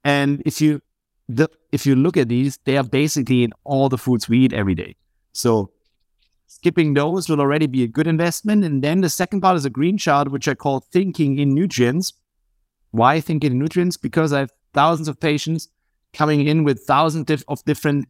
And 0.03 0.41
if 0.45 0.59
you 0.59 0.81
the, 1.27 1.47
if 1.71 1.85
you 1.85 1.95
look 1.95 2.17
at 2.17 2.27
these, 2.27 2.57
they 2.65 2.75
are 2.75 2.83
basically 2.83 3.43
in 3.43 3.51
all 3.63 3.87
the 3.87 3.99
foods 3.99 4.27
we 4.27 4.39
eat 4.39 4.53
every 4.53 4.73
day. 4.73 4.95
So 5.31 5.71
skipping 6.47 6.95
those 6.95 7.29
will 7.29 7.39
already 7.39 7.67
be 7.67 7.83
a 7.83 7.87
good 7.87 8.07
investment. 8.07 8.63
And 8.63 8.83
then 8.83 9.01
the 9.01 9.09
second 9.09 9.41
part 9.41 9.55
is 9.55 9.65
a 9.65 9.69
green 9.69 9.97
chart, 9.97 10.31
which 10.31 10.47
I 10.47 10.55
call 10.55 10.79
thinking 10.79 11.37
in 11.37 11.53
nutrients. 11.53 12.13
Why 12.91 13.21
thinking 13.21 13.51
in 13.51 13.59
nutrients? 13.59 13.95
Because 13.95 14.33
I 14.33 14.39
have 14.39 14.51
thousands 14.73 15.07
of 15.07 15.19
patients 15.19 15.67
coming 16.13 16.47
in 16.47 16.63
with 16.63 16.81
thousands 16.81 17.43
of 17.47 17.63
different 17.65 18.07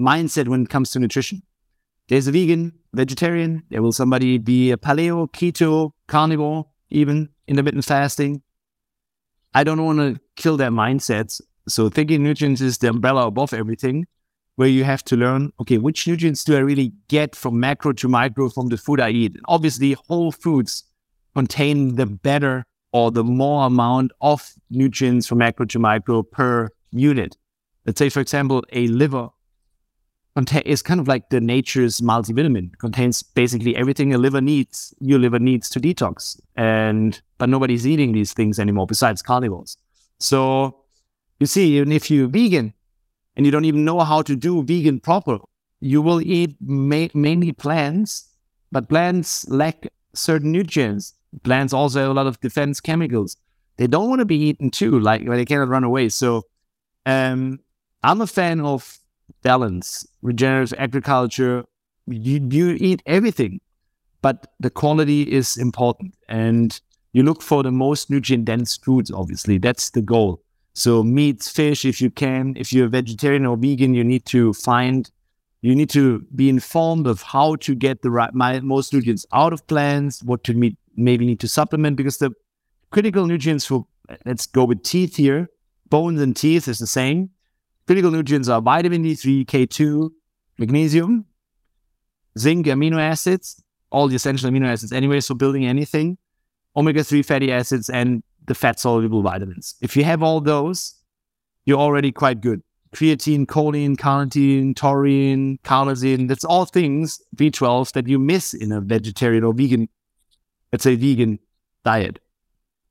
mindset 0.00 0.48
when 0.48 0.62
it 0.62 0.70
comes 0.70 0.90
to 0.92 0.98
nutrition. 0.98 1.42
There's 2.08 2.26
a 2.26 2.32
vegan, 2.32 2.72
vegetarian. 2.94 3.62
There 3.68 3.82
will 3.82 3.92
somebody 3.92 4.38
be 4.38 4.70
a 4.70 4.78
paleo, 4.78 5.30
keto, 5.30 5.90
carnivore, 6.06 6.66
even 6.88 7.28
intermittent 7.46 7.84
fasting. 7.84 8.42
I 9.54 9.64
don't 9.64 9.84
want 9.84 9.98
to 9.98 10.20
kill 10.36 10.56
their 10.56 10.70
mindsets. 10.70 11.40
So 11.68 11.88
thinking 11.88 12.22
nutrients 12.22 12.60
is 12.60 12.78
the 12.78 12.88
umbrella 12.88 13.26
above 13.26 13.54
everything, 13.54 14.06
where 14.56 14.68
you 14.68 14.84
have 14.84 15.04
to 15.04 15.16
learn, 15.16 15.52
okay, 15.60 15.78
which 15.78 16.06
nutrients 16.06 16.44
do 16.44 16.56
I 16.56 16.60
really 16.60 16.92
get 17.08 17.34
from 17.34 17.58
macro 17.58 17.92
to 17.92 18.08
micro 18.08 18.48
from 18.48 18.68
the 18.68 18.76
food 18.76 19.00
I 19.00 19.10
eat? 19.10 19.34
And 19.34 19.44
obviously, 19.46 19.96
whole 20.08 20.32
foods 20.32 20.84
contain 21.34 21.96
the 21.96 22.06
better 22.06 22.64
or 22.92 23.10
the 23.10 23.24
more 23.24 23.66
amount 23.66 24.12
of 24.20 24.52
nutrients 24.70 25.26
from 25.26 25.38
macro 25.38 25.66
to 25.66 25.78
micro 25.78 26.22
per 26.22 26.68
unit. 26.92 27.36
Let's 27.86 27.98
say, 27.98 28.08
for 28.08 28.20
example, 28.20 28.64
a 28.72 28.86
liver 28.86 29.28
is 30.36 30.82
kind 30.82 31.00
of 31.00 31.06
like 31.06 31.30
the 31.30 31.40
nature's 31.40 32.00
multivitamin. 32.00 32.72
It 32.72 32.78
contains 32.78 33.22
basically 33.22 33.76
everything 33.76 34.12
a 34.14 34.18
liver 34.18 34.40
needs. 34.40 34.92
Your 35.00 35.18
liver 35.18 35.38
needs 35.38 35.70
to 35.70 35.80
detox, 35.80 36.40
and 36.56 37.20
but 37.38 37.48
nobody's 37.48 37.86
eating 37.86 38.12
these 38.12 38.32
things 38.32 38.58
anymore 38.58 38.86
besides 38.86 39.22
carnivores. 39.22 39.76
So 40.18 40.76
you 41.38 41.46
see, 41.46 41.76
even 41.76 41.92
if 41.92 42.10
you're 42.10 42.28
vegan 42.28 42.74
and 43.36 43.46
you 43.46 43.52
don't 43.52 43.64
even 43.64 43.84
know 43.84 44.00
how 44.00 44.22
to 44.22 44.34
do 44.34 44.62
vegan 44.62 45.00
proper, 45.00 45.38
you 45.80 46.02
will 46.02 46.20
eat 46.20 46.56
ma- 46.60 47.08
mainly 47.14 47.52
plants, 47.52 48.28
but 48.72 48.88
plants 48.88 49.48
lack 49.48 49.86
certain 50.14 50.50
nutrients. 50.50 51.14
Plants 51.42 51.72
also 51.72 52.00
have 52.00 52.10
a 52.10 52.14
lot 52.14 52.26
of 52.26 52.40
defense 52.40 52.80
chemicals. 52.80 53.36
They 53.76 53.86
don't 53.86 54.08
want 54.08 54.20
to 54.20 54.24
be 54.24 54.36
eaten 54.36 54.70
too, 54.70 54.98
like 55.00 55.26
they 55.26 55.44
cannot 55.44 55.68
run 55.68 55.84
away. 55.84 56.08
So 56.08 56.44
um, 57.06 57.58
I'm 58.02 58.20
a 58.20 58.26
fan 58.26 58.60
of 58.60 58.98
balance, 59.44 60.04
regenerative 60.22 60.76
agriculture. 60.78 61.64
You, 62.08 62.46
you 62.50 62.76
eat 62.80 63.02
everything, 63.06 63.60
but 64.22 64.52
the 64.58 64.70
quality 64.70 65.22
is 65.22 65.56
important. 65.56 66.14
And 66.28 66.80
you 67.12 67.22
look 67.22 67.40
for 67.40 67.62
the 67.62 67.70
most 67.70 68.10
nutrient 68.10 68.46
dense 68.46 68.76
foods, 68.76 69.12
obviously. 69.12 69.58
That's 69.58 69.90
the 69.90 70.02
goal. 70.02 70.42
So, 70.74 71.04
meats, 71.04 71.48
fish, 71.48 71.84
if 71.84 72.00
you 72.00 72.10
can. 72.10 72.54
If 72.56 72.72
you're 72.72 72.86
a 72.86 72.90
vegetarian 72.90 73.46
or 73.46 73.56
vegan, 73.56 73.94
you 73.94 74.02
need 74.02 74.26
to 74.26 74.52
find, 74.54 75.08
you 75.62 75.76
need 75.76 75.90
to 75.90 76.26
be 76.34 76.48
informed 76.48 77.06
of 77.06 77.22
how 77.22 77.54
to 77.56 77.76
get 77.76 78.02
the 78.02 78.10
right, 78.10 78.34
my, 78.34 78.58
most 78.58 78.92
nutrients 78.92 79.24
out 79.32 79.52
of 79.52 79.64
plants, 79.68 80.20
what 80.24 80.42
to 80.44 80.54
meet, 80.54 80.76
maybe 80.96 81.24
need 81.24 81.38
to 81.40 81.48
supplement, 81.48 81.96
because 81.96 82.18
the 82.18 82.32
critical 82.90 83.26
nutrients 83.26 83.64
for, 83.64 83.86
let's 84.26 84.46
go 84.46 84.64
with 84.64 84.82
teeth 84.82 85.14
here, 85.14 85.48
bones 85.90 86.20
and 86.20 86.36
teeth 86.36 86.66
is 86.66 86.80
the 86.80 86.88
same. 86.88 87.30
Critical 87.86 88.10
nutrients 88.10 88.48
are 88.48 88.62
vitamin 88.62 89.04
D3, 89.04 89.44
K2, 89.44 90.10
magnesium, 90.58 91.26
zinc, 92.38 92.66
amino 92.66 92.98
acids, 92.98 93.62
all 93.90 94.08
the 94.08 94.16
essential 94.16 94.50
amino 94.50 94.66
acids 94.66 94.92
anyway, 94.92 95.20
so 95.20 95.34
building 95.34 95.66
anything, 95.66 96.16
omega 96.76 97.04
3 97.04 97.22
fatty 97.22 97.52
acids, 97.52 97.90
and 97.90 98.22
the 98.46 98.54
fat 98.54 98.80
soluble 98.80 99.22
vitamins. 99.22 99.74
If 99.82 99.96
you 99.96 100.04
have 100.04 100.22
all 100.22 100.40
those, 100.40 100.94
you're 101.66 101.78
already 101.78 102.10
quite 102.10 102.40
good. 102.40 102.62
Creatine, 102.94 103.44
choline, 103.44 103.96
carnitine, 103.96 104.74
taurine, 104.74 105.58
carnosine, 105.64 106.28
that's 106.28 106.44
all 106.44 106.64
things, 106.64 107.20
B12, 107.36 107.92
that 107.92 108.08
you 108.08 108.18
miss 108.18 108.54
in 108.54 108.72
a 108.72 108.80
vegetarian 108.80 109.44
or 109.44 109.52
vegan, 109.52 109.88
let's 110.72 110.84
say 110.84 110.94
vegan 110.94 111.38
diet 111.84 112.18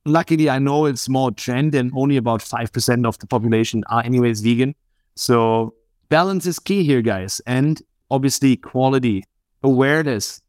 luckily, 0.05 0.49
I 0.49 0.59
know 0.59 0.85
it's 0.85 1.07
more 1.09 1.31
trend 1.31 1.75
and 1.75 1.91
only 1.95 2.17
about 2.17 2.41
5% 2.41 3.07
of 3.07 3.17
the 3.19 3.27
population 3.27 3.83
are 3.89 4.03
anyways 4.03 4.41
vegan. 4.41 4.75
So 5.15 5.75
balance 6.09 6.45
is 6.45 6.59
key 6.59 6.83
here, 6.83 7.01
guys. 7.01 7.41
And 7.45 7.81
obviously 8.09 8.55
quality, 8.55 9.23
awareness. 9.63 10.41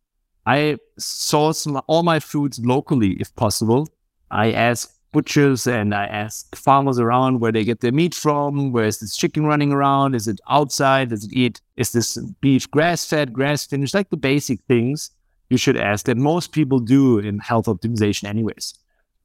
I 0.47 0.77
source 0.99 1.67
all 1.87 2.03
my 2.03 2.21
foods 2.21 2.59
locally 2.59 3.13
if 3.21 3.35
possible. 3.37 3.89
I 4.31 4.53
ask 4.53 4.95
butchers 5.13 5.67
and 5.67 5.95
I 5.95 6.07
ask 6.07 6.55
farmers 6.57 6.99
around 6.99 7.41
where 7.41 7.53
they 7.53 7.65
get 7.65 7.81
their 7.81 7.93
meat 7.93 8.15
from. 8.15 8.73
Where 8.73 8.85
is 8.85 8.99
this 8.99 9.17
chicken 9.17 9.47
running 9.47 9.73
around? 9.73 10.15
Is 10.15 10.29
it 10.29 10.41
outside? 10.51 11.11
Does 11.11 11.25
it 11.25 11.33
eat? 11.33 11.61
Is 11.77 11.93
this 11.93 12.19
beef 12.41 12.71
grass 12.71 13.07
fed, 13.07 13.33
grass 13.33 13.65
finished? 13.65 13.95
Like 13.95 14.11
the 14.11 14.17
basic 14.17 14.61
things. 14.69 15.11
you 15.51 15.59
should 15.59 15.77
ask 15.77 16.07
that 16.07 16.17
most 16.17 16.53
people 16.53 16.81
do 16.81 17.19
in 17.19 17.39
health 17.39 17.67
optimization, 17.67 18.25
anyways. 18.29 18.75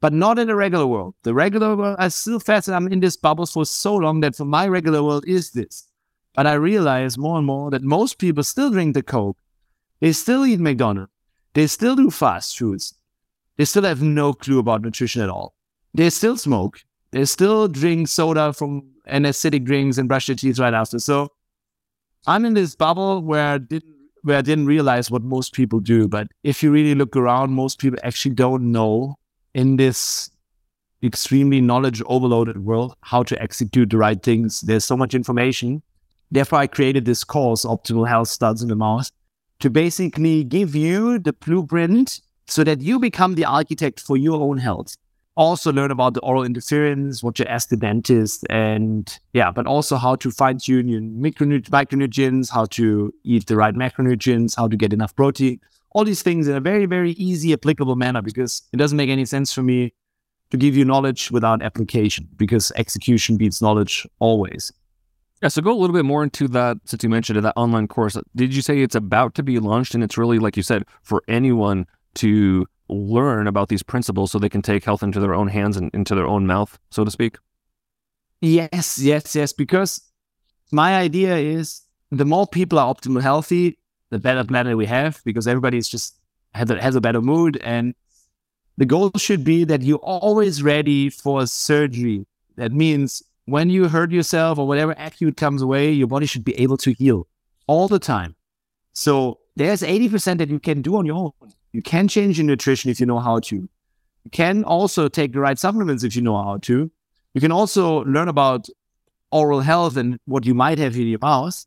But 0.01 0.13
not 0.13 0.39
in 0.39 0.47
the 0.47 0.55
regular 0.55 0.87
world. 0.87 1.15
The 1.23 1.33
regular 1.33 1.75
world, 1.75 1.97
I 1.99 2.07
still 2.07 2.39
fascinated. 2.39 2.83
I'm 2.83 2.93
in 2.93 3.01
this 3.01 3.17
bubble 3.17 3.45
for 3.45 3.65
so 3.65 3.95
long 3.95 4.21
that 4.21 4.35
for 4.35 4.45
my 4.45 4.67
regular 4.67 5.03
world 5.03 5.25
is 5.27 5.51
this. 5.51 5.87
But 6.35 6.47
I 6.47 6.53
realize 6.53 7.17
more 7.17 7.37
and 7.37 7.45
more 7.45 7.69
that 7.71 7.83
most 7.83 8.17
people 8.17 8.43
still 8.43 8.71
drink 8.71 8.93
the 8.93 9.03
Coke. 9.03 9.37
They 9.99 10.13
still 10.13 10.45
eat 10.45 10.59
McDonald's. 10.59 11.11
They 11.53 11.67
still 11.67 11.95
do 11.95 12.09
fast 12.09 12.57
foods. 12.57 12.93
They 13.57 13.65
still 13.65 13.83
have 13.83 14.01
no 14.01 14.31
clue 14.33 14.59
about 14.59 14.81
nutrition 14.81 15.21
at 15.21 15.29
all. 15.29 15.53
They 15.93 16.09
still 16.09 16.37
smoke. 16.37 16.81
They 17.11 17.25
still 17.25 17.67
drink 17.67 18.07
soda 18.07 18.53
from 18.53 18.91
and 19.05 19.25
acidic 19.25 19.65
drinks 19.65 19.97
and 19.97 20.07
brush 20.07 20.27
their 20.27 20.35
teeth 20.35 20.59
right 20.59 20.73
after. 20.73 20.99
So 20.99 21.29
I'm 22.27 22.45
in 22.45 22.53
this 22.53 22.75
bubble 22.75 23.21
where 23.21 23.53
I 23.53 23.57
didn't 23.57 23.95
where 24.21 24.37
I 24.37 24.41
didn't 24.41 24.65
realize 24.65 25.09
what 25.09 25.23
most 25.23 25.53
people 25.53 25.79
do. 25.79 26.07
But 26.07 26.27
if 26.43 26.61
you 26.61 26.71
really 26.71 26.95
look 26.95 27.15
around, 27.15 27.51
most 27.51 27.79
people 27.79 27.99
actually 28.03 28.35
don't 28.35 28.71
know 28.71 29.17
in 29.53 29.77
this 29.77 30.29
extremely 31.03 31.61
knowledge 31.61 32.01
overloaded 32.05 32.65
world 32.65 32.95
how 33.01 33.23
to 33.23 33.41
execute 33.41 33.89
the 33.89 33.97
right 33.97 34.21
things. 34.21 34.61
There's 34.61 34.85
so 34.85 34.97
much 34.97 35.13
information. 35.13 35.81
Therefore, 36.31 36.59
I 36.59 36.67
created 36.67 37.05
this 37.05 37.23
course, 37.23 37.65
Optimal 37.65 38.07
Health 38.07 38.27
Starts 38.27 38.61
in 38.61 38.67
the 38.67 38.75
Mouth, 38.75 39.09
to 39.59 39.69
basically 39.69 40.43
give 40.43 40.75
you 40.75 41.19
the 41.19 41.33
blueprint 41.33 42.21
so 42.47 42.63
that 42.63 42.81
you 42.81 42.99
become 42.99 43.35
the 43.35 43.45
architect 43.45 43.99
for 43.99 44.17
your 44.17 44.41
own 44.41 44.57
health 44.57 44.95
also 45.39 45.71
learn 45.71 45.89
about 45.89 46.13
the 46.13 46.19
oral 46.19 46.43
interference, 46.43 47.23
what 47.23 47.39
you 47.39 47.45
ask 47.45 47.69
the 47.69 47.77
dentist, 47.77 48.45
and 48.49 49.17
yeah, 49.31 49.49
but 49.49 49.65
also 49.65 49.95
how 49.95 50.13
to 50.17 50.29
fine 50.31 50.57
tune 50.57 50.89
your 50.89 50.99
micronutrients, 50.99 52.51
how 52.51 52.65
to 52.65 53.13
eat 53.23 53.47
the 53.47 53.55
right 53.55 53.73
macronutrients, 53.73 54.57
how 54.57 54.67
to 54.67 54.75
get 54.75 54.91
enough 54.91 55.15
protein, 55.15 55.61
all 55.91 56.03
these 56.03 56.21
things 56.21 56.47
in 56.47 56.55
a 56.55 56.59
very, 56.59 56.85
very 56.85 57.11
easy, 57.11 57.53
applicable 57.53 57.95
manner 57.95 58.21
because 58.21 58.61
it 58.73 58.77
doesn't 58.77 58.97
make 58.97 59.09
any 59.09 59.25
sense 59.25 59.51
for 59.53 59.63
me 59.63 59.93
to 60.51 60.57
give 60.57 60.75
you 60.75 60.85
knowledge 60.85 61.31
without 61.31 61.61
application 61.61 62.27
because 62.37 62.71
execution 62.75 63.37
beats 63.37 63.61
knowledge 63.61 64.07
always. 64.19 64.71
Yeah, 65.41 65.47
so 65.47 65.61
go 65.61 65.71
a 65.71 65.79
little 65.79 65.95
bit 65.95 66.05
more 66.05 66.23
into 66.23 66.47
that 66.49 66.77
since 66.85 67.01
you 67.01 67.09
mentioned 67.09 67.37
it, 67.37 67.41
that 67.41 67.53
online 67.55 67.87
course. 67.87 68.17
Did 68.35 68.53
you 68.53 68.61
say 68.61 68.81
it's 68.81 68.95
about 68.95 69.35
to 69.35 69.43
be 69.43 69.59
launched 69.59 69.93
and 69.93 70.03
it's 70.03 70.17
really, 70.17 70.37
like 70.37 70.57
you 70.57 70.63
said, 70.63 70.83
for 71.01 71.23
anyone 71.27 71.87
to 72.15 72.67
learn 72.89 73.47
about 73.47 73.69
these 73.69 73.83
principles 73.83 74.31
so 74.31 74.39
they 74.39 74.49
can 74.49 74.61
take 74.61 74.83
health 74.83 75.01
into 75.01 75.19
their 75.19 75.33
own 75.33 75.47
hands 75.47 75.77
and 75.77 75.89
into 75.93 76.13
their 76.13 76.27
own 76.27 76.45
mouth, 76.45 76.77
so 76.89 77.05
to 77.05 77.11
speak? 77.11 77.37
Yes, 78.41 78.97
yes, 78.99 79.35
yes. 79.35 79.53
Because 79.53 80.01
my 80.71 80.97
idea 80.97 81.37
is 81.37 81.81
the 82.11 82.25
more 82.25 82.47
people 82.47 82.79
are 82.79 82.93
optimal 82.93 83.21
healthy, 83.21 83.77
the 84.09 84.19
better 84.19 84.43
planet 84.43 84.77
we 84.77 84.85
have 84.85 85.21
because 85.23 85.47
everybody 85.47 85.77
is 85.77 85.87
just 85.87 86.15
has 86.53 86.69
a, 86.69 86.81
has 86.81 86.95
a 86.95 87.01
better 87.01 87.21
mood. 87.21 87.57
And 87.57 87.93
the 88.77 88.85
goal 88.85 89.11
should 89.17 89.43
be 89.43 89.63
that 89.65 89.81
you're 89.81 89.97
always 89.97 90.63
ready 90.63 91.09
for 91.09 91.45
surgery. 91.45 92.25
That 92.55 92.71
means 92.71 93.23
when 93.45 93.69
you 93.69 93.87
hurt 93.87 94.11
yourself 94.11 94.57
or 94.57 94.67
whatever 94.67 94.95
acute 94.97 95.37
comes 95.37 95.61
away, 95.61 95.91
your 95.91 96.07
body 96.07 96.25
should 96.25 96.43
be 96.43 96.59
able 96.59 96.77
to 96.77 96.93
heal 96.93 97.27
all 97.67 97.87
the 97.87 97.99
time. 97.99 98.35
So 98.93 99.39
there's 99.55 99.81
80% 99.81 100.37
that 100.39 100.49
you 100.49 100.59
can 100.59 100.81
do 100.81 100.97
on 100.97 101.05
your 101.05 101.15
own. 101.15 101.31
You 101.71 101.81
can 101.81 102.07
change 102.07 102.37
your 102.37 102.45
nutrition 102.45 102.89
if 102.89 102.99
you 102.99 103.05
know 103.05 103.19
how 103.19 103.39
to. 103.39 103.55
You 103.55 104.31
can 104.31 104.63
also 104.63 105.07
take 105.07 105.33
the 105.33 105.39
right 105.39 105.57
supplements 105.57 106.03
if 106.03 106.15
you 106.15 106.21
know 106.21 106.41
how 106.41 106.57
to. 106.57 106.91
You 107.33 107.41
can 107.41 107.51
also 107.51 108.03
learn 108.05 108.27
about 108.27 108.67
oral 109.31 109.61
health 109.61 109.97
and 109.97 110.19
what 110.25 110.45
you 110.45 110.53
might 110.53 110.79
have 110.79 110.95
in 110.95 111.07
your 111.07 111.19
mouth 111.21 111.65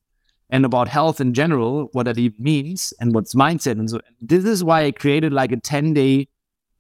and 0.53 0.67
about 0.67 0.87
health 0.87 1.21
in 1.21 1.33
general, 1.33 1.89
what 1.93 2.05
that 2.05 2.19
even 2.19 2.37
means 2.39 2.93
and 3.01 3.15
what's 3.15 3.35
mindset. 3.35 3.73
And 3.73 3.89
so 3.91 4.01
this 4.21 4.45
is 4.45 4.63
why 4.63 4.85
I 4.85 4.93
created 4.93 5.33
like 5.33 5.51
a 5.51 5.57
10 5.57 5.95
day 5.95 6.29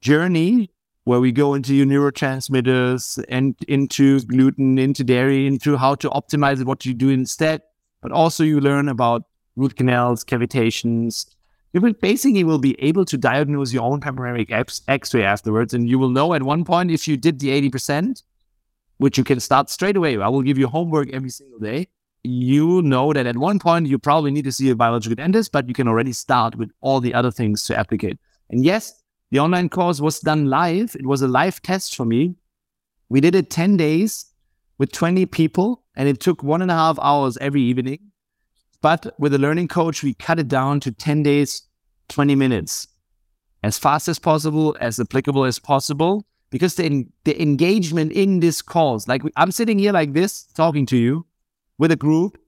journey 0.02 0.70
where 1.04 1.18
we 1.18 1.32
go 1.32 1.54
into 1.54 1.74
your 1.74 1.86
neurotransmitters 1.86 3.24
and 3.28 3.56
into 3.66 4.20
gluten, 4.20 4.78
into 4.78 5.02
dairy, 5.02 5.46
into 5.46 5.76
how 5.76 5.94
to 5.96 6.10
optimize 6.10 6.62
what 6.64 6.84
you 6.86 6.92
do 6.92 7.08
instead. 7.08 7.62
But 8.02 8.12
also 8.12 8.44
you 8.44 8.60
learn 8.60 8.88
about 8.88 9.22
root 9.56 9.74
canals, 9.74 10.22
cavitations, 10.22 11.26
you 11.72 11.80
will 11.80 11.94
basically 11.94 12.44
will 12.44 12.58
be 12.58 12.80
able 12.80 13.06
to 13.06 13.16
diagnose 13.16 13.72
your 13.72 13.84
own 13.84 14.00
panoramic 14.00 14.50
x-ray 14.50 15.24
afterwards 15.24 15.72
and 15.72 15.88
you 15.88 15.98
will 15.98 16.10
know 16.10 16.34
at 16.34 16.42
one 16.42 16.64
point 16.64 16.90
if 16.90 17.08
you 17.08 17.16
did 17.16 17.38
the 17.38 17.48
80% 17.70 18.22
which 18.98 19.16
you 19.16 19.24
can 19.24 19.40
start 19.40 19.70
straight 19.70 19.96
away 19.96 20.18
i 20.18 20.28
will 20.28 20.42
give 20.42 20.58
you 20.58 20.66
homework 20.66 21.08
every 21.10 21.30
single 21.30 21.58
day 21.58 21.88
you 22.24 22.82
know 22.82 23.12
that 23.12 23.26
at 23.26 23.36
one 23.36 23.58
point 23.58 23.86
you 23.86 23.98
probably 23.98 24.30
need 24.30 24.44
to 24.44 24.52
see 24.52 24.70
a 24.70 24.76
biological 24.76 25.16
dentist 25.16 25.50
but 25.52 25.66
you 25.66 25.74
can 25.74 25.88
already 25.88 26.12
start 26.12 26.54
with 26.56 26.70
all 26.80 27.00
the 27.00 27.14
other 27.14 27.30
things 27.30 27.64
to 27.64 27.76
applicate. 27.76 28.18
And 28.50 28.64
yes 28.64 29.02
the 29.32 29.40
online 29.40 29.70
course 29.70 29.98
was 29.98 30.20
done 30.20 30.50
live. 30.50 30.94
It 30.94 31.06
was 31.06 31.22
a 31.22 31.26
live 31.26 31.62
test 31.62 31.96
for 31.96 32.04
me. 32.04 32.36
We 33.08 33.22
did 33.22 33.34
it 33.34 33.48
10 33.48 33.78
days 33.78 34.26
with 34.76 34.92
20 34.92 35.24
people 35.24 35.82
and 35.96 36.06
it 36.06 36.20
took 36.20 36.42
one 36.42 36.60
and 36.60 36.70
a 36.70 36.74
half 36.74 36.98
hours 37.00 37.38
every 37.38 37.62
evening. 37.62 37.98
But 38.82 39.14
with 39.18 39.32
a 39.32 39.38
learning 39.38 39.68
coach, 39.68 40.02
we 40.02 40.12
cut 40.12 40.38
it 40.38 40.48
down 40.48 40.80
to 40.80 40.92
10 40.92 41.22
days, 41.22 41.62
20 42.10 42.34
minutes, 42.34 42.86
as 43.62 43.78
fast 43.78 44.06
as 44.06 44.18
possible, 44.18 44.76
as 44.80 45.00
applicable 45.00 45.44
as 45.44 45.58
possible, 45.58 46.26
because 46.50 46.74
the, 46.74 47.06
the 47.24 47.40
engagement 47.40 48.12
in 48.12 48.40
this 48.40 48.60
course, 48.60 49.08
like 49.08 49.22
I'm 49.36 49.50
sitting 49.50 49.78
here 49.78 49.92
like 49.92 50.12
this, 50.12 50.42
talking 50.54 50.84
to 50.86 50.96
you 50.98 51.24
with 51.82 51.90
a 51.90 51.96
group. 51.96 52.38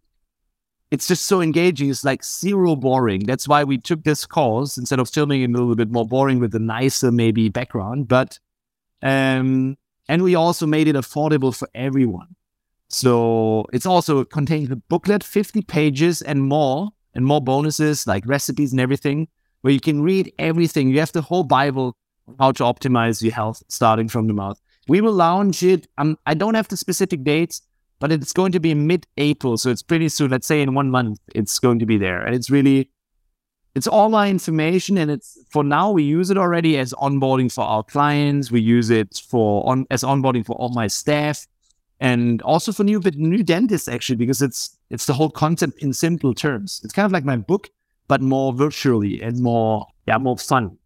It's 0.93 1.09
just 1.09 1.25
so 1.25 1.41
engaging. 1.41 1.91
It's 1.91 2.05
like 2.05 2.23
zero 2.25 2.77
boring. 2.77 3.25
That's 3.25 3.49
why 3.49 3.65
we 3.65 3.79
took 3.79 4.05
this 4.05 4.25
course 4.27 4.79
instead 4.79 5.01
of 5.01 5.11
filming 5.11 5.43
it 5.43 5.51
a 5.51 5.53
little 5.53 5.75
bit 5.75 5.91
more 5.91 6.07
boring 6.07 6.39
with 6.39 6.55
a 6.55 6.61
nicer 6.61 7.11
maybe 7.11 7.49
background. 7.49 8.07
But 8.07 8.39
um, 9.03 9.77
and 10.09 10.23
we 10.23 10.37
also 10.37 10.67
made 10.69 10.87
it 10.87 10.95
affordable 10.95 11.53
for 11.53 11.69
everyone. 11.75 12.37
So 12.89 13.67
it's 13.73 13.87
also 13.87 14.25
contains 14.25 14.71
a 14.71 14.77
booklet, 14.77 15.25
50 15.25 15.63
pages 15.63 16.23
and 16.23 16.45
more, 16.45 16.91
and 17.13 17.27
more 17.27 17.41
bonuses 17.41 18.07
like 18.07 18.25
recipes 18.29 18.71
and 18.71 18.81
everything, 18.81 19.27
where 19.63 19.73
you 19.73 19.81
can 19.81 20.01
read 20.01 20.33
everything. 20.39 20.91
You 20.91 21.01
have 21.01 21.11
the 21.11 21.23
whole 21.23 21.43
Bible 21.43 21.97
on 22.29 22.37
how 22.39 22.53
to 22.53 22.63
optimize 22.63 23.21
your 23.21 23.35
health 23.35 23.65
starting 23.69 24.07
from 24.09 24.29
the 24.29 24.33
mouth. 24.33 24.61
We 24.87 25.01
will 25.01 25.13
launch 25.13 25.65
it. 25.65 25.89
Um, 25.99 26.19
I 26.25 26.35
don't 26.35 26.55
have 26.55 26.69
the 26.69 26.77
specific 26.77 27.25
dates, 27.25 27.63
but 28.05 28.13
it's 28.13 28.35
going 28.35 28.53
to 28.53 28.61
be 28.61 28.75
mid-April, 28.75 29.57
so 29.57 29.71
it's 29.71 29.83
pretty 29.83 30.11
soon. 30.11 30.31
Let's 30.31 30.47
say 30.47 30.61
in 30.61 30.75
one 30.75 30.91
month, 30.91 31.21
it's 31.35 31.59
going 31.59 31.79
to 31.79 31.87
be 31.87 31.97
there, 31.97 32.21
and 32.21 32.35
it's 32.35 32.51
really, 32.51 32.91
it's 33.75 33.87
all 33.87 34.11
my 34.11 34.29
information, 34.29 34.99
and 34.99 35.11
it's 35.11 35.39
for 35.49 35.65
now 35.65 35.91
we 35.91 36.03
use 36.03 36.29
it 36.29 36.37
already 36.37 36.77
as 36.77 36.93
onboarding 36.93 37.51
for 37.51 37.65
our 37.65 37.83
clients. 37.83 38.51
We 38.51 38.61
use 38.61 38.91
it 38.91 39.23
for 39.27 39.67
on 39.67 39.87
as 39.91 40.03
onboarding 40.03 40.45
for 40.45 40.55
all 40.57 40.69
my 40.69 40.87
staff 40.87 41.47
and 41.99 42.43
also 42.43 42.73
for 42.73 42.85
new 42.85 43.01
but 43.01 43.15
new 43.15 43.43
dentists 43.43 43.89
actually 43.89 44.17
because 44.17 44.43
it's 44.43 44.77
it's 44.91 45.07
the 45.07 45.15
whole 45.15 45.31
concept 45.31 45.83
in 45.83 45.95
simple 45.95 46.35
terms. 46.35 46.83
It's 46.85 46.93
kind 46.93 47.07
of 47.07 47.13
like 47.13 47.25
my 47.25 47.37
book, 47.39 47.71
but 48.07 48.21
more 48.21 48.53
virtually 48.53 49.23
and 49.23 49.41
more 49.41 49.87
yeah 50.07 50.19
more 50.19 50.37
fun. 50.37 50.77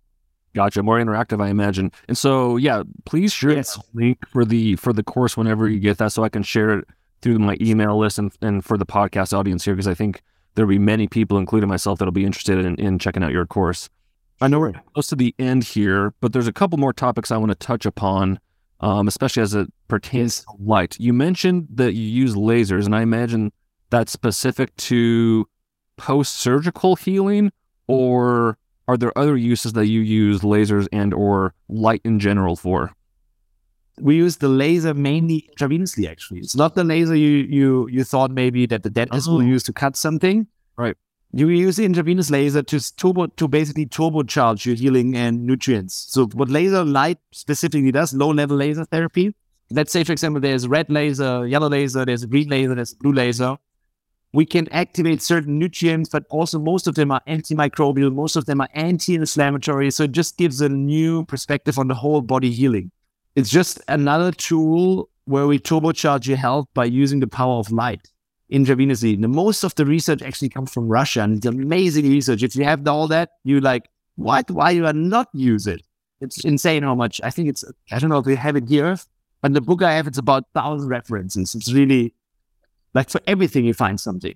Gotcha, 0.55 0.85
more 0.85 0.99
interactive, 0.99 1.43
I 1.43 1.49
imagine. 1.49 1.91
And 2.07 2.17
so 2.17 2.59
yeah, 2.59 2.85
please 3.07 3.33
share 3.33 3.55
yes. 3.57 3.75
the 3.75 3.83
link 3.95 4.29
for 4.29 4.45
the 4.45 4.77
for 4.77 4.93
the 4.93 5.03
course 5.03 5.37
whenever 5.37 5.69
you 5.69 5.81
get 5.81 5.99
that, 5.99 6.13
so 6.13 6.23
I 6.23 6.29
can 6.29 6.45
share 6.45 6.79
it 6.79 6.89
through 7.21 7.39
my 7.39 7.57
email 7.61 7.99
list 7.99 8.19
and 8.19 8.33
and 8.41 8.65
for 8.65 8.77
the 8.77 8.87
podcast 8.87 9.37
audience 9.37 9.65
here 9.65 9.75
because 9.75 9.89
I 9.89 9.95
think 9.95 10.23
there'll 10.55 10.69
be 10.69 10.79
many 10.79 11.07
people, 11.07 11.39
including 11.39 11.69
myself, 11.69 11.99
that'll 11.99 12.13
be 12.13 12.25
interested 12.25 12.59
in, 12.59 12.75
in 12.77 12.99
checking 12.99 13.23
out 13.23 13.33
your 13.33 13.47
course. 13.47 13.89
I 14.41 14.49
know 14.49 14.61
we're 14.61 14.73
close 14.95 15.09
to 15.09 15.17
the 15.17 15.35
end 15.39 15.65
here, 15.65 16.15
but 16.21 16.33
there's 16.33 16.47
a 16.47 16.53
couple 16.53 16.79
more 16.79 16.93
topics 16.93 17.31
I 17.31 17.37
want 17.37 17.51
to 17.51 17.57
touch 17.57 17.87
upon 17.87 18.39
um, 18.81 19.09
especially 19.09 19.43
as 19.43 19.55
it 19.55 19.69
pertains 19.89 20.45
to 20.45 20.53
light. 20.59 20.97
You 20.99 21.13
mentioned 21.13 21.69
that 21.75 21.95
you 21.95 22.03
use 22.03 22.35
lasers, 22.35 22.87
and 22.87 22.95
I 22.95 23.03
imagine 23.03 23.53
that's 23.91 24.13
specific 24.13 24.75
to 24.77 25.47
post 25.97 26.35
surgical 26.35 26.97
healing, 26.97 27.51
or 27.87 28.57
are 28.87 28.97
there 28.97 29.17
other 29.19 29.37
uses 29.37 29.73
that 29.75 29.87
you 29.87 30.01
use 30.01 30.43
lasers 30.43 30.87
and 30.93 31.13
or 31.13 31.55
light 31.69 32.01
in 32.05 32.21
general 32.21 32.57
for? 32.57 32.93
We 34.01 34.17
use 34.17 34.37
the 34.37 34.49
laser 34.49 34.95
mainly 34.95 35.49
intravenously. 35.53 36.09
Actually, 36.09 36.41
it's 36.41 36.57
not 36.57 36.75
the 36.75 36.85
laser 36.85 37.15
you 37.15 37.31
you 37.31 37.89
you 37.89 38.05
thought 38.05 38.31
maybe 38.31 38.67
that 38.67 38.83
the 38.83 38.91
dentist 38.91 39.29
oh. 39.29 39.35
will 39.35 39.43
use 39.43 39.63
to 39.65 39.73
cut 39.73 39.97
something. 39.97 40.47
Right. 40.77 40.97
You 41.33 41.49
use 41.49 41.77
the 41.77 41.85
intravenous 41.85 42.31
laser 42.31 42.63
to 42.63 42.97
turbo 42.97 43.27
to 43.27 43.49
basically 43.49 43.85
turbocharge 43.85 44.65
your 44.65 44.77
healing 44.77 45.15
and 45.15 45.45
nutrients. 45.45 46.07
So 46.11 46.27
what 46.27 46.49
laser 46.49 46.85
light 46.85 47.19
specifically 47.33 47.93
does, 47.93 48.15
low 48.15 48.31
level 48.31 48.57
laser 48.57 48.87
therapy. 48.87 49.35
Let's 49.71 49.93
say, 49.93 50.05
for 50.05 50.13
example, 50.13 50.41
there's 50.41 50.67
red 50.67 50.89
laser, 50.89 51.47
yellow 51.47 51.69
laser, 51.69 52.07
there's 52.07 52.25
green 52.25 52.49
laser, 52.49 52.75
there's 52.75 52.95
blue 52.95 53.13
laser. 53.13 53.59
We 54.33 54.47
can 54.47 54.69
activate 54.73 55.21
certain 55.21 55.59
nutrients, 55.59 56.09
but 56.09 56.25
also 56.31 56.59
most 56.59 56.87
of 56.87 56.95
them 56.95 57.11
are 57.11 57.21
antimicrobial, 57.29 58.15
most 58.15 58.37
of 58.37 58.47
them 58.47 58.63
are 58.63 58.69
anti-inflammatory. 58.73 59.91
So 59.91 60.05
it 60.05 60.13
just 60.13 60.39
gives 60.39 60.63
a 60.63 60.69
new 60.71 61.27
perspective 61.27 61.79
on 61.79 61.89
the 61.89 61.95
whole 61.95 62.23
body 62.23 62.51
healing. 62.51 62.91
It's 63.39 63.51
just 63.51 63.81
another 63.87 64.33
tool 64.33 65.11
where 65.27 65.47
we 65.47 65.61
turbocharge 65.61 66.27
your 66.27 66.37
health 66.37 66.67
by 66.75 66.87
using 66.87 67.21
the 67.21 67.29
power 67.29 67.61
of 67.61 67.71
light 67.71 68.09
intravenously. 68.53 69.21
The 69.21 69.29
most 69.29 69.63
of 69.63 69.77
the 69.77 69.87
research 69.87 70.23
actually 70.23 70.49
comes 70.49 70.73
from 70.73 70.89
Russia, 70.89 71.21
and 71.23 71.37
it's 71.37 71.47
amazing 71.47 72.11
research. 72.11 72.43
If 72.43 72.57
you 72.57 72.65
have 72.65 72.85
all 72.89 73.07
that, 73.07 73.29
you 73.45 73.61
like 73.61 73.89
what? 74.17 74.51
Why 74.51 74.71
you 74.71 74.87
are 74.87 74.93
not 74.93 75.29
use 75.33 75.69
it? 75.69 75.83
It's 76.21 76.45
insane 76.45 76.83
how 76.83 76.97
much. 76.97 77.21
I 77.23 77.31
think 77.31 77.49
it's, 77.49 77.65
I 77.93 78.01
don't 78.01 78.11
know 78.11 78.19
if 78.19 78.27
we 78.27 78.35
have 78.35 78.57
it 78.57 78.69
here, 78.69 78.97
but 79.41 79.55
the 79.55 79.61
book 79.61 79.83
I 79.83 79.93
have, 79.93 80.09
it's 80.09 80.19
about 80.19 80.43
thousand 80.53 80.89
references. 80.89 81.55
It's 81.55 81.73
really 81.73 82.15
like 82.93 83.09
for 83.09 83.21
everything 83.29 83.65
you 83.67 83.73
find 83.73 84.01
something. 84.01 84.35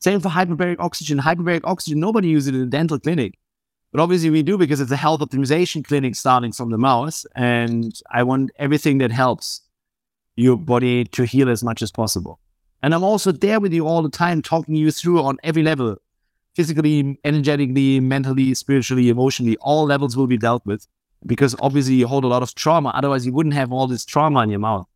Same 0.00 0.20
for 0.20 0.28
hyperbaric 0.28 0.76
oxygen. 0.80 1.18
Hyperbaric 1.18 1.62
oxygen, 1.64 1.98
nobody 1.98 2.28
uses 2.28 2.48
it 2.48 2.56
in 2.56 2.60
a 2.60 2.66
dental 2.66 2.98
clinic. 2.98 3.38
But 3.92 4.00
obviously 4.00 4.30
we 4.30 4.42
do 4.42 4.56
because 4.56 4.80
it's 4.80 4.90
a 4.90 4.96
health 4.96 5.20
optimization 5.20 5.84
clinic 5.84 6.16
starting 6.16 6.52
from 6.52 6.70
the 6.70 6.78
mouth. 6.78 7.24
And 7.36 7.92
I 8.10 8.22
want 8.22 8.50
everything 8.56 8.98
that 8.98 9.12
helps 9.12 9.60
your 10.34 10.56
body 10.56 11.04
to 11.04 11.24
heal 11.24 11.50
as 11.50 11.62
much 11.62 11.82
as 11.82 11.92
possible. 11.92 12.40
And 12.82 12.94
I'm 12.94 13.04
also 13.04 13.30
there 13.30 13.60
with 13.60 13.72
you 13.72 13.86
all 13.86 14.02
the 14.02 14.08
time, 14.08 14.42
talking 14.42 14.74
you 14.74 14.90
through 14.90 15.22
on 15.22 15.36
every 15.44 15.62
level 15.62 15.98
physically, 16.54 17.18
energetically, 17.24 18.00
mentally, 18.00 18.54
spiritually, 18.54 19.08
emotionally, 19.08 19.56
all 19.58 19.84
levels 19.84 20.16
will 20.16 20.26
be 20.26 20.36
dealt 20.36 20.64
with 20.66 20.86
because 21.24 21.54
obviously 21.60 21.94
you 21.94 22.06
hold 22.06 22.24
a 22.24 22.28
lot 22.28 22.42
of 22.42 22.54
trauma. 22.54 22.90
Otherwise, 22.90 23.24
you 23.24 23.32
wouldn't 23.32 23.54
have 23.54 23.72
all 23.72 23.86
this 23.86 24.04
trauma 24.04 24.42
in 24.42 24.50
your 24.50 24.58
mouth. 24.58 24.86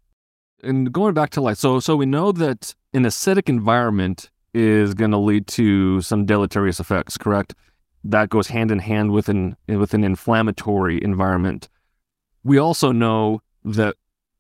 And 0.63 0.93
going 0.93 1.15
back 1.15 1.31
to 1.31 1.41
life, 1.41 1.59
so 1.59 1.81
so 1.81 1.97
we 1.97 2.07
know 2.07 2.33
that 2.33 2.75
an 2.93 3.05
acidic 3.05 3.49
environment 3.49 4.31
is 4.55 4.95
going 4.95 5.11
to 5.11 5.19
lead 5.19 5.47
to 5.49 6.01
some 6.01 6.25
deleterious 6.25 6.81
effects. 6.81 7.19
Correct? 7.19 7.55
That 8.11 8.29
goes 8.29 8.49
hand 8.49 8.71
in 8.71 8.79
hand 8.79 9.11
with 9.11 9.29
an 9.29 9.57
with 9.69 9.95
an 9.95 10.05
inflammatory 10.05 11.03
environment. 11.03 11.69
We 12.45 12.59
also 12.59 12.93
know 12.93 13.43
that 13.65 13.97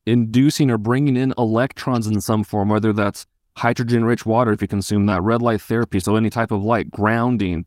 inducing 0.06 0.70
or 0.70 0.78
bringing 0.78 1.16
in 1.16 1.34
electrons 1.36 2.06
in 2.06 2.20
some 2.20 2.44
form, 2.44 2.68
whether 2.68 2.92
that's 2.92 3.26
hydrogen 3.56 4.04
rich 4.04 4.24
water 4.24 4.52
if 4.52 4.62
you 4.62 4.68
consume 4.68 5.06
that, 5.06 5.22
red 5.22 5.42
light 5.42 5.60
therapy, 5.60 5.98
so 5.98 6.14
any 6.14 6.30
type 6.30 6.52
of 6.52 6.62
light, 6.62 6.90
grounding. 6.90 7.66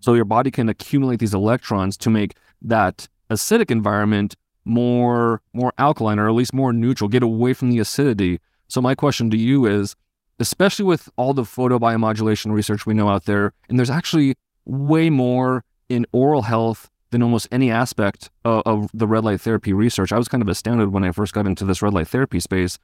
So 0.00 0.14
your 0.14 0.24
body 0.24 0.50
can 0.52 0.68
accumulate 0.68 1.18
these 1.18 1.34
electrons 1.34 1.96
to 1.98 2.10
make 2.10 2.36
that 2.62 3.08
acidic 3.28 3.70
environment 3.70 4.36
more 4.64 5.42
more 5.52 5.72
alkaline 5.78 6.20
or 6.20 6.28
at 6.28 6.34
least 6.34 6.54
more 6.54 6.72
neutral, 6.72 7.08
get 7.08 7.22
away 7.22 7.52
from 7.52 7.70
the 7.70 7.80
acidity. 7.80 8.38
So 8.68 8.80
my 8.80 8.94
question 8.94 9.30
to 9.30 9.36
you 9.36 9.66
is, 9.66 9.96
especially 10.38 10.84
with 10.84 11.08
all 11.16 11.34
the 11.34 11.42
photobiomodulation 11.42 12.52
research 12.52 12.86
we 12.86 12.94
know 12.94 13.08
out 13.08 13.24
there, 13.24 13.52
and 13.68 13.78
there's 13.78 13.90
actually 13.90 14.36
way 14.66 15.08
more 15.08 15.64
in 15.88 16.04
oral 16.12 16.42
health 16.42 16.90
than 17.10 17.22
almost 17.22 17.48
any 17.50 17.70
aspect 17.70 18.30
of, 18.44 18.62
of 18.66 18.90
the 18.92 19.06
red 19.06 19.24
light 19.24 19.40
therapy 19.40 19.72
research. 19.72 20.12
I 20.12 20.18
was 20.18 20.28
kind 20.28 20.42
of 20.42 20.48
astounded 20.48 20.92
when 20.92 21.04
I 21.04 21.12
first 21.12 21.32
got 21.32 21.46
into 21.46 21.64
this 21.64 21.80
red 21.80 21.94
light 21.94 22.08
therapy 22.08 22.40
space 22.40 22.78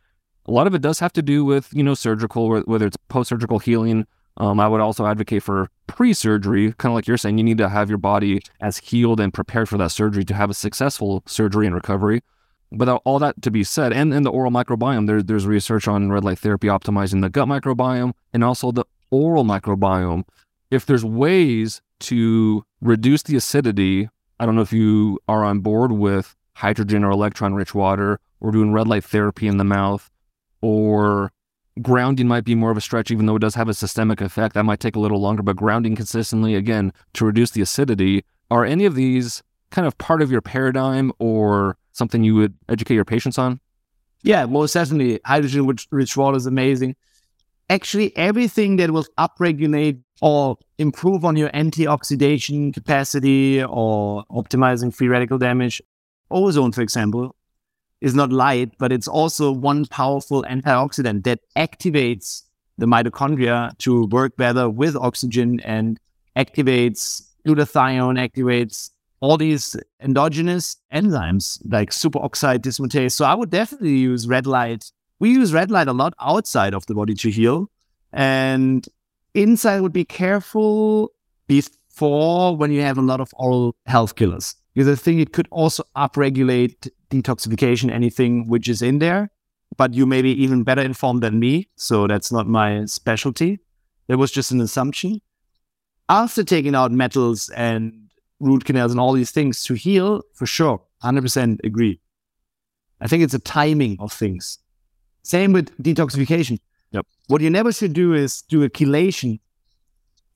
a 0.47 0.51
lot 0.51 0.67
of 0.67 0.75
it 0.75 0.83
does 0.83 0.99
have 1.01 1.13
to 1.15 1.23
do 1.23 1.45
with 1.45 1.69
you 1.73 1.83
know 1.83 1.95
surgical, 1.95 2.61
whether 2.63 2.87
it's 2.87 2.97
post-surgical 3.09 3.59
healing. 3.59 4.07
Um, 4.39 4.61
I 4.61 4.67
would 4.67 4.81
also 4.81 5.07
advocate 5.07 5.43
for 5.43 5.69
pre-surgery, 5.87 6.73
kind 6.79 6.91
of 6.91 6.95
like 6.95 7.07
you're 7.07 7.19
saying, 7.19 7.37
you 7.37 7.45
need 7.45 7.59
to 7.59 7.69
have 7.69 7.91
your 7.91 7.99
body 7.99 8.41
as 8.63 8.79
healed 8.79 9.21
and 9.21 9.33
prepared 9.33 9.69
for 9.69 9.77
that 9.77 9.91
surgery 9.91 10.25
to 10.25 10.35
have 10.35 10.49
a 10.49 10.55
successful 10.55 11.23
surgery 11.27 11.67
and 11.67 11.75
recovery. 11.75 12.23
But 12.75 12.89
all 13.05 13.19
that 13.19 13.43
to 13.43 13.51
be 13.51 13.63
said, 13.63 13.93
and 13.93 14.15
in 14.15 14.23
the 14.23 14.31
oral 14.31 14.51
microbiome, 14.51 15.07
there, 15.07 15.23
there's 15.23 15.47
research 15.47 15.87
on 15.87 16.11
red 16.11 16.25
light 16.25 16.39
therapy 16.39 16.69
optimizing 16.69 17.21
the 17.21 17.29
gut 17.29 17.47
microbiome 17.47 18.15
and 18.33 18.43
also 18.43 18.73
the 18.73 18.85
oral 19.11 19.45
microbiome. 19.45 20.25
If 20.73 20.87
there's 20.87 21.05
ways 21.05 21.83
to 22.01 22.65
reduce 22.81 23.23
the 23.25 23.37
acidity, 23.37 24.09
I 24.41 24.47
don't 24.47 24.57
know 24.57 24.63
if 24.63 24.73
you 24.73 25.19
are 25.29 25.45
on 25.45 25.61
board 25.61 25.93
with 25.93 26.35
hydrogen 26.55 27.05
or 27.05 27.11
electron 27.11 27.53
rich 27.53 27.75
water 27.75 28.19
or 28.41 28.53
doing 28.53 28.73
red 28.73 28.89
light 28.89 29.05
therapy 29.05 29.47
in 29.47 29.59
the 29.59 29.65
mouth 29.65 30.11
or 30.63 31.31
grounding 31.83 32.27
might 32.27 32.45
be 32.45 32.55
more 32.55 32.71
of 32.71 32.79
a 32.79 32.81
stretch, 32.81 33.11
even 33.11 33.27
though 33.27 33.37
it 33.37 33.41
does 33.41 33.55
have 33.55 33.69
a 33.69 33.75
systemic 33.75 34.23
effect. 34.23 34.55
That 34.55 34.65
might 34.65 34.81
take 34.81 34.97
a 34.97 34.99
little 34.99 35.21
longer, 35.21 35.43
but 35.43 35.57
grounding 35.57 35.95
consistently, 35.95 36.55
again, 36.55 36.95
to 37.13 37.27
reduce 37.27 37.51
the 37.51 37.61
acidity. 37.61 38.25
Are 38.51 38.65
any 38.65 38.87
of 38.87 38.95
these 38.95 39.43
kind 39.71 39.87
of 39.87 39.99
part 39.99 40.23
of 40.23 40.31
your 40.31 40.41
paradigm 40.41 41.13
or 41.19 41.77
something 41.93 42.25
you 42.25 42.35
would 42.37 42.55
educate 42.71 42.95
your 42.95 43.05
patients 43.05 43.37
on? 43.37 43.61
Yeah, 44.23 44.47
most 44.47 44.73
definitely. 44.73 45.21
Hydrogen 45.27 45.77
rich 45.91 46.17
water 46.17 46.39
is 46.39 46.47
amazing. 46.47 46.97
Actually, 47.73 48.15
everything 48.19 48.77
that 48.77 48.91
will 48.91 49.07
upregulate 49.19 49.99
or 50.21 50.59
improve 50.77 51.25
on 51.25 51.37
your 51.37 51.49
antioxidation 51.53 52.75
capacity 52.75 53.65
or 53.65 54.25
optimizing 54.31 54.95
free 54.95 55.09
radical 55.09 55.39
damage, 55.39 55.81
ozone, 56.31 56.71
for 56.71 56.83
example, 56.83 57.35
is 58.03 58.15
not 58.15 58.31
light, 58.31 58.73
but 58.79 58.93
it's 58.93 59.09
also 59.09 59.51
one 59.51 59.87
powerful 59.87 60.43
antioxidant 60.43 61.25
that 61.25 61.39
activates 61.57 62.43
the 62.77 62.85
mitochondria 62.85 63.75
to 63.79 64.05
work 64.09 64.37
better 64.37 64.69
with 64.69 64.95
oxygen 64.95 65.59
and 65.61 65.99
activates 66.37 67.23
glutathione, 67.47 68.19
activates 68.19 68.91
all 69.21 69.39
these 69.39 69.77
endogenous 69.99 70.77
enzymes 70.93 71.59
like 71.65 71.89
superoxide 71.89 72.59
dismutase. 72.59 73.13
So 73.13 73.25
I 73.25 73.35
would 73.35 73.49
definitely 73.49 73.97
use 73.97 74.29
red 74.29 74.47
light. 74.47 74.93
We 75.23 75.31
use 75.31 75.55
red 75.55 75.71
light 75.71 75.87
a 75.87 75.93
lot 75.93 76.15
outside 76.21 76.75
of 76.75 76.85
the 76.87 76.97
body 76.97 77.15
to 77.15 77.31
heal. 77.31 77.71
And 78.13 78.85
inside 79.35 79.81
would 79.83 79.93
be 79.93 80.05
careful 80.05 81.13
before 81.47 82.57
when 82.57 82.73
you 82.73 82.81
have 82.81 82.99
a 82.99 83.03
lot 83.03 83.21
of 83.21 83.31
oral 83.35 83.77
health 83.87 84.17
killers. 84.17 84.57
Because 84.75 84.89
I 84.89 85.01
think 85.01 85.21
it 85.21 85.33
could 85.33 85.47
also 85.53 85.85
upregulate 85.95 86.91
detoxification, 87.09 87.93
anything 87.93 88.49
which 88.49 88.69
is 88.69 88.83
in 88.83 88.99
there. 88.99 89.31
But 89.77 89.95
you 89.95 90.07
may 90.07 90.23
be 90.23 90.33
even 90.43 90.65
better 90.65 90.83
informed 90.83 91.23
than 91.23 91.39
me. 91.39 91.69
So 91.77 92.09
that's 92.09 92.33
not 92.33 92.49
my 92.49 92.85
specialty. 92.87 93.61
That 94.09 94.19
was 94.19 94.33
just 94.33 94.51
an 94.51 94.61
assumption. 94.61 95.21
After 96.09 96.43
taking 96.43 96.75
out 96.75 96.91
metals 96.91 97.49
and 97.51 98.11
root 98.41 98.65
canals 98.65 98.91
and 98.91 98.99
all 98.99 99.13
these 99.13 99.31
things 99.31 99.63
to 99.67 99.75
heal, 99.75 100.23
for 100.35 100.47
sure, 100.47 100.83
100% 101.05 101.61
agree. 101.63 102.01
I 103.01 103.07
think 103.07 103.23
it's 103.23 103.35
a 103.35 103.39
timing 103.39 103.99
of 104.01 104.13
things. 104.13 104.59
Same 105.23 105.53
with 105.53 105.77
detoxification. 105.83 106.59
Yep. 106.91 107.07
What 107.29 107.41
you 107.41 107.51
never 107.51 107.73
should 107.73 107.93
do 107.93 108.13
is 108.13 108.43
do 108.43 108.63
a 108.63 108.69
chelation 108.69 109.41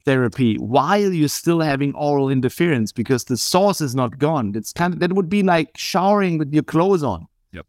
therapy 0.04 0.56
while 0.56 1.12
you're 1.12 1.28
still 1.28 1.60
having 1.60 1.94
oral 1.94 2.30
interference 2.30 2.92
because 2.92 3.24
the 3.24 3.36
source 3.36 3.80
is 3.80 3.94
not 3.94 4.18
gone. 4.18 4.52
It's 4.54 4.72
kind 4.72 4.94
of 4.94 5.00
that 5.00 5.12
would 5.12 5.28
be 5.28 5.42
like 5.42 5.76
showering 5.76 6.38
with 6.38 6.54
your 6.54 6.62
clothes 6.62 7.02
on. 7.02 7.26
Yep. 7.52 7.66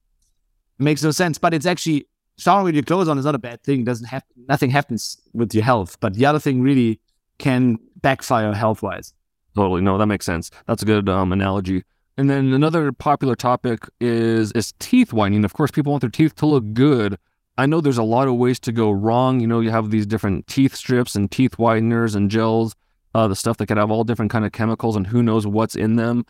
makes 0.80 1.04
no 1.04 1.12
sense. 1.12 1.38
But 1.38 1.54
it's 1.54 1.66
actually 1.66 2.08
showering 2.38 2.66
with 2.66 2.76
your 2.76 2.84
clothes 2.84 3.08
on 3.08 3.18
is 3.18 3.26
not 3.26 3.36
a 3.36 3.40
bad 3.40 3.64
thing. 3.64 3.82
It 3.82 3.86
doesn't 3.86 4.08
have 4.08 4.24
nothing 4.48 4.70
happens 4.70 5.18
with 5.34 5.54
your 5.54 5.64
health. 5.64 6.00
But 6.00 6.14
the 6.14 6.26
other 6.26 6.40
thing 6.40 6.62
really 6.62 7.02
can 7.40 7.78
backfire 8.02 8.54
health 8.54 8.82
wise. 8.82 9.14
Totally. 9.56 9.82
No, 9.82 9.98
that 9.98 10.06
makes 10.06 10.26
sense. 10.26 10.52
That's 10.68 10.84
a 10.84 10.86
good 10.86 11.10
um, 11.10 11.34
analogy. 11.34 11.84
And 12.18 12.30
then 12.30 12.52
another 12.52 12.92
popular 12.92 13.36
topic 13.36 13.88
is 14.00 14.52
is 14.54 14.74
teeth 14.80 15.14
whitening. 15.14 15.46
Of 15.46 15.54
course, 15.54 15.72
people 15.72 15.92
want 15.92 16.02
their 16.02 16.10
teeth 16.10 16.36
to 16.38 16.46
look 16.48 16.74
good, 16.74 17.18
I 17.58 17.66
know 17.66 17.82
there's 17.82 17.98
a 17.98 18.04
lot 18.04 18.28
of 18.28 18.36
ways 18.36 18.60
to 18.62 18.72
go 18.72 18.92
wrong. 18.92 19.40
You 19.40 19.48
know, 19.48 19.62
you 19.62 19.72
have 19.72 19.90
these 19.90 20.06
different 20.06 20.46
teeth 20.46 20.76
strips 20.76 21.16
and 21.16 21.32
teeth 21.32 21.56
whiteners 21.56 22.16
and 22.16 22.30
gels, 22.30 22.76
uh, 23.16 23.28
the 23.28 23.36
stuff 23.36 23.58
that 23.58 23.66
could 23.66 23.78
have 23.78 23.90
all 23.90 24.04
different 24.04 24.32
kind 24.32 24.46
of 24.46 24.52
chemicals 24.52 24.96
and 24.96 25.08
who 25.08 25.24
knows 25.24 25.48
what's 25.48 25.76
in 25.76 25.96
them. 25.96 26.24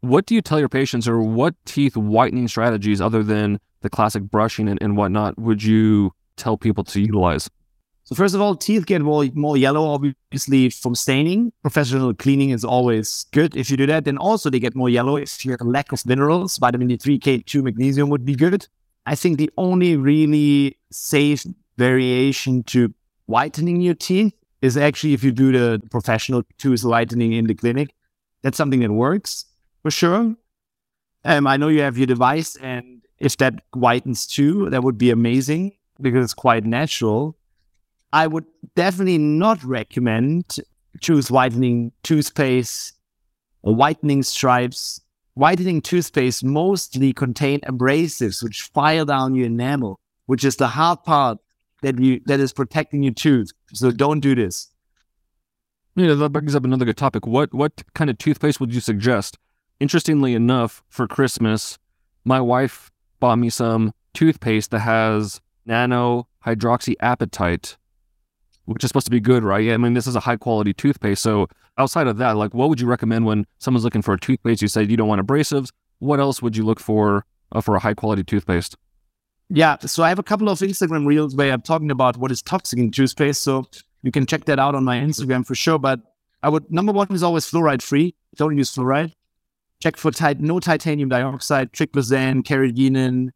What 0.00 0.26
do 0.26 0.34
you 0.34 0.42
tell 0.42 0.58
your 0.58 0.68
patients, 0.68 1.08
or 1.08 1.20
what 1.20 1.54
teeth 1.64 1.96
whitening 1.96 2.48
strategies, 2.48 3.00
other 3.00 3.22
than 3.22 3.58
the 3.82 3.90
classic 3.90 4.24
brushing 4.24 4.68
and, 4.68 4.80
and 4.82 4.96
whatnot, 4.96 5.38
would 5.38 5.62
you 5.62 6.12
tell 6.36 6.56
people 6.56 6.84
to 6.84 7.00
utilize? 7.00 7.48
So 8.08 8.14
first 8.14 8.34
of 8.34 8.40
all, 8.40 8.56
teeth 8.56 8.86
get 8.86 9.02
more, 9.02 9.26
more 9.34 9.58
yellow, 9.58 9.84
obviously, 9.84 10.70
from 10.70 10.94
staining. 10.94 11.52
Professional 11.60 12.14
cleaning 12.14 12.48
is 12.48 12.64
always 12.64 13.26
good 13.32 13.54
if 13.54 13.70
you 13.70 13.76
do 13.76 13.84
that. 13.84 14.06
Then 14.06 14.16
also 14.16 14.48
they 14.48 14.58
get 14.58 14.74
more 14.74 14.88
yellow 14.88 15.16
if 15.16 15.44
you 15.44 15.50
have 15.50 15.60
a 15.60 15.64
lack 15.64 15.92
of 15.92 16.06
minerals. 16.06 16.56
Vitamin 16.56 16.88
D3, 16.88 17.20
K2, 17.20 17.62
magnesium 17.62 18.08
would 18.08 18.24
be 18.24 18.34
good. 18.34 18.66
I 19.04 19.14
think 19.14 19.36
the 19.36 19.50
only 19.58 19.94
really 19.96 20.78
safe 20.90 21.44
variation 21.76 22.62
to 22.64 22.94
whitening 23.26 23.82
your 23.82 23.94
teeth 23.94 24.32
is 24.62 24.78
actually 24.78 25.12
if 25.12 25.22
you 25.22 25.30
do 25.30 25.52
the 25.52 25.82
professional 25.90 26.44
tooth 26.56 26.84
whitening 26.84 27.34
in 27.34 27.46
the 27.46 27.54
clinic. 27.54 27.94
That's 28.42 28.56
something 28.56 28.80
that 28.80 28.90
works 28.90 29.44
for 29.82 29.90
sure. 29.90 30.34
Um, 31.26 31.46
I 31.46 31.58
know 31.58 31.68
you 31.68 31.82
have 31.82 31.98
your 31.98 32.06
device, 32.06 32.56
and 32.56 33.02
if 33.18 33.36
that 33.36 33.60
whitens 33.74 34.26
too, 34.26 34.70
that 34.70 34.82
would 34.82 34.96
be 34.96 35.10
amazing 35.10 35.74
because 36.00 36.24
it's 36.24 36.32
quite 36.32 36.64
natural. 36.64 37.37
I 38.12 38.26
would 38.26 38.44
definitely 38.74 39.18
not 39.18 39.62
recommend 39.64 40.56
tooth 41.00 41.30
whitening 41.30 41.92
toothpaste 42.02 42.98
or 43.62 43.74
whitening 43.74 44.22
stripes 44.22 45.00
Whitening 45.38 45.80
toothpaste 45.82 46.42
mostly 46.42 47.12
contain 47.12 47.60
abrasives 47.60 48.42
which 48.42 48.62
file 48.74 49.04
down 49.04 49.36
your 49.36 49.46
enamel, 49.46 50.00
which 50.26 50.42
is 50.42 50.56
the 50.56 50.66
hard 50.66 51.04
part 51.04 51.38
that 51.80 51.96
you 51.96 52.20
that 52.26 52.40
is 52.40 52.52
protecting 52.52 53.04
your 53.04 53.14
tooth. 53.14 53.52
So 53.72 53.92
don't 53.92 54.18
do 54.18 54.34
this. 54.34 54.68
Yeah, 55.94 56.14
that 56.14 56.30
brings 56.30 56.56
up 56.56 56.64
another 56.64 56.84
good 56.84 56.96
topic. 56.96 57.24
What 57.24 57.54
what 57.54 57.84
kind 57.94 58.10
of 58.10 58.18
toothpaste 58.18 58.58
would 58.58 58.74
you 58.74 58.80
suggest? 58.80 59.38
Interestingly 59.78 60.34
enough, 60.34 60.82
for 60.88 61.06
Christmas, 61.06 61.78
my 62.24 62.40
wife 62.40 62.90
bought 63.20 63.38
me 63.38 63.48
some 63.48 63.94
toothpaste 64.14 64.72
that 64.72 64.80
has 64.80 65.40
nano 65.64 66.26
hydroxyapatite, 66.44 67.76
which 68.68 68.84
is 68.84 68.88
supposed 68.88 69.06
to 69.06 69.10
be 69.10 69.20
good, 69.20 69.42
right? 69.42 69.70
I 69.70 69.78
mean, 69.78 69.94
this 69.94 70.06
is 70.06 70.14
a 70.14 70.20
high 70.20 70.36
quality 70.36 70.74
toothpaste. 70.74 71.22
So 71.22 71.48
outside 71.78 72.06
of 72.06 72.18
that, 72.18 72.36
like 72.36 72.52
what 72.52 72.68
would 72.68 72.80
you 72.80 72.86
recommend 72.86 73.24
when 73.24 73.46
someone's 73.58 73.82
looking 73.82 74.02
for 74.02 74.12
a 74.12 74.20
toothpaste? 74.20 74.60
You 74.60 74.68
say 74.68 74.82
you 74.82 74.96
don't 74.96 75.08
want 75.08 75.26
abrasives. 75.26 75.70
What 76.00 76.20
else 76.20 76.42
would 76.42 76.54
you 76.54 76.64
look 76.64 76.78
for 76.78 77.24
uh, 77.52 77.62
for 77.62 77.76
a 77.76 77.78
high 77.78 77.94
quality 77.94 78.22
toothpaste? 78.22 78.76
Yeah, 79.48 79.78
so 79.78 80.02
I 80.02 80.10
have 80.10 80.18
a 80.18 80.22
couple 80.22 80.50
of 80.50 80.58
Instagram 80.58 81.06
reels 81.06 81.34
where 81.34 81.50
I'm 81.50 81.62
talking 81.62 81.90
about 81.90 82.18
what 82.18 82.30
is 82.30 82.42
toxic 82.42 82.78
in 82.78 82.90
toothpaste. 82.90 83.40
So 83.40 83.64
you 84.02 84.12
can 84.12 84.26
check 84.26 84.44
that 84.44 84.58
out 84.58 84.74
on 84.74 84.84
my 84.84 84.98
Instagram 84.98 85.46
for 85.46 85.54
sure. 85.54 85.78
But 85.78 86.00
I 86.42 86.50
would 86.50 86.70
number 86.70 86.92
one 86.92 87.08
is 87.10 87.22
always 87.22 87.50
fluoride 87.50 87.80
free. 87.80 88.14
Don't 88.36 88.58
use 88.58 88.74
fluoride. 88.74 89.14
Check 89.82 89.96
for 89.96 90.10
tit- 90.10 90.40
no 90.40 90.60
titanium 90.60 91.08
dioxide, 91.08 91.72
triclosan, 91.72 92.42
carrageenan, 92.42 93.30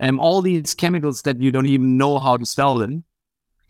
and 0.00 0.10
um, 0.14 0.20
all 0.20 0.40
these 0.40 0.74
chemicals 0.74 1.22
that 1.22 1.42
you 1.42 1.52
don't 1.52 1.66
even 1.66 1.98
know 1.98 2.18
how 2.18 2.38
to 2.38 2.46
spell 2.46 2.76
them. 2.76 3.04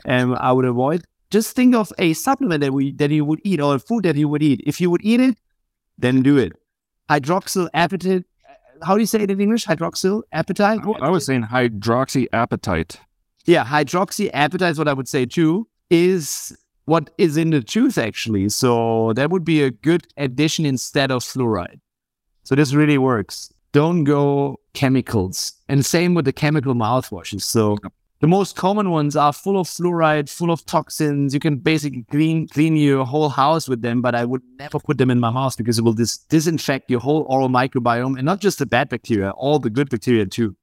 And 0.05 0.35
I 0.37 0.53
would 0.53 0.65
avoid. 0.65 1.05
Just 1.31 1.55
think 1.55 1.75
of 1.75 1.93
a 1.99 2.15
supplement 2.15 2.63
that 2.63 2.73
we 2.73 2.93
that 2.93 3.11
you 3.11 3.25
would 3.25 3.41
eat 3.45 3.61
or 3.61 3.75
a 3.75 3.79
food 3.79 4.05
that 4.05 4.17
you 4.17 4.29
would 4.29 4.43
eat. 4.43 4.63
If 4.67 4.81
you 4.81 4.91
would 4.91 5.05
eat 5.05 5.21
it, 5.21 5.39
then 5.99 6.23
do 6.23 6.39
it. 6.39 6.53
Hydroxyl 7.11 7.69
appetite. 7.75 8.25
Uh, 8.49 8.87
how 8.87 8.95
do 8.95 9.01
you 9.01 9.07
say 9.07 9.21
it 9.21 9.31
in 9.31 9.41
English? 9.41 9.67
Hydroxyl 9.67 10.23
appetite. 10.33 10.81
I 11.03 11.11
was 11.11 11.27
saying 11.27 11.45
hydroxy 11.45 12.27
appetite. 12.33 13.01
Yeah, 13.45 13.65
hydroxyapatite 13.65 14.71
is 14.71 14.79
what 14.79 14.89
I 14.89 14.93
would 14.93 15.09
say 15.09 15.27
too. 15.27 15.69
Is 15.91 16.57
what 16.89 17.11
is 17.19 17.37
in 17.37 17.51
the 17.51 17.61
tooth 17.61 17.99
actually. 17.99 18.49
So 18.49 19.13
that 19.13 19.31
would 19.31 19.45
be 19.45 19.63
a 19.63 19.71
good 19.71 20.07
addition 20.17 20.65
instead 20.65 21.11
of 21.11 21.23
fluoride. 21.23 21.81
So 22.45 22.55
this 22.55 22.73
really 22.73 22.97
works. 22.97 23.53
Don't 23.73 24.05
go 24.05 24.59
chemicals. 24.73 25.53
And 25.69 25.85
same 25.85 26.15
with 26.15 26.25
the 26.25 26.33
chemical 26.33 26.75
mouthwashes. 26.75 27.43
So 27.43 27.77
the 28.21 28.27
most 28.27 28.57
common 28.57 28.91
ones 28.91 29.15
are 29.15 29.33
full 29.33 29.59
of 29.61 29.69
fluoride, 29.69 30.29
full 30.29 30.51
of 30.51 30.67
toxins. 30.67 31.33
You 31.33 31.39
can 31.41 31.57
basically 31.57 32.05
clean 32.11 32.49
clean 32.49 32.77
your 32.77 33.05
whole 33.05 33.29
house 33.29 33.69
with 33.69 33.83
them, 33.83 34.03
but 34.03 34.15
I 34.15 34.25
would 34.25 34.43
never 34.59 34.81
put 34.81 34.99
them 34.99 35.11
in 35.11 35.21
my 35.21 35.31
house 35.31 35.55
because 35.55 35.79
it 35.79 35.83
will 35.83 35.93
dis- 35.93 36.19
disinfect 36.19 36.91
your 36.91 37.01
whole 37.01 37.25
oral 37.29 37.49
microbiome 37.49 38.17
and 38.17 38.25
not 38.25 38.41
just 38.41 38.59
the 38.59 38.67
bad 38.67 38.89
bacteria, 38.89 39.31
all 39.31 39.59
the 39.61 39.71
good 39.71 39.89
bacteria 39.89 40.27
too. 40.27 40.57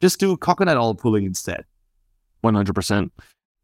Just 0.00 0.18
do 0.18 0.36
coconut 0.36 0.76
oil 0.76 0.94
pulling 0.94 1.24
instead. 1.24 1.64
100%. 2.44 3.10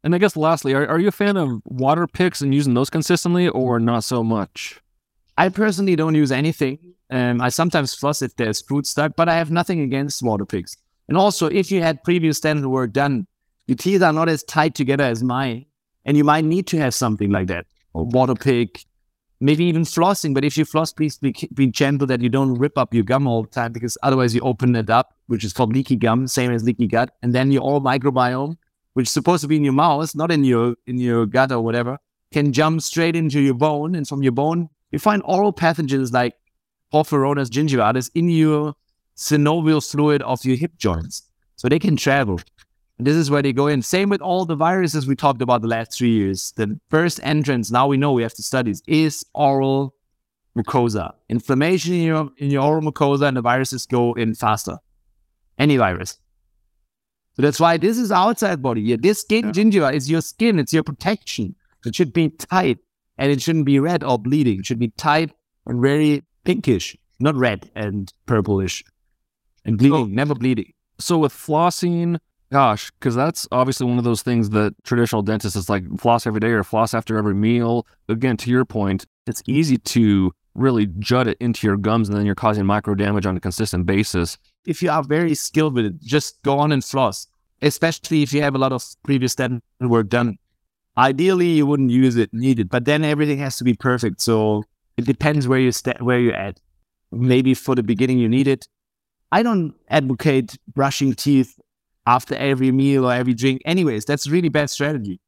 And 0.04 0.14
I 0.14 0.18
guess 0.18 0.36
lastly, 0.36 0.72
are, 0.74 0.86
are 0.86 0.98
you 0.98 1.08
a 1.08 1.12
fan 1.12 1.36
of 1.36 1.60
water 1.64 2.06
picks 2.06 2.40
and 2.40 2.54
using 2.54 2.74
those 2.74 2.90
consistently 2.90 3.48
or 3.48 3.78
not 3.78 4.04
so 4.04 4.22
much? 4.24 4.80
I 5.36 5.48
personally 5.48 5.96
don't 5.96 6.14
use 6.14 6.32
anything. 6.32 6.94
Um, 7.10 7.40
I 7.40 7.48
sometimes 7.48 7.94
floss 7.94 8.22
if 8.22 8.36
there's 8.36 8.60
food 8.62 8.86
stuck, 8.86 9.16
but 9.16 9.28
I 9.28 9.34
have 9.34 9.50
nothing 9.50 9.80
against 9.80 10.22
water 10.22 10.46
picks. 10.46 10.76
And 11.08 11.16
also, 11.16 11.46
if 11.46 11.70
you 11.70 11.82
had 11.82 12.02
previous 12.04 12.40
dental 12.40 12.70
work 12.70 12.92
done, 12.92 13.26
your 13.66 13.76
teeth 13.76 14.02
are 14.02 14.12
not 14.12 14.28
as 14.28 14.42
tight 14.42 14.74
together 14.74 15.04
as 15.04 15.22
mine, 15.22 15.66
and 16.04 16.16
you 16.16 16.24
might 16.24 16.44
need 16.44 16.66
to 16.68 16.78
have 16.78 16.94
something 16.94 17.30
like 17.30 17.46
that, 17.48 17.66
or 17.94 18.04
water 18.04 18.34
pick, 18.34 18.84
maybe 19.40 19.64
even 19.64 19.82
flossing. 19.82 20.34
But 20.34 20.44
if 20.44 20.56
you 20.56 20.64
floss, 20.64 20.92
please 20.92 21.18
be, 21.18 21.34
be 21.54 21.66
gentle 21.68 22.06
that 22.08 22.20
you 22.20 22.28
don't 22.28 22.54
rip 22.54 22.76
up 22.76 22.92
your 22.92 23.04
gum 23.04 23.26
all 23.26 23.42
the 23.42 23.48
time, 23.48 23.72
because 23.72 23.96
otherwise 24.02 24.34
you 24.34 24.40
open 24.40 24.74
it 24.76 24.90
up, 24.90 25.14
which 25.26 25.44
is 25.44 25.52
called 25.52 25.72
leaky 25.72 25.96
gum, 25.96 26.26
same 26.26 26.52
as 26.52 26.64
leaky 26.64 26.86
gut, 26.86 27.10
and 27.22 27.34
then 27.34 27.50
your 27.50 27.62
oral 27.62 27.80
microbiome 27.80 28.56
which 28.94 29.06
is 29.06 29.12
supposed 29.12 29.42
to 29.42 29.48
be 29.48 29.56
in 29.56 29.64
your 29.64 29.72
mouth, 29.72 30.14
not 30.14 30.30
in 30.30 30.44
your 30.44 30.74
in 30.86 30.98
your 30.98 31.26
gut 31.26 31.52
or 31.52 31.60
whatever, 31.60 31.98
can 32.32 32.52
jump 32.52 32.82
straight 32.82 33.16
into 33.16 33.40
your 33.40 33.54
bone, 33.54 33.94
and 33.94 34.06
from 34.06 34.22
your 34.22 34.32
bone 34.32 34.68
you 34.90 34.98
find 34.98 35.22
oral 35.24 35.52
pathogens 35.52 36.12
like 36.12 36.34
Porphyromonas 36.92 37.48
gingivalis 37.48 38.10
in 38.14 38.28
your 38.28 38.74
synovial 39.16 39.88
fluid 39.88 40.22
of 40.22 40.44
your 40.44 40.56
hip 40.56 40.76
joints, 40.76 41.22
so 41.56 41.68
they 41.68 41.78
can 41.78 41.96
travel. 41.96 42.40
This 42.98 43.16
is 43.16 43.30
where 43.30 43.42
they 43.42 43.52
go 43.52 43.66
in. 43.66 43.82
Same 43.82 44.08
with 44.08 44.20
all 44.20 44.44
the 44.44 44.54
viruses 44.54 45.06
we 45.06 45.16
talked 45.16 45.42
about 45.42 45.62
the 45.62 45.68
last 45.68 45.96
three 45.96 46.10
years. 46.10 46.52
The 46.56 46.78
first 46.90 47.20
entrance, 47.22 47.70
now 47.70 47.86
we 47.86 47.96
know 47.96 48.12
we 48.12 48.22
have 48.22 48.34
to 48.34 48.42
study, 48.42 48.74
is 48.86 49.24
oral 49.34 49.94
mucosa. 50.56 51.14
Inflammation 51.28 51.94
in 51.94 52.02
your 52.02 52.30
in 52.36 52.50
your 52.50 52.62
oral 52.62 52.82
mucosa, 52.82 53.28
and 53.28 53.36
the 53.36 53.42
viruses 53.42 53.86
go 53.86 54.12
in 54.14 54.34
faster. 54.34 54.78
Any 55.58 55.76
virus. 55.76 56.18
So 57.34 57.42
that's 57.42 57.58
why 57.58 57.76
this 57.78 57.98
is 57.98 58.12
outside 58.12 58.62
body. 58.62 58.82
Yeah, 58.82 58.96
this 59.00 59.20
skin 59.20 59.46
yeah. 59.46 59.52
gingiva 59.52 59.94
is 59.94 60.10
your 60.10 60.20
skin. 60.20 60.58
It's 60.58 60.72
your 60.72 60.82
protection. 60.82 61.54
It 61.84 61.94
should 61.94 62.12
be 62.12 62.28
tight 62.28 62.78
and 63.16 63.32
it 63.32 63.40
shouldn't 63.40 63.64
be 63.64 63.78
red 63.78 64.04
or 64.04 64.18
bleeding. 64.18 64.60
It 64.60 64.66
should 64.66 64.78
be 64.78 64.88
tight 64.88 65.32
and 65.66 65.80
very 65.80 66.24
pinkish, 66.44 66.96
not 67.20 67.34
red 67.34 67.70
and 67.74 68.12
purplish 68.26 68.84
and 69.64 69.78
bleeding, 69.78 70.06
so, 70.06 70.12
never 70.12 70.34
bleeding. 70.34 70.72
So 70.98 71.18
with 71.18 71.32
flossing, 71.32 72.18
gosh, 72.52 72.90
because 72.92 73.14
that's 73.14 73.48
obviously 73.50 73.86
one 73.86 73.98
of 73.98 74.04
those 74.04 74.22
things 74.22 74.50
that 74.50 74.74
traditional 74.84 75.22
dentists 75.22 75.56
is 75.56 75.68
like 75.68 75.84
floss 75.98 76.26
every 76.26 76.40
day 76.40 76.50
or 76.50 76.62
floss 76.62 76.94
after 76.94 77.16
every 77.16 77.34
meal. 77.34 77.86
Again, 78.08 78.36
to 78.38 78.50
your 78.50 78.64
point, 78.64 79.06
it's 79.26 79.42
easy 79.46 79.78
to 79.78 80.32
really 80.54 80.86
jut 80.98 81.26
it 81.26 81.38
into 81.40 81.66
your 81.66 81.78
gums 81.78 82.08
and 82.08 82.16
then 82.16 82.26
you're 82.26 82.34
causing 82.34 82.66
micro 82.66 82.94
damage 82.94 83.24
on 83.24 83.36
a 83.36 83.40
consistent 83.40 83.86
basis 83.86 84.36
if 84.66 84.82
you 84.82 84.90
are 84.90 85.02
very 85.02 85.34
skilled 85.34 85.74
with 85.74 85.86
it, 85.86 86.00
just 86.00 86.42
go 86.42 86.58
on 86.58 86.72
and 86.72 86.84
floss, 86.84 87.26
especially 87.60 88.22
if 88.22 88.32
you 88.32 88.42
have 88.42 88.54
a 88.54 88.58
lot 88.58 88.72
of 88.72 88.84
previous 89.02 89.34
dental 89.34 89.60
work 89.80 90.08
done. 90.08 90.38
Ideally, 90.96 91.48
you 91.48 91.66
wouldn't 91.66 91.90
use 91.90 92.16
it, 92.16 92.32
needed, 92.32 92.68
but 92.68 92.84
then 92.84 93.04
everything 93.04 93.38
has 93.38 93.56
to 93.58 93.64
be 93.64 93.74
perfect. 93.74 94.20
So 94.20 94.64
it 94.96 95.06
depends 95.06 95.48
where 95.48 95.58
you 95.58 95.72
st- 95.72 96.02
where 96.02 96.18
you're 96.18 96.34
at. 96.34 96.60
Maybe 97.10 97.54
for 97.54 97.74
the 97.74 97.82
beginning 97.82 98.18
you 98.18 98.28
need 98.28 98.46
it. 98.46 98.68
I 99.30 99.42
don't 99.42 99.74
advocate 99.88 100.58
brushing 100.74 101.14
teeth 101.14 101.58
after 102.06 102.34
every 102.34 102.72
meal 102.72 103.06
or 103.06 103.12
every 103.12 103.34
drink. 103.34 103.62
Anyways, 103.64 104.04
that's 104.04 104.28
really 104.28 104.48
bad 104.48 104.70
strategy. 104.70 105.20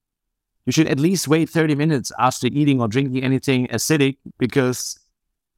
You 0.67 0.73
should 0.73 0.89
at 0.89 0.99
least 0.99 1.29
wait 1.29 1.51
30 1.51 1.75
minutes 1.75 2.11
after 2.19 2.47
eating 2.47 2.81
or 2.81 2.89
drinking 2.89 3.23
anything 3.23 3.67
acidic 3.69 4.17
because 4.39 4.99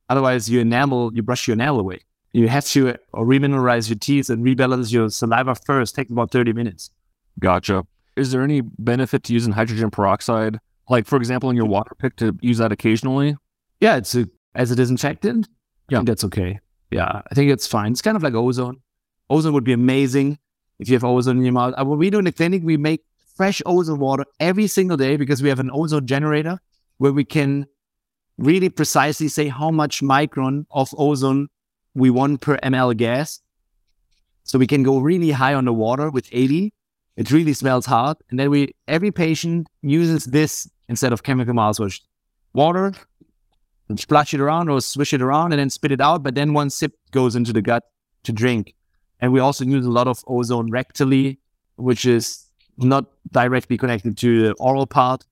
otherwise 0.08 0.50
your 0.50 0.62
enamel, 0.62 1.14
you 1.14 1.22
brush 1.22 1.46
your 1.46 1.54
enamel 1.54 1.80
away 1.80 2.00
you 2.36 2.48
have 2.48 2.66
to 2.66 2.90
uh, 2.90 2.94
remineralize 3.14 3.88
your 3.88 3.98
teeth 3.98 4.28
and 4.28 4.44
rebalance 4.44 4.92
your 4.92 5.08
saliva 5.08 5.54
first. 5.54 5.94
Take 5.94 6.10
about 6.10 6.30
30 6.30 6.52
minutes. 6.52 6.90
Gotcha. 7.38 7.86
Is 8.14 8.30
there 8.30 8.42
any 8.42 8.60
benefit 8.60 9.22
to 9.24 9.32
using 9.32 9.54
hydrogen 9.54 9.90
peroxide? 9.90 10.60
Like, 10.90 11.06
for 11.06 11.16
example, 11.16 11.48
in 11.48 11.56
your 11.56 11.64
water 11.64 11.94
pick 11.98 12.16
to 12.16 12.36
use 12.42 12.58
that 12.58 12.72
occasionally? 12.72 13.36
Yeah, 13.80 13.96
it's 13.96 14.14
a, 14.14 14.26
as 14.54 14.70
a 14.70 14.76
disinfectant. 14.76 15.48
Yeah, 15.88 16.02
that's 16.04 16.24
okay. 16.24 16.60
Yeah, 16.90 17.22
I 17.30 17.34
think 17.34 17.50
it's 17.50 17.66
fine. 17.66 17.92
It's 17.92 18.02
kind 18.02 18.16
of 18.16 18.22
like 18.22 18.34
ozone. 18.34 18.80
Ozone 19.30 19.54
would 19.54 19.64
be 19.64 19.72
amazing 19.72 20.38
if 20.78 20.88
you 20.88 20.94
have 20.94 21.04
ozone 21.04 21.38
in 21.38 21.44
your 21.44 21.52
mouth. 21.52 21.74
What 21.76 21.98
we 21.98 22.10
do 22.10 22.18
in 22.18 22.24
the 22.24 22.32
clinic, 22.32 22.62
we 22.64 22.76
make 22.76 23.04
fresh 23.34 23.62
ozone 23.66 23.98
water 23.98 24.24
every 24.40 24.66
single 24.66 24.96
day 24.96 25.16
because 25.16 25.42
we 25.42 25.48
have 25.48 25.60
an 25.60 25.70
ozone 25.72 26.06
generator 26.06 26.58
where 26.98 27.12
we 27.12 27.24
can 27.24 27.66
really 28.38 28.68
precisely 28.68 29.28
say 29.28 29.48
how 29.48 29.70
much 29.70 30.00
micron 30.02 30.66
of 30.70 30.94
ozone 30.96 31.48
we 31.94 32.10
want 32.10 32.40
per 32.40 32.56
ml 32.58 32.96
gas. 32.96 33.40
So 34.44 34.58
we 34.58 34.66
can 34.66 34.82
go 34.82 34.98
really 34.98 35.32
high 35.32 35.54
on 35.54 35.64
the 35.64 35.72
water 35.72 36.10
with 36.10 36.28
80. 36.30 36.72
It 37.16 37.30
really 37.30 37.52
smells 37.52 37.86
hot. 37.86 38.22
And 38.30 38.38
then 38.38 38.50
we 38.50 38.74
every 38.86 39.10
patient 39.10 39.66
uses 39.82 40.24
this 40.26 40.70
instead 40.88 41.12
of 41.12 41.22
chemical 41.22 41.54
mouthwash. 41.54 42.00
Water, 42.52 42.94
and 43.88 43.98
splash 43.98 44.34
it 44.34 44.40
around 44.40 44.68
or 44.68 44.80
swish 44.80 45.12
it 45.12 45.22
around 45.22 45.52
and 45.52 45.60
then 45.60 45.70
spit 45.70 45.92
it 45.92 46.00
out. 46.00 46.22
But 46.22 46.34
then 46.34 46.52
one 46.52 46.70
sip 46.70 46.94
goes 47.10 47.36
into 47.36 47.52
the 47.52 47.62
gut 47.62 47.84
to 48.24 48.32
drink. 48.32 48.74
And 49.20 49.32
we 49.32 49.40
also 49.40 49.64
use 49.64 49.86
a 49.86 49.90
lot 49.90 50.08
of 50.08 50.22
ozone 50.26 50.70
rectally, 50.70 51.38
which 51.76 52.04
is 52.04 52.46
not 52.78 53.06
directly 53.32 53.78
connected 53.78 54.18
to 54.18 54.48
the 54.48 54.52
oral 54.54 54.86
part, 54.86 55.24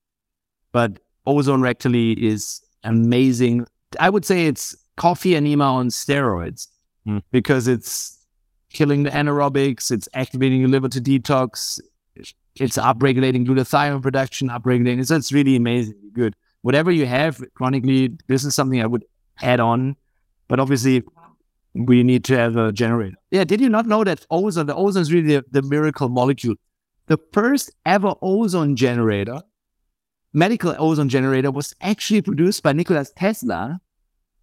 but 0.71 0.99
ozone 1.25 1.61
rectally 1.61 2.17
is 2.17 2.61
amazing. 2.83 3.65
I 3.99 4.09
would 4.09 4.25
say 4.25 4.47
it's 4.47 4.75
coffee 4.97 5.35
enema 5.35 5.65
on 5.65 5.89
steroids 5.89 6.67
mm. 7.07 7.21
because 7.31 7.67
it's 7.67 8.25
killing 8.71 9.03
the 9.03 9.11
anaerobics, 9.11 9.91
it's 9.91 10.09
activating 10.13 10.59
your 10.59 10.69
liver 10.69 10.89
to 10.89 10.99
detox, 10.99 11.79
it's 12.15 12.77
upregulating 12.77 13.45
glutathione 13.45 14.01
production, 14.01 14.49
upregulating. 14.49 15.05
So 15.05 15.15
it's 15.15 15.31
really 15.31 15.55
amazing, 15.55 15.95
good. 16.13 16.35
Whatever 16.61 16.91
you 16.91 17.05
have 17.05 17.43
chronically, 17.53 18.17
this 18.27 18.43
is 18.43 18.55
something 18.55 18.81
I 18.81 18.85
would 18.85 19.05
add 19.41 19.59
on, 19.59 19.95
but 20.47 20.59
obviously 20.59 21.03
we 21.75 22.03
need 22.03 22.23
to 22.25 22.37
have 22.37 22.55
a 22.55 22.71
generator. 22.71 23.17
Yeah, 23.31 23.43
did 23.43 23.59
you 23.59 23.69
not 23.69 23.85
know 23.85 24.03
that 24.03 24.25
ozone, 24.31 24.65
the 24.65 24.75
ozone 24.75 25.01
is 25.01 25.11
really 25.11 25.35
the, 25.35 25.45
the 25.51 25.61
miracle 25.61 26.07
molecule. 26.09 26.55
The 27.07 27.19
first 27.33 27.71
ever 27.85 28.15
ozone 28.21 28.75
generator, 28.75 29.41
medical 30.33 30.73
ozone 30.79 31.09
generator, 31.09 31.51
was 31.51 31.75
actually 31.81 32.21
produced 32.21 32.63
by 32.63 32.71
Nikola 32.71 33.05
Tesla 33.17 33.79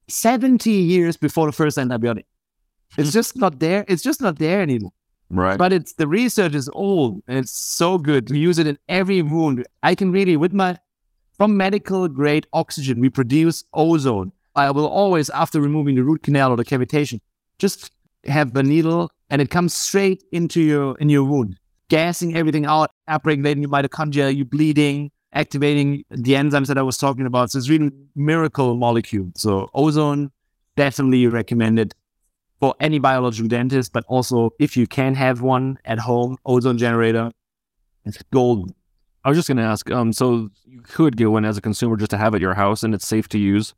70 0.09 0.71
years 0.71 1.17
before 1.17 1.47
the 1.47 1.53
first 1.53 1.79
antibiotic. 1.79 2.25
It's 2.99 3.09
hmm. 3.09 3.13
just 3.13 3.37
not 3.37 3.59
there. 3.59 3.85
It's 3.89 4.03
just 4.03 4.21
not 4.21 4.39
there 4.39 4.61
anymore. 4.61 4.93
Right. 5.31 5.57
But 5.57 5.73
it's 5.73 5.95
the 5.95 6.07
research 6.07 6.55
is 6.55 6.69
old 6.75 7.23
and 7.27 7.39
it's 7.39 7.51
so 7.51 7.97
good. 7.97 8.31
We 8.31 8.39
use 8.39 8.59
it 8.59 8.67
in 8.67 8.79
every 8.91 9.23
wound. 9.23 9.67
I 9.83 9.95
can 9.95 10.13
really, 10.13 10.37
with 10.37 10.53
my, 10.53 10.79
from 11.39 11.57
medical 11.57 12.07
grade 12.09 12.47
oxygen, 12.53 13.01
we 13.01 13.09
produce 13.09 13.65
ozone. 13.73 14.33
I 14.55 14.71
will 14.71 14.87
always, 14.87 15.31
after 15.31 15.61
removing 15.61 15.95
the 15.95 16.05
root 16.05 16.23
canal 16.23 16.53
or 16.53 16.57
the 16.57 16.65
cavitation, 16.65 17.21
just 17.59 17.91
have 18.25 18.55
the 18.55 18.63
needle 18.63 19.11
and 19.31 19.41
it 19.41 19.51
comes 19.51 19.75
straight 19.75 20.23
into 20.33 20.61
your, 20.61 20.97
in 20.99 21.09
your 21.09 21.25
wound, 21.25 21.59
gassing 21.89 22.37
everything 22.37 22.67
out, 22.67 22.91
upregulating 23.09 23.63
your 23.63 23.71
mitochondria, 23.71 24.35
you 24.35 24.45
bleeding, 24.45 25.11
activating 25.33 26.05
the 26.11 26.33
enzymes 26.33 26.67
that 26.67 26.77
I 26.77 26.83
was 26.83 26.99
talking 26.99 27.27
about. 27.27 27.51
So 27.51 27.59
it's 27.59 27.69
really 27.69 27.91
miracle 28.15 28.77
molecule. 28.77 29.33
So 29.37 29.71
ozone 29.75 30.31
definitely 30.77 31.27
recommended 31.27 31.95
for 32.61 32.75
any 32.79 32.99
biological 32.99 33.49
dentist, 33.49 33.93
but 33.93 34.05
also 34.07 34.51
if 34.59 34.77
you 34.77 34.87
can 34.87 35.15
have 35.15 35.41
one 35.41 35.79
at 35.85 35.99
home, 35.99 36.37
ozone 36.45 36.79
generator, 36.79 37.33
it's 38.05 38.23
gold. 38.33 38.73
I 39.25 39.29
was 39.29 39.39
just 39.39 39.49
going 39.49 39.59
to 39.59 39.65
ask, 39.65 39.91
um, 39.91 40.13
so 40.13 40.51
you 40.65 40.81
could 40.83 41.17
get 41.17 41.31
one 41.31 41.45
as 41.45 41.57
a 41.57 41.61
consumer 41.61 41.97
just 41.97 42.11
to 42.11 42.19
have 42.19 42.35
at 42.35 42.41
your 42.41 42.55
house 42.55 42.83
and 42.83 42.95
it's 42.95 43.07
safe 43.07 43.29
to 43.29 43.39
use? 43.39 43.75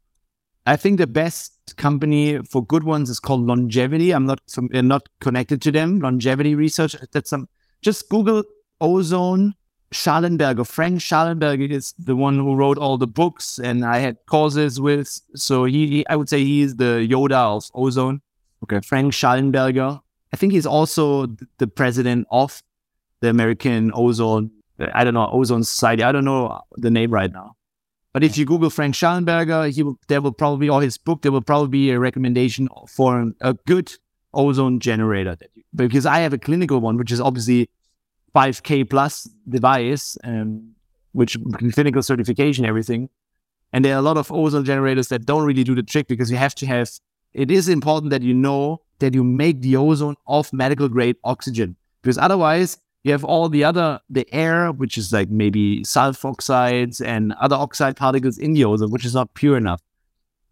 I 0.66 0.76
think 0.76 0.98
the 0.98 1.06
best 1.06 1.76
company 1.76 2.38
for 2.38 2.64
good 2.64 2.84
ones 2.84 3.10
is 3.10 3.20
called 3.20 3.46
Longevity. 3.46 4.12
I'm 4.12 4.26
not 4.26 4.40
I'm 4.56 4.70
uh, 4.74 4.80
not 4.80 5.08
connected 5.20 5.60
to 5.62 5.72
them. 5.72 6.00
Longevity 6.00 6.54
Research. 6.54 6.96
That's 7.12 7.30
some. 7.30 7.48
Just 7.82 8.08
Google 8.08 8.44
ozone 8.80 9.54
Shallenberger. 9.92 10.66
Frank 10.66 11.00
Shallenberger 11.00 11.70
is 11.70 11.94
the 11.98 12.16
one 12.16 12.36
who 12.36 12.54
wrote 12.54 12.78
all 12.78 12.96
the 12.96 13.06
books, 13.06 13.58
and 13.58 13.84
I 13.84 13.98
had 13.98 14.16
courses 14.26 14.80
with. 14.80 15.20
So 15.34 15.64
he, 15.64 15.86
he 15.88 16.06
I 16.08 16.16
would 16.16 16.28
say 16.28 16.42
he 16.42 16.62
is 16.62 16.76
the 16.76 17.06
Yoda 17.08 17.56
of 17.56 17.70
ozone. 17.74 18.22
Okay, 18.62 18.80
Frank 18.80 19.12
Shallenberger. 19.12 20.00
I 20.32 20.36
think 20.36 20.52
he's 20.52 20.66
also 20.66 21.26
the 21.58 21.66
president 21.66 22.26
of 22.30 22.62
the 23.20 23.28
American 23.28 23.92
Ozone. 23.94 24.50
I 24.92 25.04
don't 25.04 25.14
know 25.14 25.30
Ozone 25.30 25.62
Society. 25.62 26.02
I 26.02 26.10
don't 26.10 26.24
know 26.24 26.60
the 26.72 26.90
name 26.90 27.12
right 27.12 27.32
now. 27.32 27.54
But 28.14 28.22
if 28.22 28.38
you 28.38 28.44
Google 28.46 28.70
Frank 28.70 28.94
Shallenberger, 28.94 29.74
he 29.74 29.82
will, 29.82 29.98
there 30.06 30.22
will 30.22 30.32
probably, 30.32 30.68
or 30.68 30.80
his 30.80 30.96
book, 30.96 31.22
there 31.22 31.32
will 31.32 31.42
probably 31.42 31.68
be 31.68 31.90
a 31.90 31.98
recommendation 31.98 32.68
for 32.88 33.32
a 33.40 33.54
good 33.66 33.92
ozone 34.32 34.78
generator. 34.78 35.36
because 35.74 36.06
I 36.06 36.20
have 36.20 36.32
a 36.32 36.38
clinical 36.38 36.80
one, 36.80 36.96
which 36.96 37.10
is 37.10 37.20
obviously 37.20 37.68
5K 38.32 38.88
plus 38.88 39.28
device, 39.48 40.16
um, 40.22 40.74
which 41.10 41.36
clinical 41.72 42.04
certification, 42.04 42.64
everything. 42.64 43.08
And 43.72 43.84
there 43.84 43.96
are 43.96 43.98
a 43.98 44.02
lot 44.02 44.16
of 44.16 44.30
ozone 44.30 44.64
generators 44.64 45.08
that 45.08 45.26
don't 45.26 45.44
really 45.44 45.64
do 45.64 45.74
the 45.74 45.82
trick 45.82 46.06
because 46.06 46.30
you 46.30 46.36
have 46.36 46.54
to 46.56 46.66
have, 46.66 46.88
it 47.32 47.50
is 47.50 47.68
important 47.68 48.10
that 48.10 48.22
you 48.22 48.32
know 48.32 48.80
that 49.00 49.12
you 49.12 49.24
make 49.24 49.60
the 49.60 49.74
ozone 49.74 50.14
of 50.28 50.52
medical 50.52 50.88
grade 50.88 51.16
oxygen. 51.24 51.74
Because 52.00 52.16
otherwise, 52.18 52.78
you 53.04 53.12
have 53.12 53.22
all 53.22 53.48
the 53.48 53.62
other 53.62 54.00
the 54.10 54.26
air 54.34 54.72
which 54.72 54.98
is 54.98 55.12
like 55.12 55.28
maybe 55.28 55.82
sulfoxides 55.82 57.04
and 57.04 57.32
other 57.34 57.54
oxide 57.54 57.96
particles 57.96 58.38
in 58.38 58.54
the 58.54 58.64
ozone 58.64 58.90
which 58.90 59.04
is 59.04 59.14
not 59.14 59.32
pure 59.34 59.56
enough. 59.56 59.80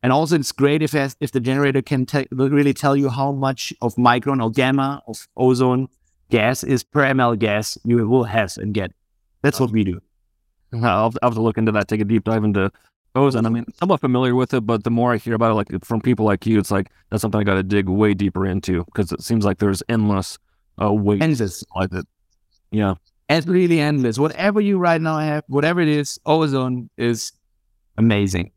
And 0.03 0.13
also 0.13 0.37
it's 0.37 0.53
great 0.53 0.83
if 0.83 0.95
if 0.95 1.33
the 1.33 1.41
generator 1.41 1.83
can 1.83 2.07
te- 2.07 2.29
really 2.31 2.75
tell 2.75 2.95
you 2.97 3.09
how 3.09 3.33
much 3.33 3.73
of 3.81 3.95
micron 3.97 4.43
or 4.43 4.51
gamma 4.51 5.03
of 5.09 5.27
ozone 5.37 5.89
gas 6.31 6.63
is 6.63 6.85
per 6.85 7.03
ml 7.05 7.39
gas 7.39 7.79
you 7.85 8.07
will 8.07 8.25
have 8.25 8.57
and 8.59 8.75
get. 8.75 8.93
That's 9.43 9.59
what 9.59 9.73
we 9.73 9.83
do. 9.83 10.01
I'll, 10.75 10.85
I'll 10.85 11.13
have 11.23 11.35
to 11.35 11.43
look 11.43 11.59
into 11.59 11.73
that 11.73 11.89
take 11.89 12.01
a 12.01 12.05
deep 12.05 12.25
dive 12.25 12.45
into 12.45 12.71
ozone. 13.15 13.47
I 13.47 13.49
mean 13.49 13.65
i'm 13.81 13.89
not 13.89 14.01
familiar 14.01 14.35
with 14.35 14.53
it 14.53 14.67
but 14.67 14.85
the 14.85 14.91
more 14.91 15.13
i 15.13 15.17
hear 15.17 15.35
about 15.35 15.53
it 15.53 15.55
like 15.55 15.85
from 15.85 16.01
people 16.01 16.27
like 16.27 16.47
you 16.47 16.59
it's 16.59 16.71
like 16.71 16.91
that's 17.11 17.21
something 17.21 17.41
i 17.41 17.45
got 17.45 17.55
to 17.55 17.63
dig 17.63 17.89
way 17.89 18.15
deeper 18.15 18.47
into 18.47 18.85
because 18.87 19.13
it 19.13 19.23
seems 19.23 19.45
like 19.45 19.59
there's 19.59 19.83
endless 19.89 20.39
uh, 20.83 20.91
ways 20.91 21.21
endless. 21.21 21.63
like 21.77 21.93
it 21.93 22.07
yeah. 22.73 22.95
It's 23.29 23.47
really 23.47 23.81
endless. 23.81 24.19
Whatever 24.19 24.61
you 24.61 24.79
right 24.79 25.01
now 25.01 25.19
have, 25.19 25.45
whatever 25.47 25.81
it 25.81 25.89
is, 25.89 26.19
ozone 26.27 26.91
is 26.97 27.33
amazing. 27.97 28.51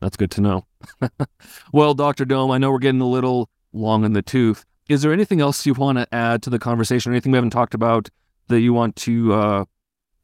That's 0.00 0.16
good 0.16 0.30
to 0.32 0.40
know. 0.40 0.66
well, 1.72 1.94
Dr. 1.94 2.24
Dome, 2.24 2.50
I 2.50 2.58
know 2.58 2.70
we're 2.70 2.78
getting 2.78 3.00
a 3.00 3.08
little 3.08 3.48
long 3.72 4.04
in 4.04 4.12
the 4.12 4.22
tooth. 4.22 4.64
Is 4.88 5.02
there 5.02 5.12
anything 5.12 5.40
else 5.40 5.64
you 5.64 5.74
want 5.74 5.98
to 5.98 6.14
add 6.14 6.42
to 6.42 6.50
the 6.50 6.58
conversation? 6.58 7.10
Or 7.10 7.14
anything 7.14 7.32
we 7.32 7.36
haven't 7.36 7.50
talked 7.50 7.74
about 7.74 8.08
that 8.48 8.60
you 8.60 8.72
want 8.72 8.96
to 8.96 9.32
uh, 9.32 9.64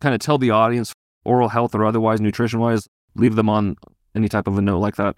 kind 0.00 0.14
of 0.14 0.20
tell 0.20 0.38
the 0.38 0.50
audience, 0.50 0.92
oral 1.24 1.48
health 1.48 1.74
or 1.74 1.84
otherwise, 1.84 2.20
nutrition 2.20 2.60
wise? 2.60 2.86
Leave 3.14 3.36
them 3.36 3.48
on 3.48 3.76
any 4.14 4.28
type 4.28 4.46
of 4.46 4.58
a 4.58 4.62
note 4.62 4.78
like 4.78 4.96
that. 4.96 5.16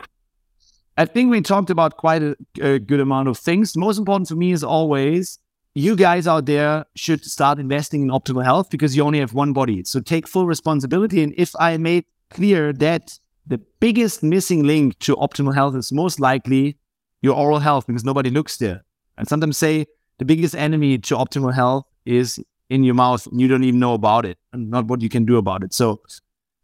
I 0.97 1.05
think 1.07 1.31
we 1.31 1.41
talked 1.41 1.71
about 1.71 1.97
quite 1.97 2.23
a, 2.23 2.37
a 2.61 2.79
good 2.79 3.01
amount 3.01 3.29
of 3.29 3.37
things. 3.37 3.77
Most 3.77 3.99
important 3.99 4.29
to 4.29 4.37
me 4.37 4.53
is 4.53 4.63
always 4.63 5.39
you 5.75 5.97
guys 5.97 6.27
out 6.27 6.47
there 6.47 6.87
should 6.95 7.25
start 7.25 7.59
investing 7.59 8.03
in 8.03 8.09
optimal 8.09 8.45
health 8.45 8.71
because 8.71 8.97
you 8.97 9.03
only 9.03 9.19
have 9.19 9.35
one 9.35 9.53
body. 9.53 9.83
So 9.85 10.01
take 10.01 10.29
full 10.29 10.47
responsibility. 10.47 11.23
And 11.23 11.35
if 11.37 11.55
I 11.59 11.77
made 11.77 12.05
clear 12.31 12.73
that 12.75 13.19
the 13.47 13.59
biggest 13.81 14.23
missing 14.23 14.63
link 14.63 14.99
to 15.01 15.17
optimal 15.17 15.55
health 15.55 15.75
is 15.75 15.93
most 15.93 16.21
likely 16.21 16.77
your 17.23 17.35
oral 17.37 17.59
health 17.59 17.87
because 17.87 18.05
nobody 18.05 18.31
looks 18.31 18.57
there. 18.59 18.85
And 19.19 19.29
sometimes 19.29 19.59
say 19.59 19.87
the 20.19 20.25
biggest 20.25 20.55
enemy 20.55 20.99
to 20.99 21.17
optimal 21.17 21.53
health 21.53 21.87
is 22.07 22.41
in 22.71 22.85
your 22.85 22.95
mouth 22.95 23.27
and 23.27 23.41
you 23.41 23.49
don't 23.49 23.65
even 23.65 23.81
know 23.81 23.95
about 23.95 24.25
it 24.25 24.39
and 24.53 24.71
not 24.71 24.87
what 24.87 25.01
you 25.01 25.09
can 25.09 25.25
do 25.25 25.37
about 25.39 25.65
it. 25.65 25.75
So 25.75 26.01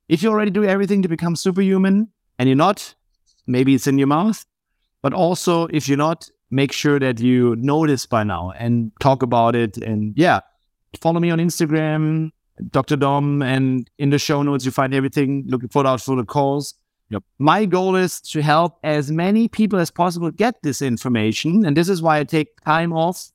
if 0.09 0.23
you 0.23 0.31
already 0.31 0.51
do 0.51 0.65
everything 0.65 1.03
to 1.03 1.09
become 1.09 1.35
superhuman 1.35 2.09
and 2.39 2.49
you're 2.49 2.57
not, 2.57 2.95
maybe 3.47 3.75
it's 3.75 3.87
in 3.87 3.99
your 3.99 4.07
mouth. 4.07 4.47
But 5.03 5.15
also 5.15 5.67
if 5.67 5.89
you're 5.89 5.99
not, 5.99 6.31
make 6.51 6.72
sure 6.72 6.98
that 6.98 7.20
you 7.20 7.57
know 7.57 7.86
this 7.86 8.07
by 8.07 8.24
now 8.24 8.53
and 8.59 8.92
talk 9.01 9.22
about 9.22 9.55
it. 9.55 9.76
And 9.76 10.14
yeah, 10.16 10.40
follow 11.01 11.20
me 11.20 11.30
on 11.30 11.38
Instagram, 11.38 12.32
Dr. 12.70 12.96
Dom, 12.96 13.42
and 13.42 13.88
in 13.98 14.11
the 14.11 14.18
show 14.18 14.42
notes 14.42 14.64
you 14.64 14.70
find 14.70 14.94
everything. 14.94 15.44
Looking 15.46 15.68
forward 15.68 15.98
for 15.98 16.16
the 16.16 16.24
calls. 16.24 16.74
Yep. 17.11 17.24
My 17.38 17.64
goal 17.64 17.96
is 17.96 18.20
to 18.20 18.40
help 18.40 18.78
as 18.84 19.11
many 19.11 19.48
people 19.48 19.78
as 19.80 19.90
possible 19.90 20.30
get 20.30 20.62
this 20.62 20.80
information, 20.80 21.64
and 21.64 21.76
this 21.76 21.88
is 21.88 22.01
why 22.01 22.18
I 22.18 22.24
take 22.24 22.61
time 22.64 22.92
off 22.92 23.30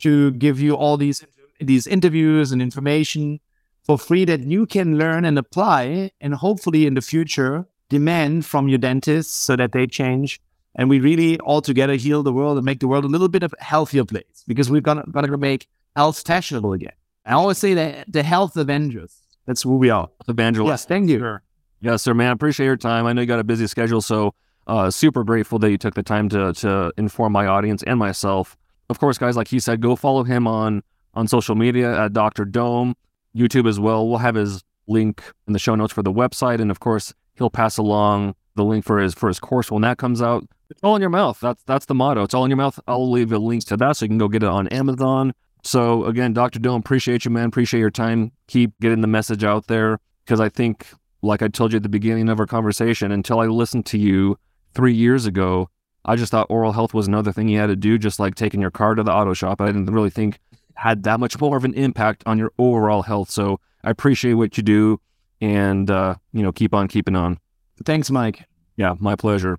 to 0.00 0.32
give 0.32 0.60
you 0.60 0.74
all 0.74 0.96
these 0.96 1.24
these 1.60 1.86
interviews 1.86 2.52
and 2.52 2.62
information 2.62 3.38
for 3.84 3.98
free 3.98 4.24
that 4.24 4.40
you 4.40 4.66
can 4.66 4.98
learn 4.98 5.24
and 5.24 5.38
apply, 5.38 6.10
and 6.20 6.34
hopefully 6.34 6.86
in 6.86 6.94
the 6.94 7.00
future 7.00 7.66
demand 7.88 8.46
from 8.46 8.68
your 8.68 8.78
dentists 8.78 9.34
so 9.34 9.56
that 9.56 9.72
they 9.72 9.86
change 9.86 10.40
and 10.76 10.88
we 10.88 11.00
really 11.00 11.38
all 11.40 11.60
together 11.60 11.94
heal 11.94 12.22
the 12.22 12.32
world 12.32 12.56
and 12.56 12.64
make 12.64 12.80
the 12.80 12.88
world 12.88 13.04
a 13.04 13.08
little 13.08 13.28
bit 13.28 13.42
of 13.42 13.54
a 13.58 13.64
healthier 13.64 14.04
place 14.04 14.44
because 14.46 14.70
we're 14.70 14.80
gonna 14.80 15.04
gonna 15.10 15.36
make 15.36 15.66
health 15.96 16.22
fashionable 16.26 16.72
again. 16.72 16.92
I 17.24 17.32
always 17.32 17.58
say 17.58 17.74
that 17.74 18.12
the 18.12 18.22
health 18.22 18.56
Avengers. 18.56 19.14
That's 19.46 19.62
who 19.62 19.76
we 19.76 19.90
are. 19.90 20.08
Evangelists. 20.28 20.70
Yes, 20.70 20.84
thank 20.84 21.08
you. 21.08 21.18
Sure. 21.18 21.42
Yes, 21.80 22.02
sir, 22.02 22.14
man. 22.14 22.32
Appreciate 22.32 22.66
your 22.66 22.76
time. 22.76 23.06
I 23.06 23.12
know 23.12 23.22
you 23.22 23.26
got 23.26 23.40
a 23.40 23.44
busy 23.44 23.66
schedule, 23.66 24.00
so 24.00 24.34
uh, 24.66 24.90
super 24.90 25.24
grateful 25.24 25.58
that 25.58 25.70
you 25.70 25.78
took 25.78 25.94
the 25.94 26.02
time 26.02 26.28
to 26.30 26.52
to 26.54 26.92
inform 26.96 27.32
my 27.32 27.46
audience 27.46 27.82
and 27.84 27.98
myself. 27.98 28.56
Of 28.88 28.98
course, 28.98 29.18
guys, 29.18 29.36
like 29.36 29.48
he 29.48 29.60
said, 29.60 29.80
go 29.80 29.96
follow 29.96 30.24
him 30.24 30.46
on 30.46 30.82
on 31.14 31.26
social 31.26 31.54
media 31.54 32.04
at 32.04 32.12
Dr. 32.12 32.44
Dome, 32.44 32.94
YouTube 33.36 33.68
as 33.68 33.80
well. 33.80 34.08
We'll 34.08 34.18
have 34.18 34.34
his 34.34 34.62
link 34.86 35.22
in 35.46 35.52
the 35.52 35.58
show 35.58 35.74
notes 35.74 35.92
for 35.92 36.02
the 36.02 36.12
website, 36.12 36.60
and 36.60 36.70
of 36.70 36.80
course, 36.80 37.12
he'll 37.34 37.50
pass 37.50 37.78
along 37.78 38.34
the 38.60 38.64
link 38.64 38.84
for 38.84 38.98
his 38.98 39.14
for 39.14 39.28
his 39.28 39.40
course 39.40 39.70
when 39.70 39.82
that 39.82 39.98
comes 39.98 40.22
out. 40.22 40.46
It's 40.70 40.80
all 40.82 40.94
in 40.94 41.00
your 41.00 41.10
mouth. 41.10 41.38
That's 41.40 41.62
that's 41.64 41.86
the 41.86 41.94
motto. 41.94 42.22
It's 42.22 42.34
all 42.34 42.44
in 42.44 42.50
your 42.50 42.56
mouth. 42.56 42.78
I'll 42.86 43.10
leave 43.10 43.32
a 43.32 43.38
link 43.38 43.64
to 43.66 43.76
that 43.78 43.96
so 43.96 44.04
you 44.04 44.08
can 44.08 44.18
go 44.18 44.28
get 44.28 44.42
it 44.42 44.48
on 44.48 44.68
Amazon. 44.68 45.32
So 45.62 46.04
again, 46.04 46.32
Dr. 46.32 46.58
Dome, 46.58 46.80
appreciate 46.80 47.24
you, 47.24 47.30
man. 47.30 47.46
Appreciate 47.46 47.80
your 47.80 47.90
time. 47.90 48.32
Keep 48.46 48.78
getting 48.80 49.00
the 49.00 49.06
message 49.06 49.44
out 49.44 49.66
there 49.66 49.98
because 50.24 50.40
I 50.40 50.48
think, 50.48 50.86
like 51.22 51.42
I 51.42 51.48
told 51.48 51.72
you 51.72 51.78
at 51.78 51.82
the 51.82 51.88
beginning 51.88 52.28
of 52.28 52.40
our 52.40 52.46
conversation, 52.46 53.12
until 53.12 53.40
I 53.40 53.46
listened 53.46 53.86
to 53.86 53.98
you 53.98 54.38
three 54.74 54.94
years 54.94 55.26
ago, 55.26 55.68
I 56.04 56.16
just 56.16 56.30
thought 56.30 56.46
oral 56.48 56.72
health 56.72 56.94
was 56.94 57.08
another 57.08 57.32
thing 57.32 57.48
you 57.48 57.58
had 57.58 57.66
to 57.66 57.76
do, 57.76 57.98
just 57.98 58.18
like 58.18 58.34
taking 58.34 58.60
your 58.60 58.70
car 58.70 58.94
to 58.94 59.02
the 59.02 59.12
auto 59.12 59.34
shop. 59.34 59.60
I 59.60 59.66
didn't 59.66 59.86
really 59.86 60.10
think 60.10 60.38
had 60.74 61.02
that 61.02 61.20
much 61.20 61.38
more 61.38 61.56
of 61.56 61.64
an 61.64 61.74
impact 61.74 62.22
on 62.24 62.38
your 62.38 62.52
overall 62.58 63.02
health. 63.02 63.30
So 63.30 63.60
I 63.84 63.90
appreciate 63.90 64.34
what 64.34 64.56
you 64.56 64.62
do, 64.62 65.00
and 65.40 65.90
uh, 65.90 66.14
you 66.32 66.42
know, 66.42 66.52
keep 66.52 66.72
on 66.74 66.88
keeping 66.88 67.16
on. 67.16 67.38
Thanks, 67.84 68.10
Mike. 68.10 68.44
Yeah, 68.80 68.94
my 68.98 69.14
pleasure. 69.14 69.58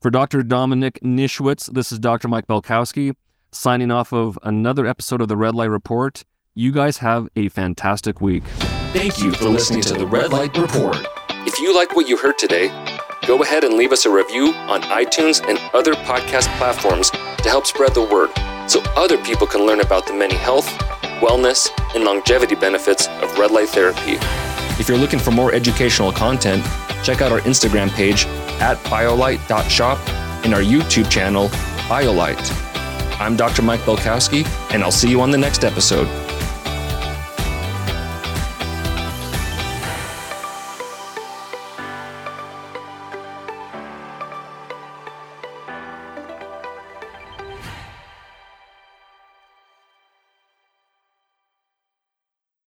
For 0.00 0.10
Dr. 0.10 0.40
Dominik 0.40 0.98
Nischwitz, 1.02 1.70
this 1.70 1.92
is 1.92 1.98
Dr. 1.98 2.28
Mike 2.28 2.46
Belkowski 2.46 3.14
signing 3.52 3.90
off 3.90 4.10
of 4.10 4.38
another 4.42 4.86
episode 4.86 5.20
of 5.20 5.28
the 5.28 5.36
Red 5.36 5.54
Light 5.54 5.68
Report. 5.68 6.24
You 6.54 6.72
guys 6.72 6.96
have 6.98 7.28
a 7.36 7.50
fantastic 7.50 8.22
week. 8.22 8.42
Thank 8.94 9.20
you 9.20 9.32
for 9.32 9.50
listening 9.50 9.82
to 9.82 9.92
the 9.92 10.06
Red 10.06 10.32
Light 10.32 10.56
Report. 10.56 10.96
If 11.46 11.58
you 11.58 11.76
like 11.76 11.94
what 11.94 12.08
you 12.08 12.16
heard 12.16 12.38
today, 12.38 12.68
go 13.26 13.42
ahead 13.42 13.64
and 13.64 13.74
leave 13.74 13.92
us 13.92 14.06
a 14.06 14.10
review 14.10 14.54
on 14.54 14.80
iTunes 14.84 15.46
and 15.46 15.58
other 15.74 15.92
podcast 15.92 16.48
platforms 16.56 17.10
to 17.10 17.50
help 17.50 17.66
spread 17.66 17.92
the 17.92 18.04
word 18.06 18.30
so 18.66 18.80
other 18.96 19.18
people 19.24 19.46
can 19.46 19.66
learn 19.66 19.82
about 19.82 20.06
the 20.06 20.14
many 20.14 20.36
health, 20.36 20.68
wellness, 21.20 21.68
and 21.94 22.04
longevity 22.04 22.54
benefits 22.54 23.08
of 23.20 23.38
red 23.38 23.50
light 23.50 23.68
therapy. 23.68 24.16
If 24.78 24.88
you're 24.88 24.98
looking 24.98 25.20
for 25.20 25.30
more 25.30 25.52
educational 25.52 26.10
content, 26.10 26.64
check 27.04 27.22
out 27.22 27.30
our 27.30 27.40
Instagram 27.40 27.90
page 27.90 28.26
at 28.60 28.76
biolight.shop 28.84 29.98
and 30.44 30.52
our 30.52 30.60
YouTube 30.60 31.08
channel, 31.10 31.48
BioLight. 31.88 33.20
I'm 33.20 33.36
Dr. 33.36 33.62
Mike 33.62 33.80
Belkowski, 33.80 34.44
and 34.72 34.82
I'll 34.82 34.90
see 34.90 35.08
you 35.08 35.20
on 35.20 35.30
the 35.30 35.38
next 35.38 35.64
episode. 35.64 36.08